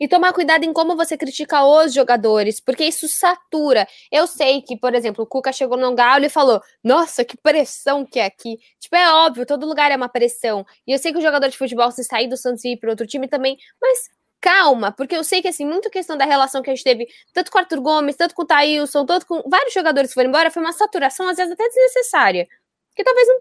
E 0.00 0.06
tomar 0.08 0.32
cuidado 0.32 0.64
em 0.64 0.72
como 0.72 0.96
você 0.96 1.16
critica 1.16 1.64
os 1.64 1.92
jogadores, 1.92 2.60
porque 2.60 2.84
isso 2.84 3.08
satura. 3.08 3.86
Eu 4.10 4.26
sei 4.26 4.62
que, 4.62 4.76
por 4.76 4.94
exemplo, 4.94 5.24
o 5.24 5.26
Cuca 5.26 5.52
chegou 5.52 5.76
no 5.76 5.94
Galo 5.94 6.24
e 6.24 6.28
falou: 6.28 6.60
Nossa, 6.82 7.24
que 7.24 7.36
pressão 7.36 8.04
que 8.04 8.20
é 8.20 8.26
aqui. 8.26 8.58
Tipo, 8.78 8.96
é 8.96 9.12
óbvio, 9.12 9.46
todo 9.46 9.66
lugar 9.66 9.90
é 9.90 9.96
uma 9.96 10.08
pressão. 10.08 10.64
E 10.86 10.92
eu 10.92 10.98
sei 10.98 11.12
que 11.12 11.18
o 11.18 11.22
jogador 11.22 11.48
de 11.48 11.58
futebol, 11.58 11.90
se 11.90 12.04
sair 12.04 12.28
do 12.28 12.36
Santos 12.36 12.64
e 12.64 12.72
ir 12.72 12.76
para 12.76 12.90
outro 12.90 13.06
time 13.06 13.28
também, 13.28 13.56
mas 13.80 14.08
calma, 14.40 14.92
porque 14.92 15.16
eu 15.16 15.24
sei 15.24 15.42
que, 15.42 15.48
assim, 15.48 15.66
muito 15.66 15.90
questão 15.90 16.16
da 16.16 16.24
relação 16.24 16.62
que 16.62 16.70
a 16.70 16.74
gente 16.74 16.84
teve, 16.84 17.08
tanto 17.34 17.50
com 17.50 17.58
o 17.58 17.60
Arthur 17.60 17.80
Gomes, 17.80 18.16
tanto 18.16 18.34
com 18.34 18.42
o 18.42 18.46
Thailson, 18.46 19.04
tanto 19.04 19.26
com 19.26 19.42
vários 19.48 19.74
jogadores 19.74 20.10
que 20.10 20.14
foram 20.14 20.28
embora, 20.28 20.50
foi 20.50 20.62
uma 20.62 20.72
saturação, 20.72 21.28
às 21.28 21.36
vezes 21.36 21.52
até 21.52 21.66
desnecessária. 21.68 22.46
Que 22.94 23.02
talvez 23.04 23.26
não 23.28 23.40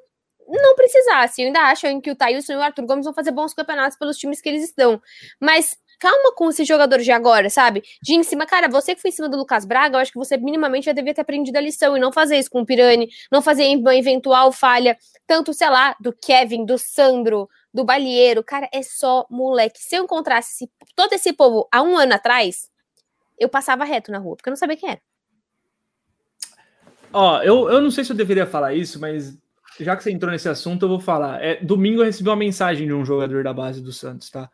não 0.50 0.76
precisasse. 0.76 1.42
Eu 1.42 1.48
ainda 1.48 1.60
acho 1.64 2.02
que 2.02 2.12
o 2.12 2.16
Thailson 2.16 2.54
e 2.54 2.56
o 2.56 2.62
Arthur 2.62 2.86
Gomes 2.86 3.06
vão 3.06 3.14
fazer 3.14 3.32
bons 3.32 3.54
campeonatos 3.54 3.98
pelos 3.98 4.18
times 4.18 4.40
que 4.40 4.48
eles 4.48 4.64
estão. 4.64 5.02
Mas 5.42 5.78
calma 6.00 6.34
com 6.36 6.50
esses 6.50 6.68
jogadores 6.68 7.06
de 7.06 7.12
agora, 7.12 7.50
sabe? 7.50 7.84
De 8.02 8.14
em 8.14 8.24
cima, 8.24 8.46
cara, 8.46 8.68
você 8.68 8.96
que 8.96 9.02
foi 9.02 9.10
em 9.10 9.14
cima 9.14 9.30
do 9.30 9.38
Lucas 9.38 9.66
Braga, 9.66 9.98
eu 9.98 10.02
acho 10.02 10.12
que 10.12 10.18
você 10.18 10.38
minimamente 10.38 10.86
já 10.86 10.92
devia 10.92 11.14
ter 11.14 11.22
aprendido 11.22 11.58
a 11.58 11.62
lição 11.62 11.98
e 11.98 12.00
não 12.00 12.12
fazer 12.12 12.38
isso 12.38 12.50
com 12.50 12.62
o 12.62 12.66
Pirani, 12.66 13.10
não 13.32 13.42
fazer 13.42 13.66
uma 13.76 13.96
eventual 13.96 14.52
falha, 14.52 14.98
tanto, 15.26 15.54
sei 15.54 15.70
lá, 15.70 15.96
do 16.00 16.14
Kevin, 16.14 16.66
do 16.66 16.78
Sandro, 16.78 17.50
do 17.74 17.84
Balieiro. 17.84 18.44
Cara, 18.44 18.70
é 18.74 18.82
só 18.82 19.26
moleque. 19.30 19.80
Se 19.80 19.96
eu 19.96 20.04
encontrasse 20.04 20.70
todo 20.96 21.14
esse 21.14 21.34
povo 21.34 21.68
há 21.72 21.82
um 21.82 21.98
ano 21.98 22.14
atrás, 22.14 22.70
eu 23.38 23.50
passava 23.50 23.84
reto 23.84 24.12
na 24.12 24.18
rua, 24.18 24.36
porque 24.36 24.50
eu 24.50 24.52
não 24.52 24.58
sabia 24.58 24.78
quem 24.78 24.90
era. 24.90 25.02
Ó, 27.14 27.42
eu, 27.42 27.70
eu 27.70 27.82
não 27.82 27.90
sei 27.90 28.04
se 28.04 28.12
eu 28.12 28.16
deveria 28.16 28.46
falar 28.46 28.74
isso, 28.74 29.00
mas 29.00 29.38
já 29.80 29.96
que 29.96 30.04
você 30.04 30.12
entrou 30.12 30.32
nesse 30.32 30.50
assunto, 30.50 30.84
eu 30.84 30.90
vou 30.90 31.00
falar. 31.00 31.42
É, 31.42 31.56
domingo 31.64 32.02
eu 32.02 32.06
recebi 32.06 32.30
uma 32.30 32.36
mensagem 32.36 32.88
de 32.88 32.94
um 32.94 33.06
jogador 33.06 33.44
da 33.44 33.54
base 33.54 33.82
do 33.82 33.92
Santos, 33.92 34.30
tá? 34.30 34.50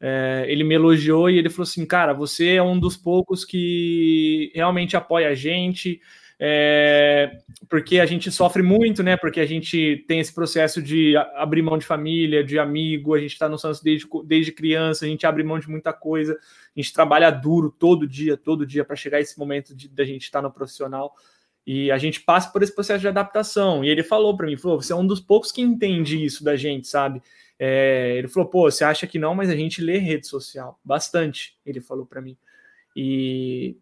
É, 0.00 0.44
ele 0.48 0.62
me 0.62 0.74
elogiou 0.74 1.30
e 1.30 1.38
ele 1.38 1.48
falou 1.48 1.64
assim: 1.64 1.86
Cara, 1.86 2.12
você 2.12 2.54
é 2.54 2.62
um 2.62 2.78
dos 2.78 2.96
poucos 2.96 3.44
que 3.44 4.52
realmente 4.54 4.96
apoia 4.96 5.28
a 5.28 5.34
gente, 5.34 6.00
é, 6.38 7.38
porque 7.68 7.98
a 7.98 8.04
gente 8.04 8.30
sofre 8.30 8.62
muito, 8.62 9.02
né? 9.02 9.16
Porque 9.16 9.40
a 9.40 9.46
gente 9.46 10.04
tem 10.06 10.20
esse 10.20 10.34
processo 10.34 10.82
de 10.82 11.16
abrir 11.34 11.62
mão 11.62 11.78
de 11.78 11.86
família, 11.86 12.44
de 12.44 12.58
amigo, 12.58 13.14
a 13.14 13.18
gente 13.18 13.32
está 13.32 13.48
no 13.48 13.58
Santos 13.58 13.80
desde, 13.80 14.06
desde 14.24 14.52
criança, 14.52 15.06
a 15.06 15.08
gente 15.08 15.26
abre 15.26 15.42
mão 15.42 15.58
de 15.58 15.68
muita 15.68 15.92
coisa, 15.94 16.34
a 16.34 16.80
gente 16.80 16.92
trabalha 16.92 17.30
duro 17.30 17.70
todo 17.70 18.06
dia, 18.06 18.36
todo 18.36 18.66
dia, 18.66 18.84
para 18.84 18.96
chegar 18.96 19.20
esse 19.20 19.38
momento 19.38 19.74
de 19.74 19.88
da 19.88 20.04
gente 20.04 20.24
estar 20.24 20.40
tá 20.40 20.42
no 20.42 20.52
profissional. 20.52 21.14
E 21.66 21.90
a 21.90 21.98
gente 21.98 22.20
passa 22.20 22.50
por 22.52 22.62
esse 22.62 22.72
processo 22.72 23.00
de 23.00 23.08
adaptação. 23.08 23.84
E 23.84 23.88
ele 23.88 24.04
falou 24.04 24.36
para 24.36 24.46
mim, 24.46 24.56
falou, 24.56 24.80
você 24.80 24.92
é 24.92 24.96
um 24.96 25.06
dos 25.06 25.18
poucos 25.18 25.50
que 25.50 25.60
entende 25.60 26.24
isso 26.24 26.44
da 26.44 26.54
gente, 26.54 26.86
sabe? 26.86 27.20
É, 27.58 28.14
ele 28.16 28.28
falou, 28.28 28.48
pô, 28.48 28.70
você 28.70 28.84
acha 28.84 29.06
que 29.06 29.18
não, 29.18 29.34
mas 29.34 29.48
a 29.48 29.56
gente 29.56 29.80
lê 29.80 29.98
rede 29.98 30.26
social 30.26 30.78
bastante, 30.84 31.56
ele 31.64 31.80
falou 31.80 32.04
para 32.04 32.20
mim. 32.20 32.36
E 32.94 33.76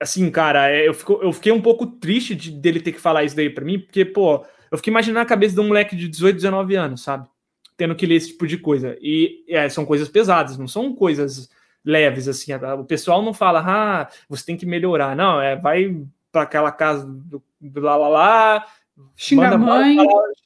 assim, 0.00 0.30
cara, 0.30 0.70
é, 0.70 0.86
eu, 0.88 0.94
fico, 0.94 1.18
eu 1.22 1.32
fiquei 1.32 1.52
um 1.52 1.60
pouco 1.60 1.86
triste 1.86 2.34
de, 2.34 2.50
dele 2.50 2.80
ter 2.80 2.92
que 2.92 3.00
falar 3.00 3.24
isso 3.24 3.36
daí 3.36 3.50
para 3.50 3.64
mim, 3.64 3.78
porque, 3.78 4.04
pô, 4.04 4.44
eu 4.70 4.76
fiquei 4.76 4.90
imaginando 4.90 5.20
a 5.20 5.26
cabeça 5.26 5.54
de 5.54 5.60
um 5.60 5.68
moleque 5.68 5.96
de 5.96 6.08
18, 6.08 6.36
19 6.36 6.74
anos, 6.74 7.02
sabe? 7.02 7.28
Tendo 7.76 7.94
que 7.94 8.06
ler 8.06 8.16
esse 8.16 8.28
tipo 8.28 8.46
de 8.46 8.58
coisa. 8.58 8.96
E 9.00 9.44
é, 9.48 9.68
são 9.68 9.84
coisas 9.84 10.08
pesadas, 10.08 10.58
não 10.58 10.68
são 10.68 10.94
coisas 10.94 11.48
leves, 11.84 12.28
assim. 12.28 12.52
O 12.78 12.84
pessoal 12.84 13.22
não 13.22 13.32
fala, 13.32 13.62
ah, 13.64 14.08
você 14.28 14.44
tem 14.44 14.56
que 14.56 14.66
melhorar. 14.66 15.14
Não, 15.14 15.40
é, 15.40 15.56
vai 15.56 15.96
para 16.32 16.42
aquela 16.42 16.72
casa 16.72 17.06
do, 17.06 17.42
do 17.60 17.80
lá, 17.80 17.96
lá, 17.96 18.08
lá 18.08 18.66
Xinga 19.14 19.48
a 19.50 19.58
mãe. 19.58 19.96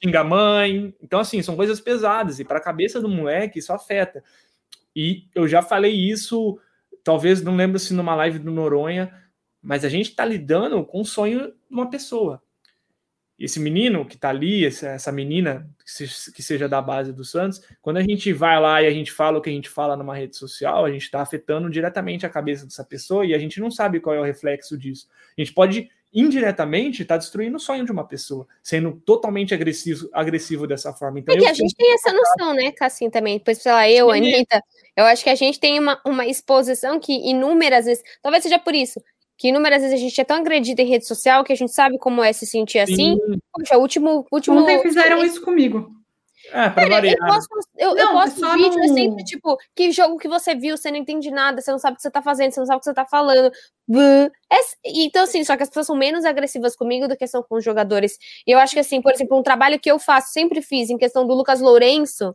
xinga 0.03 0.21
a 0.21 0.25
mãe. 0.25 0.95
Então, 1.03 1.21
assim, 1.21 1.43
são 1.43 1.57
coisas 1.57 1.81
pesadas. 1.81 2.41
E 2.41 2.45
para 2.45 2.59
a 2.59 2.63
cabeça 2.63 3.01
do 3.01 3.09
moleque, 3.09 3.59
isso 3.59 3.73
afeta. 3.73 4.23
E 4.95 5.29
eu 5.35 5.47
já 5.47 5.63
falei 5.63 5.93
isso, 5.93 6.59
talvez 7.05 7.43
não 7.43 7.57
lembro 7.57 7.79
se 7.79 7.95
numa 7.95 8.15
live 8.15 8.39
do 8.39 8.51
Noronha, 8.51 9.13
mas 9.63 9.85
a 9.85 9.89
gente 9.89 10.11
está 10.11 10.25
lidando 10.25 10.85
com 10.85 11.01
o 11.01 11.05
sonho 11.05 11.49
de 11.49 11.55
uma 11.71 11.89
pessoa. 11.89 12.43
Esse 13.39 13.59
menino 13.59 14.05
que 14.05 14.17
está 14.17 14.29
ali, 14.29 14.67
essa 14.67 15.11
menina 15.11 15.67
que 16.35 16.43
seja 16.43 16.69
da 16.69 16.83
base 16.83 17.11
do 17.11 17.25
Santos, 17.25 17.63
quando 17.81 17.97
a 17.97 18.03
gente 18.03 18.35
vai 18.35 18.61
lá 18.61 18.83
e 18.83 18.87
a 18.87 18.91
gente 18.91 19.11
fala 19.11 19.39
o 19.39 19.41
que 19.41 19.49
a 19.49 19.53
gente 19.53 19.71
fala 19.71 19.97
numa 19.97 20.15
rede 20.15 20.37
social, 20.37 20.85
a 20.85 20.91
gente 20.91 21.05
está 21.05 21.23
afetando 21.23 21.71
diretamente 21.71 22.27
a 22.27 22.31
cabeça 22.31 22.67
dessa 22.67 22.85
pessoa 22.85 23.25
e 23.25 23.33
a 23.33 23.39
gente 23.39 23.59
não 23.59 23.71
sabe 23.71 23.99
qual 23.99 24.15
é 24.15 24.21
o 24.21 24.25
reflexo 24.25 24.77
disso. 24.77 25.09
A 25.39 25.41
gente 25.41 25.55
pode 25.55 25.89
indiretamente 26.13 27.03
está 27.03 27.17
destruindo 27.17 27.57
o 27.57 27.61
sonho 27.61 27.85
de 27.85 27.93
uma 27.93 28.07
pessoa, 28.07 28.47
sendo 28.63 29.01
totalmente 29.05 29.55
agressivo, 29.55 30.09
agressivo 30.13 30.67
dessa 30.67 30.93
forma. 30.93 31.21
Então, 31.21 31.35
Porque 31.35 31.49
a 31.49 31.55
gente 31.55 31.75
tem 31.75 31.95
essa 31.95 32.13
noção, 32.13 32.53
né, 32.55 32.73
Cassim, 32.73 33.09
também. 33.09 33.39
Depois, 33.39 33.59
sei 33.59 33.73
lá, 33.73 33.89
eu, 33.89 34.11
Sim. 34.11 34.19
Anitta, 34.19 34.63
eu 34.97 35.05
acho 35.05 35.23
que 35.23 35.31
a 35.31 35.35
gente 35.35 35.61
tem 35.61 35.79
uma, 35.79 36.01
uma 36.05 36.27
exposição 36.27 36.99
que 36.99 37.13
inúmeras 37.13 37.85
vezes, 37.85 38.03
talvez 38.23 38.43
seja 38.43 38.59
por 38.59 38.75
isso, 38.75 39.01
que 39.39 39.49
inúmeras 39.49 39.83
vezes 39.83 39.99
a 39.99 40.01
gente 40.01 40.21
é 40.21 40.25
tão 40.25 40.39
agredido 40.39 40.83
em 40.83 40.87
rede 40.87 41.07
social 41.07 41.45
que 41.45 41.53
a 41.53 41.57
gente 41.57 41.73
sabe 41.73 41.99
como 41.99 42.23
é 42.23 42.33
se 42.33 42.47
sentir 42.47 42.81
assim. 42.81 43.17
Sim. 43.17 43.39
Poxa, 43.53 43.79
o 43.79 43.81
último, 43.81 44.27
último. 44.31 44.61
Ontem 44.61 44.83
fizeram 44.83 45.25
isso 45.25 45.41
comigo. 45.41 46.00
É, 46.49 46.71
pra 46.71 46.83
Cara, 46.83 46.89
variar. 46.89 47.17
Eu 47.21 47.27
posto, 47.27 47.49
eu, 47.77 47.95
não, 47.95 48.01
eu 48.01 48.09
posto 48.09 48.53
vídeo 48.53 48.79
no... 48.79 48.85
assim, 48.85 49.17
tipo, 49.25 49.59
que 49.75 49.91
jogo 49.93 50.17
que 50.17 50.29
você 50.29 50.55
viu, 50.55 50.77
você 50.77 50.91
não 50.91 50.99
entende 50.99 51.31
nada, 51.31 51.61
você 51.61 51.71
não 51.71 51.79
sabe 51.79 51.95
o 51.95 51.97
que 51.97 52.03
você 52.03 52.11
tá 52.11 52.23
fazendo, 52.23 52.53
você 52.53 52.61
não 52.61 52.67
sabe 52.67 52.77
o 52.79 52.81
que 52.81 52.85
você 52.87 52.95
tá 52.95 53.05
falando. 53.05 53.53
É, 54.53 54.57
então, 54.85 55.25
assim, 55.25 55.45
só 55.45 55.57
que 55.57 55.63
as 55.63 55.69
pessoas 55.69 55.87
são 55.87 55.97
menos 55.97 56.25
agressivas 56.25 56.75
comigo 56.75 57.07
do 57.07 57.17
que 57.17 57.27
são 57.27 57.43
com 57.43 57.57
os 57.57 57.65
jogadores. 57.65 58.17
E 58.47 58.51
eu 58.51 58.59
acho 58.59 58.75
que, 58.75 58.81
assim, 58.81 59.03
por 59.03 59.13
exemplo, 59.13 59.39
um 59.39 59.43
trabalho 59.43 59.79
que 59.79 59.91
eu 59.91 59.99
faço, 59.99 60.33
sempre 60.33 60.63
fiz, 60.63 60.91
em 60.91 60.99
questão 60.99 61.27
do 61.27 61.35
Lucas 61.35 61.61
Lourenço, 61.61 62.35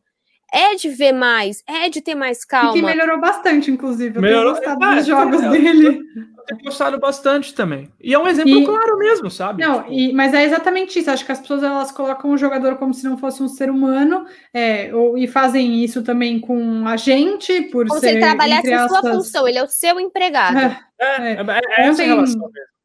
é 0.53 0.75
de 0.75 0.89
ver 0.89 1.11
mais, 1.11 1.63
é 1.67 1.89
de 1.89 2.01
ter 2.01 2.15
mais 2.15 2.45
calma. 2.45 2.71
E 2.71 2.79
que 2.79 2.85
melhorou 2.85 3.19
bastante, 3.19 3.71
inclusive. 3.71 4.17
Eu 4.17 4.21
melhorou, 4.21 4.53
tenho 4.53 4.75
gostado 4.75 4.93
é, 4.93 4.95
dos 4.97 5.05
jogos 5.05 5.43
é, 5.43 5.49
dele. 5.49 5.99
Eu 6.49 6.58
tenho 6.58 6.63
gostado 6.63 6.99
bastante 6.99 7.53
também. 7.53 7.89
E 7.99 8.13
é 8.13 8.19
um 8.19 8.27
exemplo 8.27 8.58
e, 8.58 8.65
claro 8.65 8.97
mesmo, 8.97 9.29
sabe? 9.29 9.63
Não, 9.63 9.81
tipo... 9.81 9.93
e, 9.93 10.13
mas 10.13 10.34
é 10.34 10.43
exatamente 10.43 10.99
isso. 10.99 11.10
Acho 11.10 11.25
que 11.25 11.31
as 11.31 11.39
pessoas 11.39 11.63
elas 11.63 11.91
colocam 11.91 12.31
o 12.31 12.38
jogador 12.38 12.75
como 12.75 12.93
se 12.93 13.03
não 13.05 13.17
fosse 13.17 13.41
um 13.41 13.47
ser 13.47 13.69
humano, 13.69 14.25
é, 14.53 14.93
ou, 14.93 15.17
e 15.17 15.27
fazem 15.27 15.84
isso 15.84 16.03
também 16.03 16.39
com 16.39 16.88
a 16.88 16.97
gente, 16.97 17.62
por 17.63 17.88
como 17.88 17.99
ser. 17.99 17.99
Como 17.99 17.99
se 17.99 18.08
ele 18.10 18.19
trabalhasse 18.19 18.71
em 18.71 18.88
sua 18.88 19.01
função, 19.01 19.47
ele 19.47 19.58
é 19.58 19.63
o 19.63 19.67
seu 19.67 19.99
empregado. 19.99 20.58
É, 20.58 20.81
é, 20.99 21.31
é, 21.34 21.62
é 21.77 21.88
essa 21.88 22.03
relação 22.03 22.41
mesmo. 22.41 22.75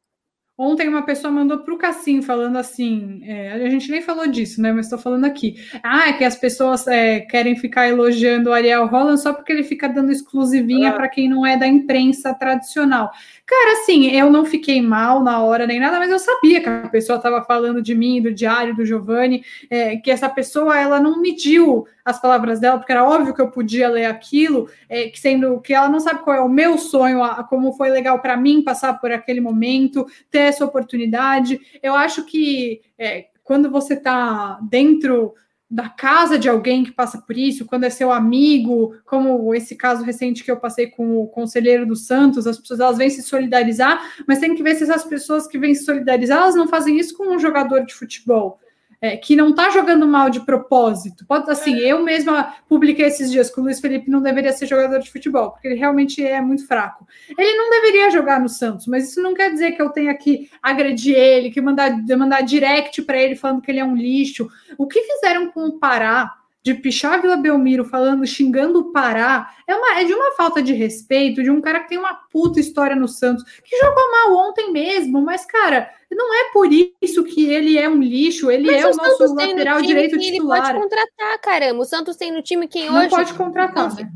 Ontem 0.63 0.87
uma 0.87 1.01
pessoa 1.01 1.33
mandou 1.33 1.57
para 1.57 1.73
o 1.73 1.77
Cassim 1.77 2.21
falando 2.21 2.55
assim, 2.55 3.21
é, 3.23 3.51
a 3.53 3.67
gente 3.67 3.89
nem 3.89 3.99
falou 3.99 4.27
disso, 4.27 4.61
né? 4.61 4.71
Mas 4.71 4.85
estou 4.85 4.99
falando 4.99 5.25
aqui. 5.25 5.55
Ah, 5.81 6.09
é 6.09 6.13
que 6.13 6.23
as 6.23 6.35
pessoas 6.35 6.85
é, 6.85 7.21
querem 7.21 7.55
ficar 7.55 7.87
elogiando 7.87 8.51
o 8.51 8.53
Ariel 8.53 8.85
Holland 8.85 9.19
só 9.19 9.33
porque 9.33 9.51
ele 9.51 9.63
fica 9.63 9.89
dando 9.89 10.11
exclusivinha 10.11 10.89
ah. 10.89 10.93
para 10.93 11.09
quem 11.09 11.27
não 11.27 11.43
é 11.43 11.57
da 11.57 11.65
imprensa 11.65 12.31
tradicional. 12.35 13.11
Cara, 13.51 13.73
assim, 13.73 14.07
eu 14.11 14.31
não 14.31 14.45
fiquei 14.45 14.81
mal 14.81 15.21
na 15.21 15.43
hora 15.43 15.67
nem 15.67 15.77
nada, 15.77 15.99
mas 15.99 16.09
eu 16.09 16.17
sabia 16.17 16.61
que 16.61 16.69
a 16.69 16.87
pessoa 16.87 17.17
estava 17.17 17.43
falando 17.43 17.81
de 17.81 17.93
mim, 17.93 18.21
do 18.21 18.33
diário 18.33 18.73
do 18.73 18.85
Giovanni, 18.85 19.43
é, 19.69 19.97
que 19.97 20.09
essa 20.09 20.29
pessoa 20.29 20.79
ela 20.79 21.01
não 21.01 21.21
mediu 21.21 21.85
as 22.05 22.17
palavras 22.17 22.61
dela, 22.61 22.77
porque 22.77 22.93
era 22.93 23.03
óbvio 23.03 23.33
que 23.33 23.41
eu 23.41 23.51
podia 23.51 23.89
ler 23.89 24.05
aquilo, 24.05 24.69
é, 24.87 25.09
que 25.09 25.19
sendo 25.19 25.59
que 25.59 25.73
ela 25.73 25.89
não 25.89 25.99
sabe 25.99 26.23
qual 26.23 26.37
é 26.37 26.39
o 26.39 26.47
meu 26.47 26.77
sonho, 26.77 27.21
a, 27.21 27.43
como 27.43 27.73
foi 27.73 27.89
legal 27.89 28.19
para 28.19 28.37
mim 28.37 28.63
passar 28.63 29.01
por 29.01 29.11
aquele 29.11 29.41
momento, 29.41 30.05
ter 30.31 30.39
essa 30.39 30.63
oportunidade. 30.63 31.59
Eu 31.83 31.93
acho 31.93 32.23
que 32.23 32.79
é, 32.97 33.25
quando 33.43 33.69
você 33.69 33.95
está 33.95 34.61
dentro 34.61 35.33
da 35.71 35.87
casa 35.87 36.37
de 36.37 36.49
alguém 36.49 36.83
que 36.83 36.91
passa 36.91 37.17
por 37.17 37.37
isso, 37.37 37.65
quando 37.65 37.85
é 37.85 37.89
seu 37.89 38.11
amigo, 38.11 38.93
como 39.05 39.55
esse 39.55 39.73
caso 39.73 40.03
recente 40.03 40.43
que 40.43 40.51
eu 40.51 40.57
passei 40.57 40.87
com 40.87 41.17
o 41.21 41.27
conselheiro 41.27 41.85
do 41.85 41.95
Santos, 41.95 42.45
as 42.45 42.59
pessoas 42.59 42.81
elas 42.81 42.97
vêm 42.97 43.09
se 43.09 43.23
solidarizar, 43.23 44.01
mas 44.27 44.39
tem 44.39 44.53
que 44.53 44.61
ver 44.61 44.75
se 44.75 44.83
essas 44.83 45.05
pessoas 45.05 45.47
que 45.47 45.57
vêm 45.57 45.73
se 45.73 45.85
solidarizar, 45.85 46.39
elas 46.39 46.55
não 46.55 46.67
fazem 46.67 46.99
isso 46.99 47.15
com 47.15 47.33
um 47.33 47.39
jogador 47.39 47.85
de 47.85 47.93
futebol 47.93 48.59
é, 49.01 49.17
que 49.17 49.35
não 49.35 49.49
está 49.49 49.71
jogando 49.71 50.07
mal 50.07 50.29
de 50.29 50.41
propósito. 50.41 51.25
Pode, 51.25 51.49
assim, 51.49 51.73
é. 51.73 51.87
eu 51.87 52.03
mesma 52.03 52.55
publiquei 52.69 53.07
esses 53.07 53.31
dias 53.31 53.49
que 53.49 53.59
o 53.59 53.63
Luiz 53.63 53.79
Felipe 53.79 54.11
não 54.11 54.21
deveria 54.21 54.53
ser 54.53 54.67
jogador 54.67 54.99
de 54.99 55.11
futebol, 55.11 55.51
porque 55.51 55.67
ele 55.67 55.75
realmente 55.75 56.23
é 56.23 56.39
muito 56.39 56.67
fraco. 56.67 57.07
Ele 57.35 57.57
não 57.57 57.71
deveria 57.71 58.11
jogar 58.11 58.39
no 58.39 58.47
Santos, 58.47 58.85
mas 58.85 59.09
isso 59.09 59.21
não 59.21 59.33
quer 59.33 59.51
dizer 59.51 59.71
que 59.71 59.81
eu 59.81 59.89
tenha 59.89 60.13
que 60.13 60.51
agredir 60.61 61.15
ele, 61.15 61.49
que 61.49 61.59
mandar, 61.59 61.91
mandar 62.15 62.41
direct 62.41 63.01
para 63.01 63.17
ele 63.17 63.35
falando 63.35 63.61
que 63.61 63.71
ele 63.71 63.79
é 63.79 63.85
um 63.85 63.95
lixo. 63.95 64.47
O 64.77 64.87
que 64.87 65.01
fizeram 65.01 65.49
com 65.51 65.65
o 65.65 65.79
Pará? 65.79 66.40
De 66.63 66.75
pichar 66.75 67.21
Vila 67.21 67.37
Belmiro 67.37 67.83
falando, 67.83 68.25
xingando 68.25 68.79
o 68.79 68.91
Pará, 68.91 69.51
é, 69.67 69.75
uma, 69.75 69.99
é 69.99 70.03
de 70.03 70.13
uma 70.13 70.31
falta 70.33 70.61
de 70.61 70.73
respeito, 70.73 71.41
de 71.41 71.49
um 71.49 71.59
cara 71.59 71.79
que 71.79 71.89
tem 71.89 71.97
uma 71.97 72.13
puta 72.13 72.59
história 72.59 72.95
no 72.95 73.07
Santos, 73.07 73.43
que 73.63 73.77
jogou 73.77 74.11
mal 74.11 74.49
ontem 74.49 74.71
mesmo, 74.71 75.21
mas, 75.21 75.45
cara, 75.45 75.91
não 76.11 76.33
é 76.33 76.51
por 76.51 76.69
isso 77.01 77.23
que 77.23 77.49
ele 77.49 77.77
é 77.77 77.89
um 77.89 78.01
lixo, 78.01 78.51
ele 78.51 78.67
mas 78.67 78.83
é 78.83 78.87
o, 78.87 78.91
o 78.91 78.95
nosso 78.95 79.33
lateral 79.33 79.81
direito 79.81 80.19
titular. 80.19 80.59
Ele 80.59 80.67
pode 80.67 80.83
contratar, 80.83 81.39
caramba. 81.39 81.81
O 81.81 81.85
Santos 81.85 82.15
tem 82.15 82.31
no 82.31 82.41
time 82.41 82.67
quem 82.67 82.87
não 82.87 82.97
hoje. 82.97 83.03
Não 83.03 83.09
pode 83.09 83.33
contratar. 83.33 83.95
Não, 83.95 84.09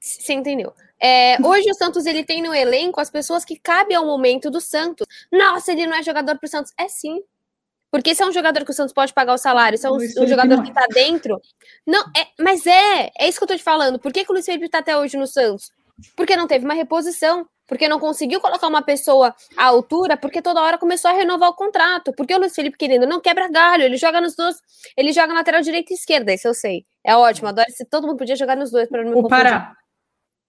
você 0.00 0.32
entendeu? 0.32 0.74
É, 1.00 1.36
hoje 1.44 1.68
o 1.70 1.74
Santos 1.74 2.06
ele 2.06 2.22
tem 2.22 2.42
no 2.42 2.54
elenco 2.54 3.00
as 3.00 3.10
pessoas 3.10 3.44
que 3.44 3.56
cabem 3.56 3.96
ao 3.96 4.06
momento 4.06 4.50
do 4.50 4.60
Santos. 4.60 5.06
Nossa, 5.32 5.72
ele 5.72 5.86
não 5.86 5.96
é 5.96 6.02
jogador 6.02 6.38
pro 6.38 6.48
Santos. 6.48 6.72
É 6.78 6.86
sim. 6.86 7.20
Porque 7.92 8.14
se 8.14 8.22
é 8.22 8.26
um 8.26 8.32
jogador 8.32 8.64
que 8.64 8.70
o 8.70 8.74
Santos 8.74 8.94
pode 8.94 9.12
pagar 9.12 9.34
o 9.34 9.38
salário, 9.38 9.76
se 9.76 9.86
é 9.86 9.90
um, 9.90 9.96
um 9.96 10.26
jogador 10.26 10.62
que 10.62 10.70
está 10.70 10.86
dentro. 10.86 11.38
Não, 11.86 12.00
é, 12.16 12.26
mas 12.40 12.66
é, 12.66 13.10
é 13.18 13.28
isso 13.28 13.36
que 13.36 13.44
eu 13.44 13.48
tô 13.48 13.54
te 13.54 13.62
falando. 13.62 13.98
Por 13.98 14.10
que, 14.10 14.24
que 14.24 14.30
o 14.30 14.32
Luiz 14.32 14.46
Felipe 14.46 14.64
está 14.64 14.78
até 14.78 14.96
hoje 14.96 15.18
no 15.18 15.26
Santos? 15.26 15.70
Porque 16.16 16.34
não 16.34 16.46
teve 16.46 16.64
uma 16.64 16.72
reposição, 16.72 17.46
porque 17.68 17.86
não 17.86 18.00
conseguiu 18.00 18.40
colocar 18.40 18.66
uma 18.66 18.80
pessoa 18.80 19.34
à 19.58 19.66
altura, 19.66 20.16
porque 20.16 20.40
toda 20.40 20.62
hora 20.62 20.78
começou 20.78 21.10
a 21.10 21.14
renovar 21.14 21.50
o 21.50 21.54
contrato. 21.54 22.14
Porque 22.16 22.34
o 22.34 22.38
Luiz 22.38 22.54
Felipe, 22.54 22.78
querendo, 22.78 23.06
não 23.06 23.20
quebra 23.20 23.50
galho, 23.50 23.82
ele 23.82 23.98
joga 23.98 24.22
nos 24.22 24.34
dois, 24.34 24.56
ele 24.96 25.12
joga 25.12 25.34
lateral 25.34 25.60
direita 25.60 25.92
e 25.92 25.96
esquerda, 25.96 26.32
isso 26.32 26.48
eu 26.48 26.54
sei. 26.54 26.86
É 27.04 27.14
ótimo, 27.14 27.48
adoro 27.48 27.70
se 27.70 27.84
todo 27.84 28.06
mundo 28.06 28.16
podia 28.16 28.36
jogar 28.36 28.56
nos 28.56 28.70
dois 28.70 28.88
para 28.88 29.04
não 29.04 29.12
me 29.12 29.18
O 29.18 29.28
Pará. 29.28 29.76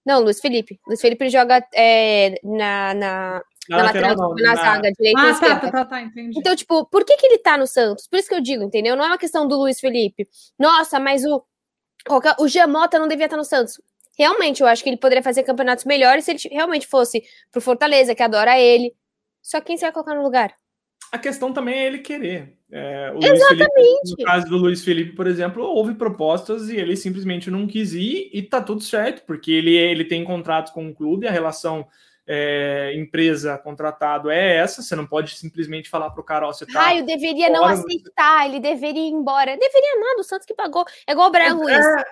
Não, 0.04 0.20
Luiz 0.20 0.40
Felipe. 0.40 0.78
Luiz 0.86 1.00
Felipe 1.00 1.28
joga 1.28 1.62
é, 1.74 2.38
na, 2.42 2.94
na, 2.94 3.42
na, 3.68 3.82
lateral, 3.82 4.16
não, 4.16 4.34
na, 4.34 4.42
na 4.42 4.54
zaga, 4.56 4.92
direita 4.92 5.20
Ah, 5.20 5.24
tá, 5.24 5.30
esquerda. 5.30 5.60
tá, 5.60 5.70
tá, 5.70 5.84
tá, 5.84 6.02
entendi. 6.02 6.38
Então, 6.38 6.54
tipo, 6.56 6.84
por 6.86 7.04
que, 7.04 7.16
que 7.16 7.26
ele 7.26 7.38
tá 7.38 7.56
no 7.56 7.66
Santos? 7.66 8.06
Por 8.08 8.18
isso 8.18 8.28
que 8.28 8.34
eu 8.34 8.40
digo, 8.40 8.62
entendeu? 8.62 8.94
Não 8.96 9.04
é 9.04 9.08
uma 9.08 9.18
questão 9.18 9.46
do 9.48 9.56
Luiz 9.56 9.80
Felipe. 9.80 10.26
Nossa, 10.58 10.98
mas 11.00 11.24
o, 11.24 11.42
qualquer- 12.06 12.36
o 12.38 12.46
Giamota 12.48 12.98
não 12.98 13.08
devia 13.08 13.26
estar 13.26 13.36
no 13.36 13.44
Santos. 13.44 13.80
Realmente, 14.18 14.60
eu 14.62 14.66
acho 14.66 14.82
que 14.82 14.88
ele 14.90 14.96
poderia 14.96 15.22
fazer 15.22 15.42
campeonatos 15.42 15.84
melhores 15.84 16.24
se 16.24 16.32
ele 16.32 16.40
realmente 16.52 16.86
fosse 16.86 17.22
pro 17.50 17.60
Fortaleza, 17.60 18.14
que 18.14 18.22
adora 18.22 18.58
ele. 18.58 18.92
Só 19.42 19.60
quem 19.60 19.76
você 19.76 19.86
vai 19.86 19.92
colocar 19.92 20.14
no 20.14 20.22
lugar? 20.22 20.54
A 21.12 21.18
questão 21.18 21.52
também 21.52 21.74
é 21.74 21.86
ele 21.86 21.98
querer. 21.98 22.56
É, 22.72 23.12
o 23.12 23.18
Luiz 23.20 23.46
Felipe, 23.46 23.82
no 24.18 24.24
caso 24.24 24.46
do 24.48 24.56
Luiz 24.56 24.84
Felipe, 24.84 25.12
por 25.14 25.26
exemplo, 25.28 25.62
houve 25.64 25.94
propostas 25.94 26.68
e 26.70 26.76
ele 26.76 26.96
simplesmente 26.96 27.50
não 27.50 27.66
quis 27.68 27.92
ir 27.92 28.30
e 28.32 28.42
tá 28.42 28.60
tudo 28.60 28.82
certo, 28.82 29.24
porque 29.24 29.52
ele, 29.52 29.76
ele 29.76 30.04
tem 30.04 30.24
contrato 30.24 30.72
com 30.72 30.88
o 30.88 30.94
clube, 30.94 31.28
a 31.28 31.30
relação 31.30 31.86
é, 32.26 32.92
empresa 32.96 33.58
contratado 33.58 34.30
é 34.30 34.56
essa, 34.56 34.82
você 34.82 34.96
não 34.96 35.06
pode 35.06 35.36
simplesmente 35.36 35.90
falar 35.90 36.10
pro 36.10 36.24
cara, 36.24 36.46
ó, 36.46 36.52
você 36.52 36.66
tá. 36.66 36.80
Raio 36.80 37.04
deveria 37.04 37.50
não 37.50 37.62
fora, 37.62 37.74
aceitar, 37.74 38.46
ele 38.46 38.60
deveria 38.60 39.02
ir 39.02 39.12
embora. 39.12 39.56
Deveria 39.56 40.00
nada, 40.00 40.20
o 40.20 40.24
Santos 40.24 40.46
que 40.46 40.54
pagou. 40.54 40.84
É 41.06 41.12
igual 41.12 41.28
o 41.28 41.32
Brian 41.32 41.54
Ruiz. 41.54 41.76
É, 41.76 42.04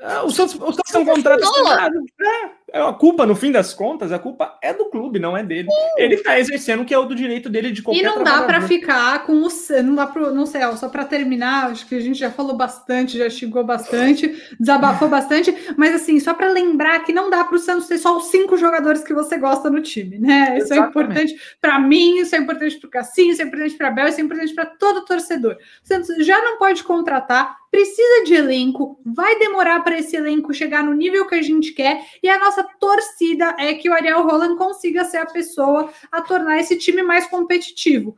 é, 0.00 0.20
o 0.20 0.30
Santos, 0.30 0.54
o 0.54 0.72
Santos 0.72 0.92
tem 0.92 1.00
um 1.00 1.06
contrato 1.06 1.42
é 1.42 2.65
a 2.72 2.92
culpa, 2.92 3.24
no 3.24 3.36
fim 3.36 3.52
das 3.52 3.72
contas, 3.72 4.10
a 4.10 4.18
culpa 4.18 4.58
é 4.60 4.74
do 4.74 4.86
clube, 4.86 5.20
não 5.20 5.36
é 5.36 5.42
dele. 5.44 5.68
Ele 5.96 6.16
tá 6.16 6.38
exercendo 6.38 6.82
o 6.82 6.84
que 6.84 6.92
é 6.92 6.98
o 6.98 7.04
do 7.04 7.14
direito 7.14 7.48
dele 7.48 7.70
de 7.70 7.80
qualquer 7.80 8.00
E 8.00 8.02
não 8.02 8.24
dá 8.24 8.42
para 8.42 8.60
ficar 8.62 9.24
com 9.24 9.34
o. 9.34 9.48
Não 9.84 9.94
dá 9.94 10.06
para. 10.06 10.32
Não 10.32 10.44
sei, 10.44 10.64
ó, 10.64 10.74
só 10.74 10.88
para 10.88 11.04
terminar, 11.04 11.70
acho 11.70 11.86
que 11.86 11.94
a 11.94 12.00
gente 12.00 12.18
já 12.18 12.30
falou 12.30 12.56
bastante, 12.56 13.18
já 13.18 13.30
xingou 13.30 13.62
bastante, 13.62 14.34
desabafou 14.58 15.08
bastante, 15.08 15.54
mas 15.76 15.94
assim, 15.94 16.18
só 16.18 16.34
para 16.34 16.50
lembrar 16.50 17.04
que 17.04 17.12
não 17.12 17.30
dá 17.30 17.44
para 17.44 17.56
o 17.56 17.58
Santos 17.58 17.86
ter 17.86 17.98
só 17.98 18.16
os 18.16 18.26
cinco 18.26 18.56
jogadores 18.56 19.04
que 19.04 19.14
você 19.14 19.38
gosta 19.38 19.70
no 19.70 19.80
time, 19.80 20.18
né? 20.18 20.58
Isso 20.58 20.72
é 20.72 20.76
Exatamente. 20.76 20.88
importante 20.88 21.40
para 21.60 21.78
mim, 21.78 22.18
isso 22.18 22.34
é 22.34 22.38
importante 22.38 22.76
para 22.78 22.88
o 22.88 22.90
Cassinho, 22.90 23.32
isso 23.32 23.42
é 23.42 23.44
importante 23.44 23.74
para 23.76 23.90
Bel, 23.90 24.08
isso 24.08 24.20
é 24.20 24.24
importante 24.24 24.54
para 24.54 24.66
todo 24.66 25.04
torcedor. 25.04 25.56
O 25.84 25.86
Santos 25.86 26.08
já 26.26 26.42
não 26.42 26.58
pode 26.58 26.82
contratar, 26.82 27.56
precisa 27.70 28.24
de 28.24 28.34
elenco, 28.34 28.98
vai 29.04 29.38
demorar 29.38 29.80
para 29.80 29.98
esse 29.98 30.16
elenco 30.16 30.54
chegar 30.54 30.82
no 30.82 30.94
nível 30.94 31.26
que 31.26 31.34
a 31.34 31.42
gente 31.42 31.72
quer, 31.72 32.00
e 32.22 32.28
a 32.28 32.38
nossa 32.38 32.55
torcida 32.62 33.56
é 33.58 33.74
que 33.74 33.88
o 33.88 33.92
Ariel 33.92 34.22
Roland 34.22 34.56
consiga 34.56 35.04
ser 35.04 35.18
a 35.18 35.26
pessoa 35.26 35.90
a 36.10 36.20
tornar 36.20 36.58
esse 36.58 36.76
time 36.78 37.02
mais 37.02 37.26
competitivo. 37.26 38.16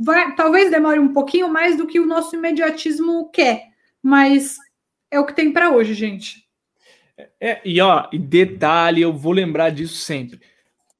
Vai, 0.00 0.34
talvez 0.34 0.70
demore 0.70 0.98
um 0.98 1.12
pouquinho 1.12 1.48
mais 1.48 1.76
do 1.76 1.86
que 1.86 1.98
o 1.98 2.06
nosso 2.06 2.36
imediatismo 2.36 3.30
quer, 3.30 3.68
mas 4.02 4.56
é 5.10 5.18
o 5.18 5.26
que 5.26 5.34
tem 5.34 5.52
para 5.52 5.70
hoje, 5.70 5.94
gente. 5.94 6.42
É, 7.40 7.60
e 7.64 7.80
ó, 7.80 8.08
detalhe, 8.12 9.02
eu 9.02 9.12
vou 9.12 9.32
lembrar 9.32 9.70
disso 9.70 9.96
sempre. 9.96 10.40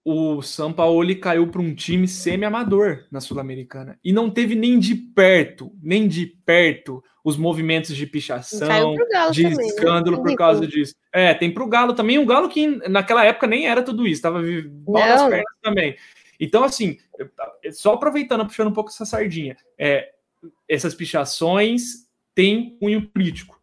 O 0.05 0.42
Sampaoli 0.42 1.14
caiu 1.14 1.46
para 1.46 1.61
um 1.61 1.74
time 1.74 2.09
semi-amador 2.09 3.05
na 3.11 3.20
Sul-Americana 3.20 3.98
e 4.05 4.12
não 4.12 4.28
teve 4.28 4.57
nem 4.57 4.78
de 4.78 4.96
perto, 4.96 5.70
nem 5.80 6.09
de 6.09 6.26
perto 6.44 7.03
os 7.24 7.36
movimentos 7.36 7.94
de 7.94 8.05
pichação, 8.05 8.96
de 9.30 9.42
também, 9.44 9.57
né? 9.59 9.66
escândalo 9.66 10.16
por 10.16 10.24
Ridículo. 10.24 10.36
causa 10.36 10.66
disso. 10.66 10.96
É, 11.12 11.32
tem 11.34 11.53
pro 11.55 11.68
Galo 11.68 11.94
também, 11.94 12.18
um 12.18 12.26
Galo 12.26 12.48
que 12.48 12.66
naquela 12.88 13.24
época 13.24 13.46
nem 13.46 13.68
era 13.68 13.80
tudo 13.80 14.05
isso, 14.05 14.20
tava 14.22 14.42
vi- 14.42 14.68
mal 14.88 15.07
nas 15.07 15.22
Não. 15.22 15.30
pernas 15.30 15.55
também. 15.62 15.96
Então, 16.40 16.64
assim, 16.64 16.98
só 17.72 17.92
aproveitando, 17.94 18.44
puxando 18.44 18.66
um 18.68 18.72
pouco 18.72 18.90
essa 18.90 19.05
sardinha, 19.07 19.57
é, 19.78 20.09
essas 20.68 20.96
pichações 20.96 22.09
têm 22.34 22.76
cunho 22.80 23.03
político. 23.07 23.61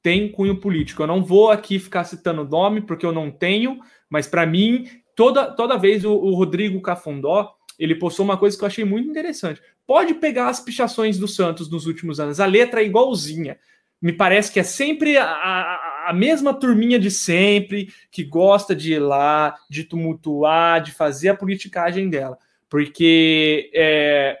Tem 0.00 0.30
cunho 0.30 0.60
político. 0.60 1.02
Eu 1.02 1.08
não 1.08 1.24
vou 1.24 1.50
aqui 1.50 1.80
ficar 1.80 2.04
citando 2.04 2.44
nome, 2.44 2.80
porque 2.80 3.04
eu 3.04 3.10
não 3.12 3.28
tenho, 3.28 3.80
mas 4.08 4.28
para 4.28 4.46
mim, 4.46 4.86
toda, 5.14 5.50
toda 5.52 5.76
vez 5.76 6.04
o, 6.04 6.12
o 6.12 6.34
Rodrigo 6.34 6.80
Cafundó 6.80 7.54
ele 7.80 7.94
postou 7.94 8.24
uma 8.24 8.36
coisa 8.36 8.56
que 8.58 8.62
eu 8.62 8.66
achei 8.66 8.84
muito 8.84 9.08
interessante. 9.08 9.62
Pode 9.86 10.12
pegar 10.14 10.48
as 10.48 10.60
pichações 10.60 11.18
do 11.18 11.26
Santos 11.26 11.70
nos 11.70 11.86
últimos 11.86 12.20
anos, 12.20 12.38
a 12.38 12.44
letra 12.44 12.82
é 12.82 12.84
igualzinha. 12.84 13.58
Me 14.02 14.12
parece 14.12 14.52
que 14.52 14.60
é 14.60 14.62
sempre 14.62 15.16
a, 15.16 15.24
a, 15.24 16.10
a 16.10 16.12
mesma 16.12 16.52
turminha 16.52 16.98
de 16.98 17.10
sempre, 17.10 17.92
que 18.10 18.22
gosta 18.22 18.74
de 18.74 18.94
ir 18.94 18.98
lá, 18.98 19.56
de 19.68 19.84
tumultuar, 19.84 20.82
de 20.82 20.92
fazer 20.92 21.30
a 21.30 21.36
politicagem 21.36 22.08
dela. 22.10 22.38
Porque 22.68 23.70
é, 23.74 24.38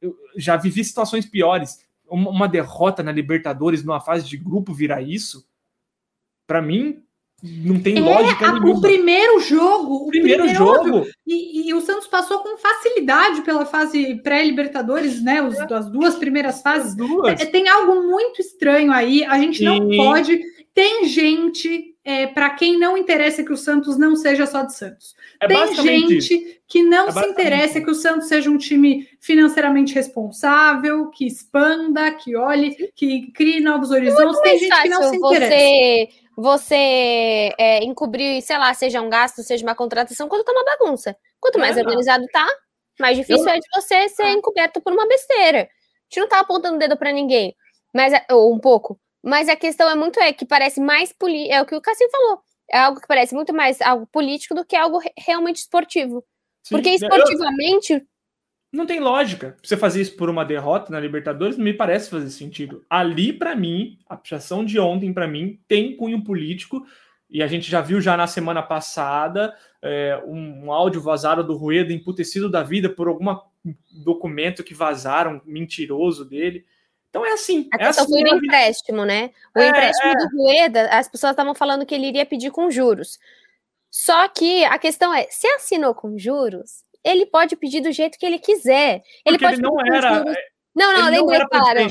eu 0.00 0.16
já 0.36 0.56
vivi 0.56 0.84
situações 0.84 1.26
piores. 1.26 1.86
Uma, 2.08 2.30
uma 2.30 2.48
derrota 2.48 3.02
na 3.02 3.12
Libertadores 3.12 3.84
numa 3.84 4.00
fase 4.00 4.28
de 4.28 4.36
grupo 4.36 4.74
virar 4.74 5.00
isso, 5.00 5.48
para 6.46 6.60
mim, 6.60 7.04
não 7.42 7.80
tem 7.80 8.00
lógica 8.00 8.44
É, 8.44 8.48
a- 8.48 8.52
nenhuma. 8.52 8.74
o 8.78 8.80
primeiro 8.80 9.40
jogo, 9.40 9.94
o 9.94 10.06
primeiro 10.08 10.44
primeiro 10.44 10.58
jogo, 10.58 11.06
E, 11.26 11.68
e 11.68 11.74
o 11.74 11.80
Santos 11.80 12.06
passou 12.06 12.40
com 12.40 12.56
facilidade 12.58 13.42
pela 13.42 13.64
fase 13.64 14.16
pré-Libertadores, 14.22 15.22
né? 15.22 15.40
Os, 15.42 15.58
as 15.58 15.90
duas 15.90 16.16
primeiras 16.16 16.60
fases. 16.62 16.88
as 16.90 16.96
duas. 16.96 17.40
É, 17.40 17.46
tem 17.46 17.68
algo 17.68 18.02
muito 18.08 18.40
estranho 18.40 18.92
aí. 18.92 19.24
A 19.24 19.38
gente 19.38 19.62
não 19.64 19.88
Sim. 19.90 19.96
pode. 19.96 20.40
Tem 20.74 21.04
gente 21.06 21.86
para 22.34 22.50
quem 22.50 22.76
não 22.78 22.96
interessa 22.96 23.44
que 23.44 23.52
o 23.52 23.56
Santos 23.56 23.96
não 23.96 24.16
seja 24.16 24.44
só 24.46 24.62
de 24.62 24.74
Santos. 24.74 25.14
É 25.40 25.46
tem 25.46 25.56
basicamente 25.56 26.16
isso. 26.16 26.28
gente 26.28 26.60
que 26.66 26.82
não 26.82 27.08
É 27.08 27.12
se 27.12 27.20
interessa 27.28 27.78
isso. 27.78 27.84
que 27.84 27.90
o 27.92 27.94
Santos 27.94 28.26
seja 28.26 28.50
um 28.50 28.56
time 28.58 29.06
financeiramente 29.20 29.94
responsável, 29.94 31.08
que 31.10 31.26
expanda, 31.26 32.10
que 32.12 32.34
olhe, 32.34 32.74
que 32.96 33.30
crie 33.32 33.60
novos 33.60 33.90
horizontes. 33.90 34.40
Tem 34.40 34.58
gente 34.58 34.82
que 34.82 34.88
não 34.88 35.02
se 35.08 35.16
interessa. 35.16 36.12
Você, 36.36 36.74
é, 37.58 37.82
encobrir, 37.84 38.40
sei 38.42 38.56
lá, 38.58 38.72
seja 38.74 39.00
um 39.00 39.10
gasto, 39.10 39.42
seja 39.42 39.64
uma 39.66 39.74
contratação, 39.74 40.28
quando 40.28 40.44
tá 40.44 40.52
uma 40.52 40.64
bagunça. 40.64 41.16
Quanto 41.40 41.58
mais 41.58 41.76
É, 41.76 41.80
organizado 41.80 42.24
tá, 42.32 42.46
mais 42.98 43.16
difícil 43.16 43.44
Eu- 43.46 43.54
é 43.54 43.58
de 43.58 43.66
você 43.74 44.08
ser 44.10 44.28
encoberto 44.30 44.80
por 44.80 44.92
uma 44.92 45.06
besteira. 45.06 45.62
A 45.62 45.64
gente 46.14 46.20
não 46.20 46.28
tá 46.28 46.40
apontando 46.40 46.76
o 46.76 46.78
dedo 46.78 46.96
pra 46.96 47.12
ninguém, 47.12 47.54
mas 47.94 48.12
é- 48.12 48.24
ou 48.30 48.52
um 48.54 48.58
pouco. 48.58 48.98
Mas 49.22 49.48
a 49.48 49.56
questão 49.56 49.88
é 49.88 49.94
muito 49.94 50.18
é 50.20 50.32
que 50.32 50.46
parece 50.46 50.80
mais 50.80 51.12
político, 51.12 51.54
é 51.54 51.62
o 51.62 51.66
que 51.66 51.74
o 51.74 51.80
Cassim 51.80 52.08
falou. 52.10 52.40
É 52.72 52.78
algo 52.78 53.00
que 53.00 53.06
parece 53.06 53.34
muito 53.34 53.52
mais 53.52 53.80
algo 53.80 54.06
político 54.06 54.54
do 54.54 54.64
que 54.64 54.76
algo 54.76 54.98
re- 54.98 55.12
realmente 55.18 55.56
esportivo. 55.58 56.24
Sim. 56.62 56.74
Porque 56.76 56.88
Eu- 56.90 56.94
esportivamente, 56.94 58.02
Não 58.72 58.86
tem 58.86 59.00
lógica. 59.00 59.56
Você 59.62 59.76
fazer 59.76 60.00
isso 60.00 60.16
por 60.16 60.30
uma 60.30 60.44
derrota 60.44 60.92
na 60.92 61.00
Libertadores 61.00 61.56
não 61.56 61.64
me 61.64 61.74
parece 61.74 62.08
fazer 62.08 62.30
sentido. 62.30 62.84
Ali, 62.88 63.32
para 63.32 63.56
mim, 63.56 63.98
a 64.08 64.16
pichação 64.16 64.64
de 64.64 64.78
ontem, 64.78 65.12
para 65.12 65.26
mim, 65.26 65.58
tem 65.66 65.96
cunho 65.96 66.22
político. 66.22 66.86
E 67.28 67.42
a 67.42 67.46
gente 67.46 67.70
já 67.70 67.80
viu 67.80 68.00
já 68.00 68.16
na 68.16 68.26
semana 68.26 68.62
passada 68.62 69.54
é, 69.82 70.20
um, 70.24 70.66
um 70.66 70.72
áudio 70.72 71.00
vazado 71.00 71.42
do 71.42 71.56
Rueda, 71.56 71.92
emputecido 71.92 72.48
da 72.48 72.62
vida 72.62 72.88
por 72.88 73.08
algum 73.08 73.36
documento 74.04 74.64
que 74.64 74.74
vazaram, 74.74 75.40
mentiroso 75.44 76.24
dele. 76.24 76.64
Então 77.08 77.26
é 77.26 77.32
assim. 77.32 77.68
A 77.72 77.76
é 77.76 77.86
questão 77.86 78.04
assim 78.04 78.20
foi 78.20 78.30
do 78.30 78.36
empréstimo, 78.36 79.04
né? 79.04 79.30
O 79.54 79.60
É, 79.60 79.68
empréstimo 79.68 80.12
é. 80.12 80.16
do 80.16 80.36
Rueda, 80.36 80.88
as 80.90 81.08
pessoas 81.08 81.32
estavam 81.32 81.54
falando 81.54 81.84
que 81.84 81.94
ele 81.94 82.06
iria 82.06 82.24
pedir 82.24 82.50
com 82.50 82.70
juros. 82.70 83.18
Só 83.90 84.28
que 84.28 84.64
a 84.64 84.78
questão 84.78 85.12
é, 85.12 85.26
se 85.28 85.48
assinou 85.48 85.94
com 85.94 86.16
juros, 86.16 86.84
ele 87.04 87.26
pode 87.26 87.56
pedir 87.56 87.80
do 87.80 87.92
jeito 87.92 88.18
que 88.18 88.26
ele 88.26 88.38
quiser. 88.38 89.02
Ele 89.24 89.38
Porque 89.38 89.44
pode 89.44 89.54
ele 89.56 89.62
não 89.62 89.80
era. 89.80 90.24
Não, 90.74 90.92
não, 90.92 90.92
ele 90.92 91.00
não 91.02 91.10
lembrei 91.10 91.36
era 91.36 91.48
que 91.48 91.56
falaram. 91.56 91.88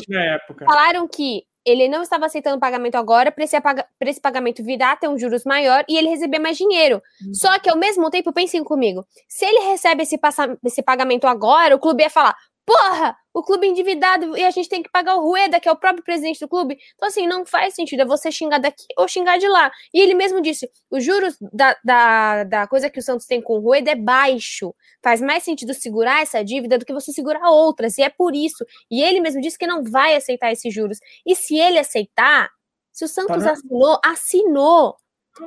Falaram 0.66 1.08
que 1.08 1.44
ele 1.66 1.88
não 1.88 2.02
estava 2.02 2.26
aceitando 2.26 2.60
pagamento 2.60 2.96
agora 2.96 3.32
para 3.32 3.44
esse, 3.44 3.56
esse 4.02 4.22
pagamento 4.22 4.64
virar 4.64 4.96
ter 4.96 5.08
um 5.08 5.18
juros 5.18 5.44
maior 5.44 5.84
e 5.88 5.98
ele 5.98 6.10
receber 6.10 6.40
mais 6.40 6.58
dinheiro. 6.58 7.02
Hum. 7.22 7.34
Só 7.34 7.60
que 7.60 7.70
ao 7.70 7.78
mesmo 7.78 8.10
tempo, 8.10 8.34
pensem 8.34 8.64
comigo, 8.64 9.06
se 9.28 9.46
ele 9.46 9.60
recebe 9.70 10.04
esse, 10.04 10.20
esse 10.66 10.82
pagamento 10.82 11.28
agora, 11.28 11.76
o 11.76 11.80
clube 11.80 12.04
ia 12.04 12.10
falar: 12.10 12.36
porra, 12.70 13.18
o 13.34 13.42
clube 13.42 13.66
endividado 13.66 14.38
e 14.38 14.46
a 14.46 14.52
gente 14.52 14.70
tem 14.70 14.84
que 14.84 14.92
pagar 14.92 15.16
o 15.16 15.22
Rueda, 15.22 15.60
que 15.60 15.68
é 15.68 15.72
o 15.72 15.76
próprio 15.76 16.04
presidente 16.04 16.40
do 16.40 16.48
clube. 16.48 16.78
Então, 16.94 17.08
assim, 17.08 17.26
não 17.26 17.44
faz 17.44 17.74
sentido 17.74 18.02
é 18.02 18.06
você 18.06 18.32
xingar 18.32 18.60
daqui 18.60 18.86
ou 18.96 19.08
xingar 19.08 19.40
de 19.40 19.48
lá. 19.48 19.72
E 19.92 20.00
ele 20.00 20.14
mesmo 20.14 20.40
disse: 20.40 20.70
os 20.92 21.04
juros 21.04 21.36
da, 21.52 21.76
da, 21.84 22.44
da 22.44 22.68
coisa 22.68 22.88
que 22.88 23.00
o 23.00 23.02
Santos 23.02 23.26
tem 23.26 23.42
com 23.42 23.54
o 23.54 23.60
Rueda 23.60 23.90
é 23.92 23.96
baixo. 23.96 24.76
Faz 25.04 25.20
mais 25.20 25.42
sentido 25.44 25.74
segurar 25.74 26.22
essa 26.22 26.44
dívida 26.44 26.78
do 26.78 26.86
que 26.86 26.94
você 26.94 27.12
segurar 27.12 27.50
outras. 27.50 27.98
E 27.98 28.04
é 28.04 28.10
por 28.10 28.36
isso. 28.36 28.64
E 28.92 29.02
ele 29.02 29.20
mesmo 29.20 29.42
disse 29.42 29.58
que 29.58 29.66
não 29.66 29.84
vai 29.84 30.16
aceitar 30.16 30.52
esses 30.52 30.72
juros. 30.72 31.00
E 31.26 31.36
se 31.36 31.58
ele 31.58 31.80
aceitar, 31.80 32.50
se 32.92 33.04
o 33.04 33.08
Santos 33.08 33.44
na- 33.44 33.52
assinou, 33.52 34.00
assinou. 34.06 34.96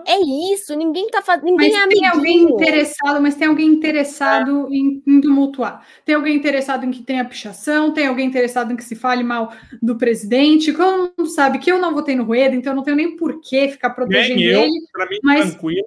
É 0.06 0.18
isso, 0.52 0.74
ninguém 0.74 1.08
tá 1.08 1.22
fazendo. 1.22 1.44
Ninguém 1.44 1.72
Mas 1.72 1.82
é 1.82 1.88
tem 1.88 2.06
alguém 2.06 2.42
interessado, 2.42 3.20
mas 3.20 3.34
tem 3.34 3.48
alguém 3.48 3.68
interessado 3.68 4.68
em, 4.72 5.02
em 5.06 5.20
tumultuar. 5.20 5.86
Tem 6.04 6.14
alguém 6.14 6.36
interessado 6.36 6.84
em 6.84 6.90
que 6.90 7.02
tenha 7.02 7.24
pichação, 7.24 7.92
tem 7.92 8.06
alguém 8.06 8.26
interessado 8.26 8.72
em 8.72 8.76
que 8.76 8.84
se 8.84 8.96
fale 8.96 9.22
mal 9.22 9.52
do 9.82 9.96
presidente. 9.96 10.72
Como 10.72 11.26
sabe 11.26 11.58
que 11.58 11.70
eu 11.70 11.78
não 11.78 11.94
votei 11.94 12.16
no 12.16 12.24
Rueda, 12.24 12.56
então 12.56 12.72
eu 12.72 12.76
não 12.76 12.82
tenho 12.82 12.96
nem 12.96 13.16
por 13.16 13.40
que 13.40 13.68
ficar 13.68 13.90
protegendo 13.90 14.40
eu, 14.40 14.62
ele. 14.62 14.80
pra 14.92 15.08
mim, 15.08 15.18
mas- 15.22 15.50
tranquilo. 15.50 15.86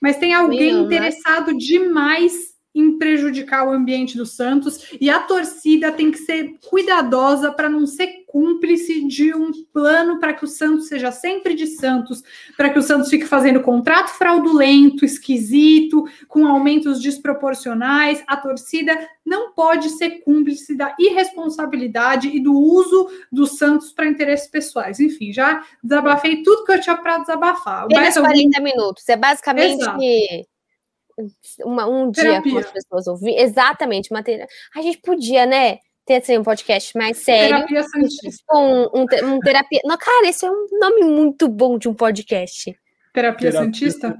mas 0.00 0.16
tem 0.16 0.34
alguém 0.34 0.72
interessado 0.72 1.56
demais 1.56 2.55
em 2.76 2.98
prejudicar 2.98 3.66
o 3.66 3.72
ambiente 3.72 4.16
do 4.16 4.26
Santos 4.26 4.92
e 5.00 5.08
a 5.08 5.18
torcida 5.18 5.90
tem 5.90 6.10
que 6.10 6.18
ser 6.18 6.56
cuidadosa 6.68 7.50
para 7.50 7.70
não 7.70 7.86
ser 7.86 8.26
cúmplice 8.26 9.06
de 9.06 9.34
um 9.34 9.50
plano 9.72 10.20
para 10.20 10.34
que 10.34 10.44
o 10.44 10.48
Santos 10.48 10.88
seja 10.88 11.10
sempre 11.10 11.54
de 11.54 11.66
Santos, 11.66 12.22
para 12.54 12.68
que 12.68 12.78
o 12.78 12.82
Santos 12.82 13.08
fique 13.08 13.24
fazendo 13.24 13.62
contrato 13.62 14.10
fraudulento, 14.10 15.06
esquisito, 15.06 16.04
com 16.28 16.46
aumentos 16.46 17.00
desproporcionais. 17.00 18.22
A 18.26 18.36
torcida 18.36 19.08
não 19.24 19.52
pode 19.54 19.88
ser 19.90 20.20
cúmplice 20.20 20.76
da 20.76 20.94
irresponsabilidade 20.98 22.28
e 22.28 22.38
do 22.38 22.52
uso 22.52 23.08
do 23.32 23.46
Santos 23.46 23.90
para 23.92 24.06
interesses 24.06 24.48
pessoais. 24.48 25.00
Enfim, 25.00 25.32
já 25.32 25.64
desabafei 25.82 26.42
tudo 26.42 26.64
que 26.64 26.72
eu 26.72 26.80
tinha 26.80 26.96
para 26.96 27.18
desabafar. 27.18 27.84
Apenas 27.84 28.18
40 28.18 28.58
algum... 28.58 28.62
minutos. 28.62 29.08
É 29.08 29.16
basicamente. 29.16 29.80
Exato 29.80 29.98
uma, 31.64 31.86
um 31.86 32.10
dia 32.10 32.42
com 32.42 32.58
as 32.58 32.70
pessoas 32.70 33.06
ouvir. 33.06 33.36
Exatamente, 33.38 34.12
matéria. 34.12 34.46
A 34.74 34.82
gente 34.82 34.98
podia, 34.98 35.46
né? 35.46 35.78
Ter 36.04 36.16
assim, 36.16 36.38
um 36.38 36.44
podcast 36.44 36.96
mais 36.96 37.18
sério. 37.18 37.56
Terapia 37.56 37.82
Santista. 37.82 38.44
Com 38.46 38.90
um, 38.94 39.00
um, 39.00 39.34
um, 39.34 39.40
terapia. 39.40 39.80
Não, 39.84 39.96
cara, 39.98 40.28
esse 40.28 40.46
é 40.46 40.50
um 40.50 40.66
nome 40.80 41.02
muito 41.02 41.48
bom 41.48 41.76
de 41.78 41.88
um 41.88 41.94
podcast. 41.94 42.64
Terapia, 43.12 43.50
terapia 43.50 43.52
Santista? 43.52 44.16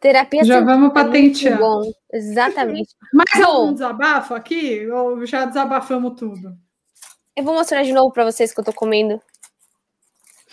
Terapia 0.00 0.44
Já 0.44 0.58
Santista 0.58 0.78
vamos 0.78 0.92
patentear. 0.92 1.54
É 1.54 1.58
bom. 1.58 1.90
Exatamente. 2.12 2.94
Mais 3.14 3.46
bom, 3.46 3.52
algum 3.52 3.72
desabafo 3.72 4.34
aqui? 4.34 4.86
Ou 4.88 5.24
já 5.24 5.46
desabafamos 5.46 6.14
tudo? 6.18 6.54
Eu 7.34 7.44
vou 7.44 7.54
mostrar 7.54 7.82
de 7.84 7.92
novo 7.92 8.12
para 8.12 8.24
vocês 8.24 8.52
que 8.52 8.60
eu 8.60 8.64
tô 8.64 8.72
comendo. 8.72 9.20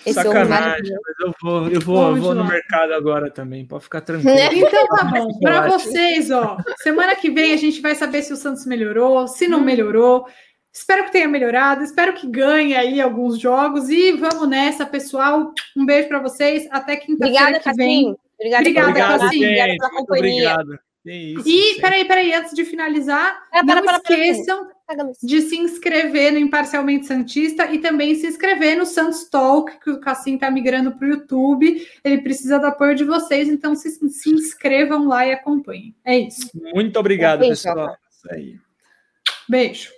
Esse 0.08 0.22
Sacanagem, 0.22 0.96
mas 1.06 1.20
eu 1.20 1.34
vou, 1.42 1.68
eu 1.68 1.82
vou, 1.82 2.16
vou 2.16 2.36
no 2.36 2.46
mercado 2.46 2.94
agora 2.94 3.30
também, 3.30 3.66
pode 3.66 3.84
ficar 3.84 4.02
tranquilo. 4.02 4.36
Né? 4.36 4.50
Então 4.54 4.88
tá 4.88 5.04
bom. 5.06 5.40
Para 5.40 5.68
vocês, 5.68 6.32
ó, 6.32 6.58
semana 6.78 7.16
que 7.16 7.30
vem 7.30 7.54
a 7.54 7.58
gente 7.58 7.82
vai 7.82 7.94
saber 7.94 8.22
se 8.22 8.32
o 8.32 8.38
Santos 8.38 8.66
melhorou, 8.66 9.28
se 9.28 9.48
não 9.48 9.60
hum. 9.60 9.64
melhorou. 9.64 10.26
Espero 10.74 11.06
que 11.06 11.12
tenha 11.12 11.28
melhorado, 11.28 11.84
espero 11.84 12.14
que 12.14 12.28
ganhe 12.28 12.76
aí 12.76 13.02
alguns 13.02 13.40
jogogos 13.40 13.90
e 13.90 14.14
vamos 14.14 14.48
nessa, 14.48 14.86
pessoal. 14.86 15.52
Um 15.76 15.86
beijo 15.86 16.08
para 16.08 16.20
vocês, 16.20 16.68
até 16.70 16.96
quinta-feira 16.96 17.60
que 17.60 17.74
vem. 17.74 18.16
Obrigada, 18.36 18.62
Obrigada, 18.62 18.90
Obrigado, 18.90 19.26
Obrigada 19.26 19.76
pela 19.78 19.90
companhia. 19.90 20.54
Obrigado. 20.54 20.80
Isso, 21.04 21.48
e 21.48 21.82
peraí, 21.82 22.06
peraí, 22.06 22.34
antes 22.34 22.54
de 22.54 22.66
finalizar, 22.66 23.42
ah, 23.52 23.64
não 23.64 23.84
para, 23.84 23.98
esqueçam 23.98 24.68
de 25.22 25.42
se 25.42 25.58
inscrever 25.58 26.32
no 26.32 26.40
Imparcialmente 26.40 27.06
Santista 27.06 27.72
e 27.72 27.80
também 27.80 28.16
se 28.16 28.28
inscrever 28.28 28.78
no 28.78 28.86
Santos 28.86 29.30
Talk, 29.30 29.80
que 29.80 29.90
o 29.90 30.00
Cassim 30.00 30.36
está 30.36 30.50
migrando 30.50 30.94
para 30.94 31.08
o 31.08 31.10
YouTube. 31.12 31.86
Ele 32.04 32.22
precisa 32.22 32.58
do 32.60 32.68
apoio 32.68 32.96
de 32.96 33.04
vocês, 33.04 33.50
então 33.50 33.76
se, 33.76 33.90
se 33.90 34.30
inscrevam 34.30 35.08
lá 35.08 35.26
e 35.28 35.34
acompanhem. 35.34 35.96
É 36.06 36.18
isso. 36.18 36.50
Muito 36.74 36.98
obrigado, 37.00 37.40
Beijo, 37.40 37.52
pessoal. 37.52 37.98
Isso 38.10 38.32
aí. 38.32 38.60
Beijo. 39.50 39.92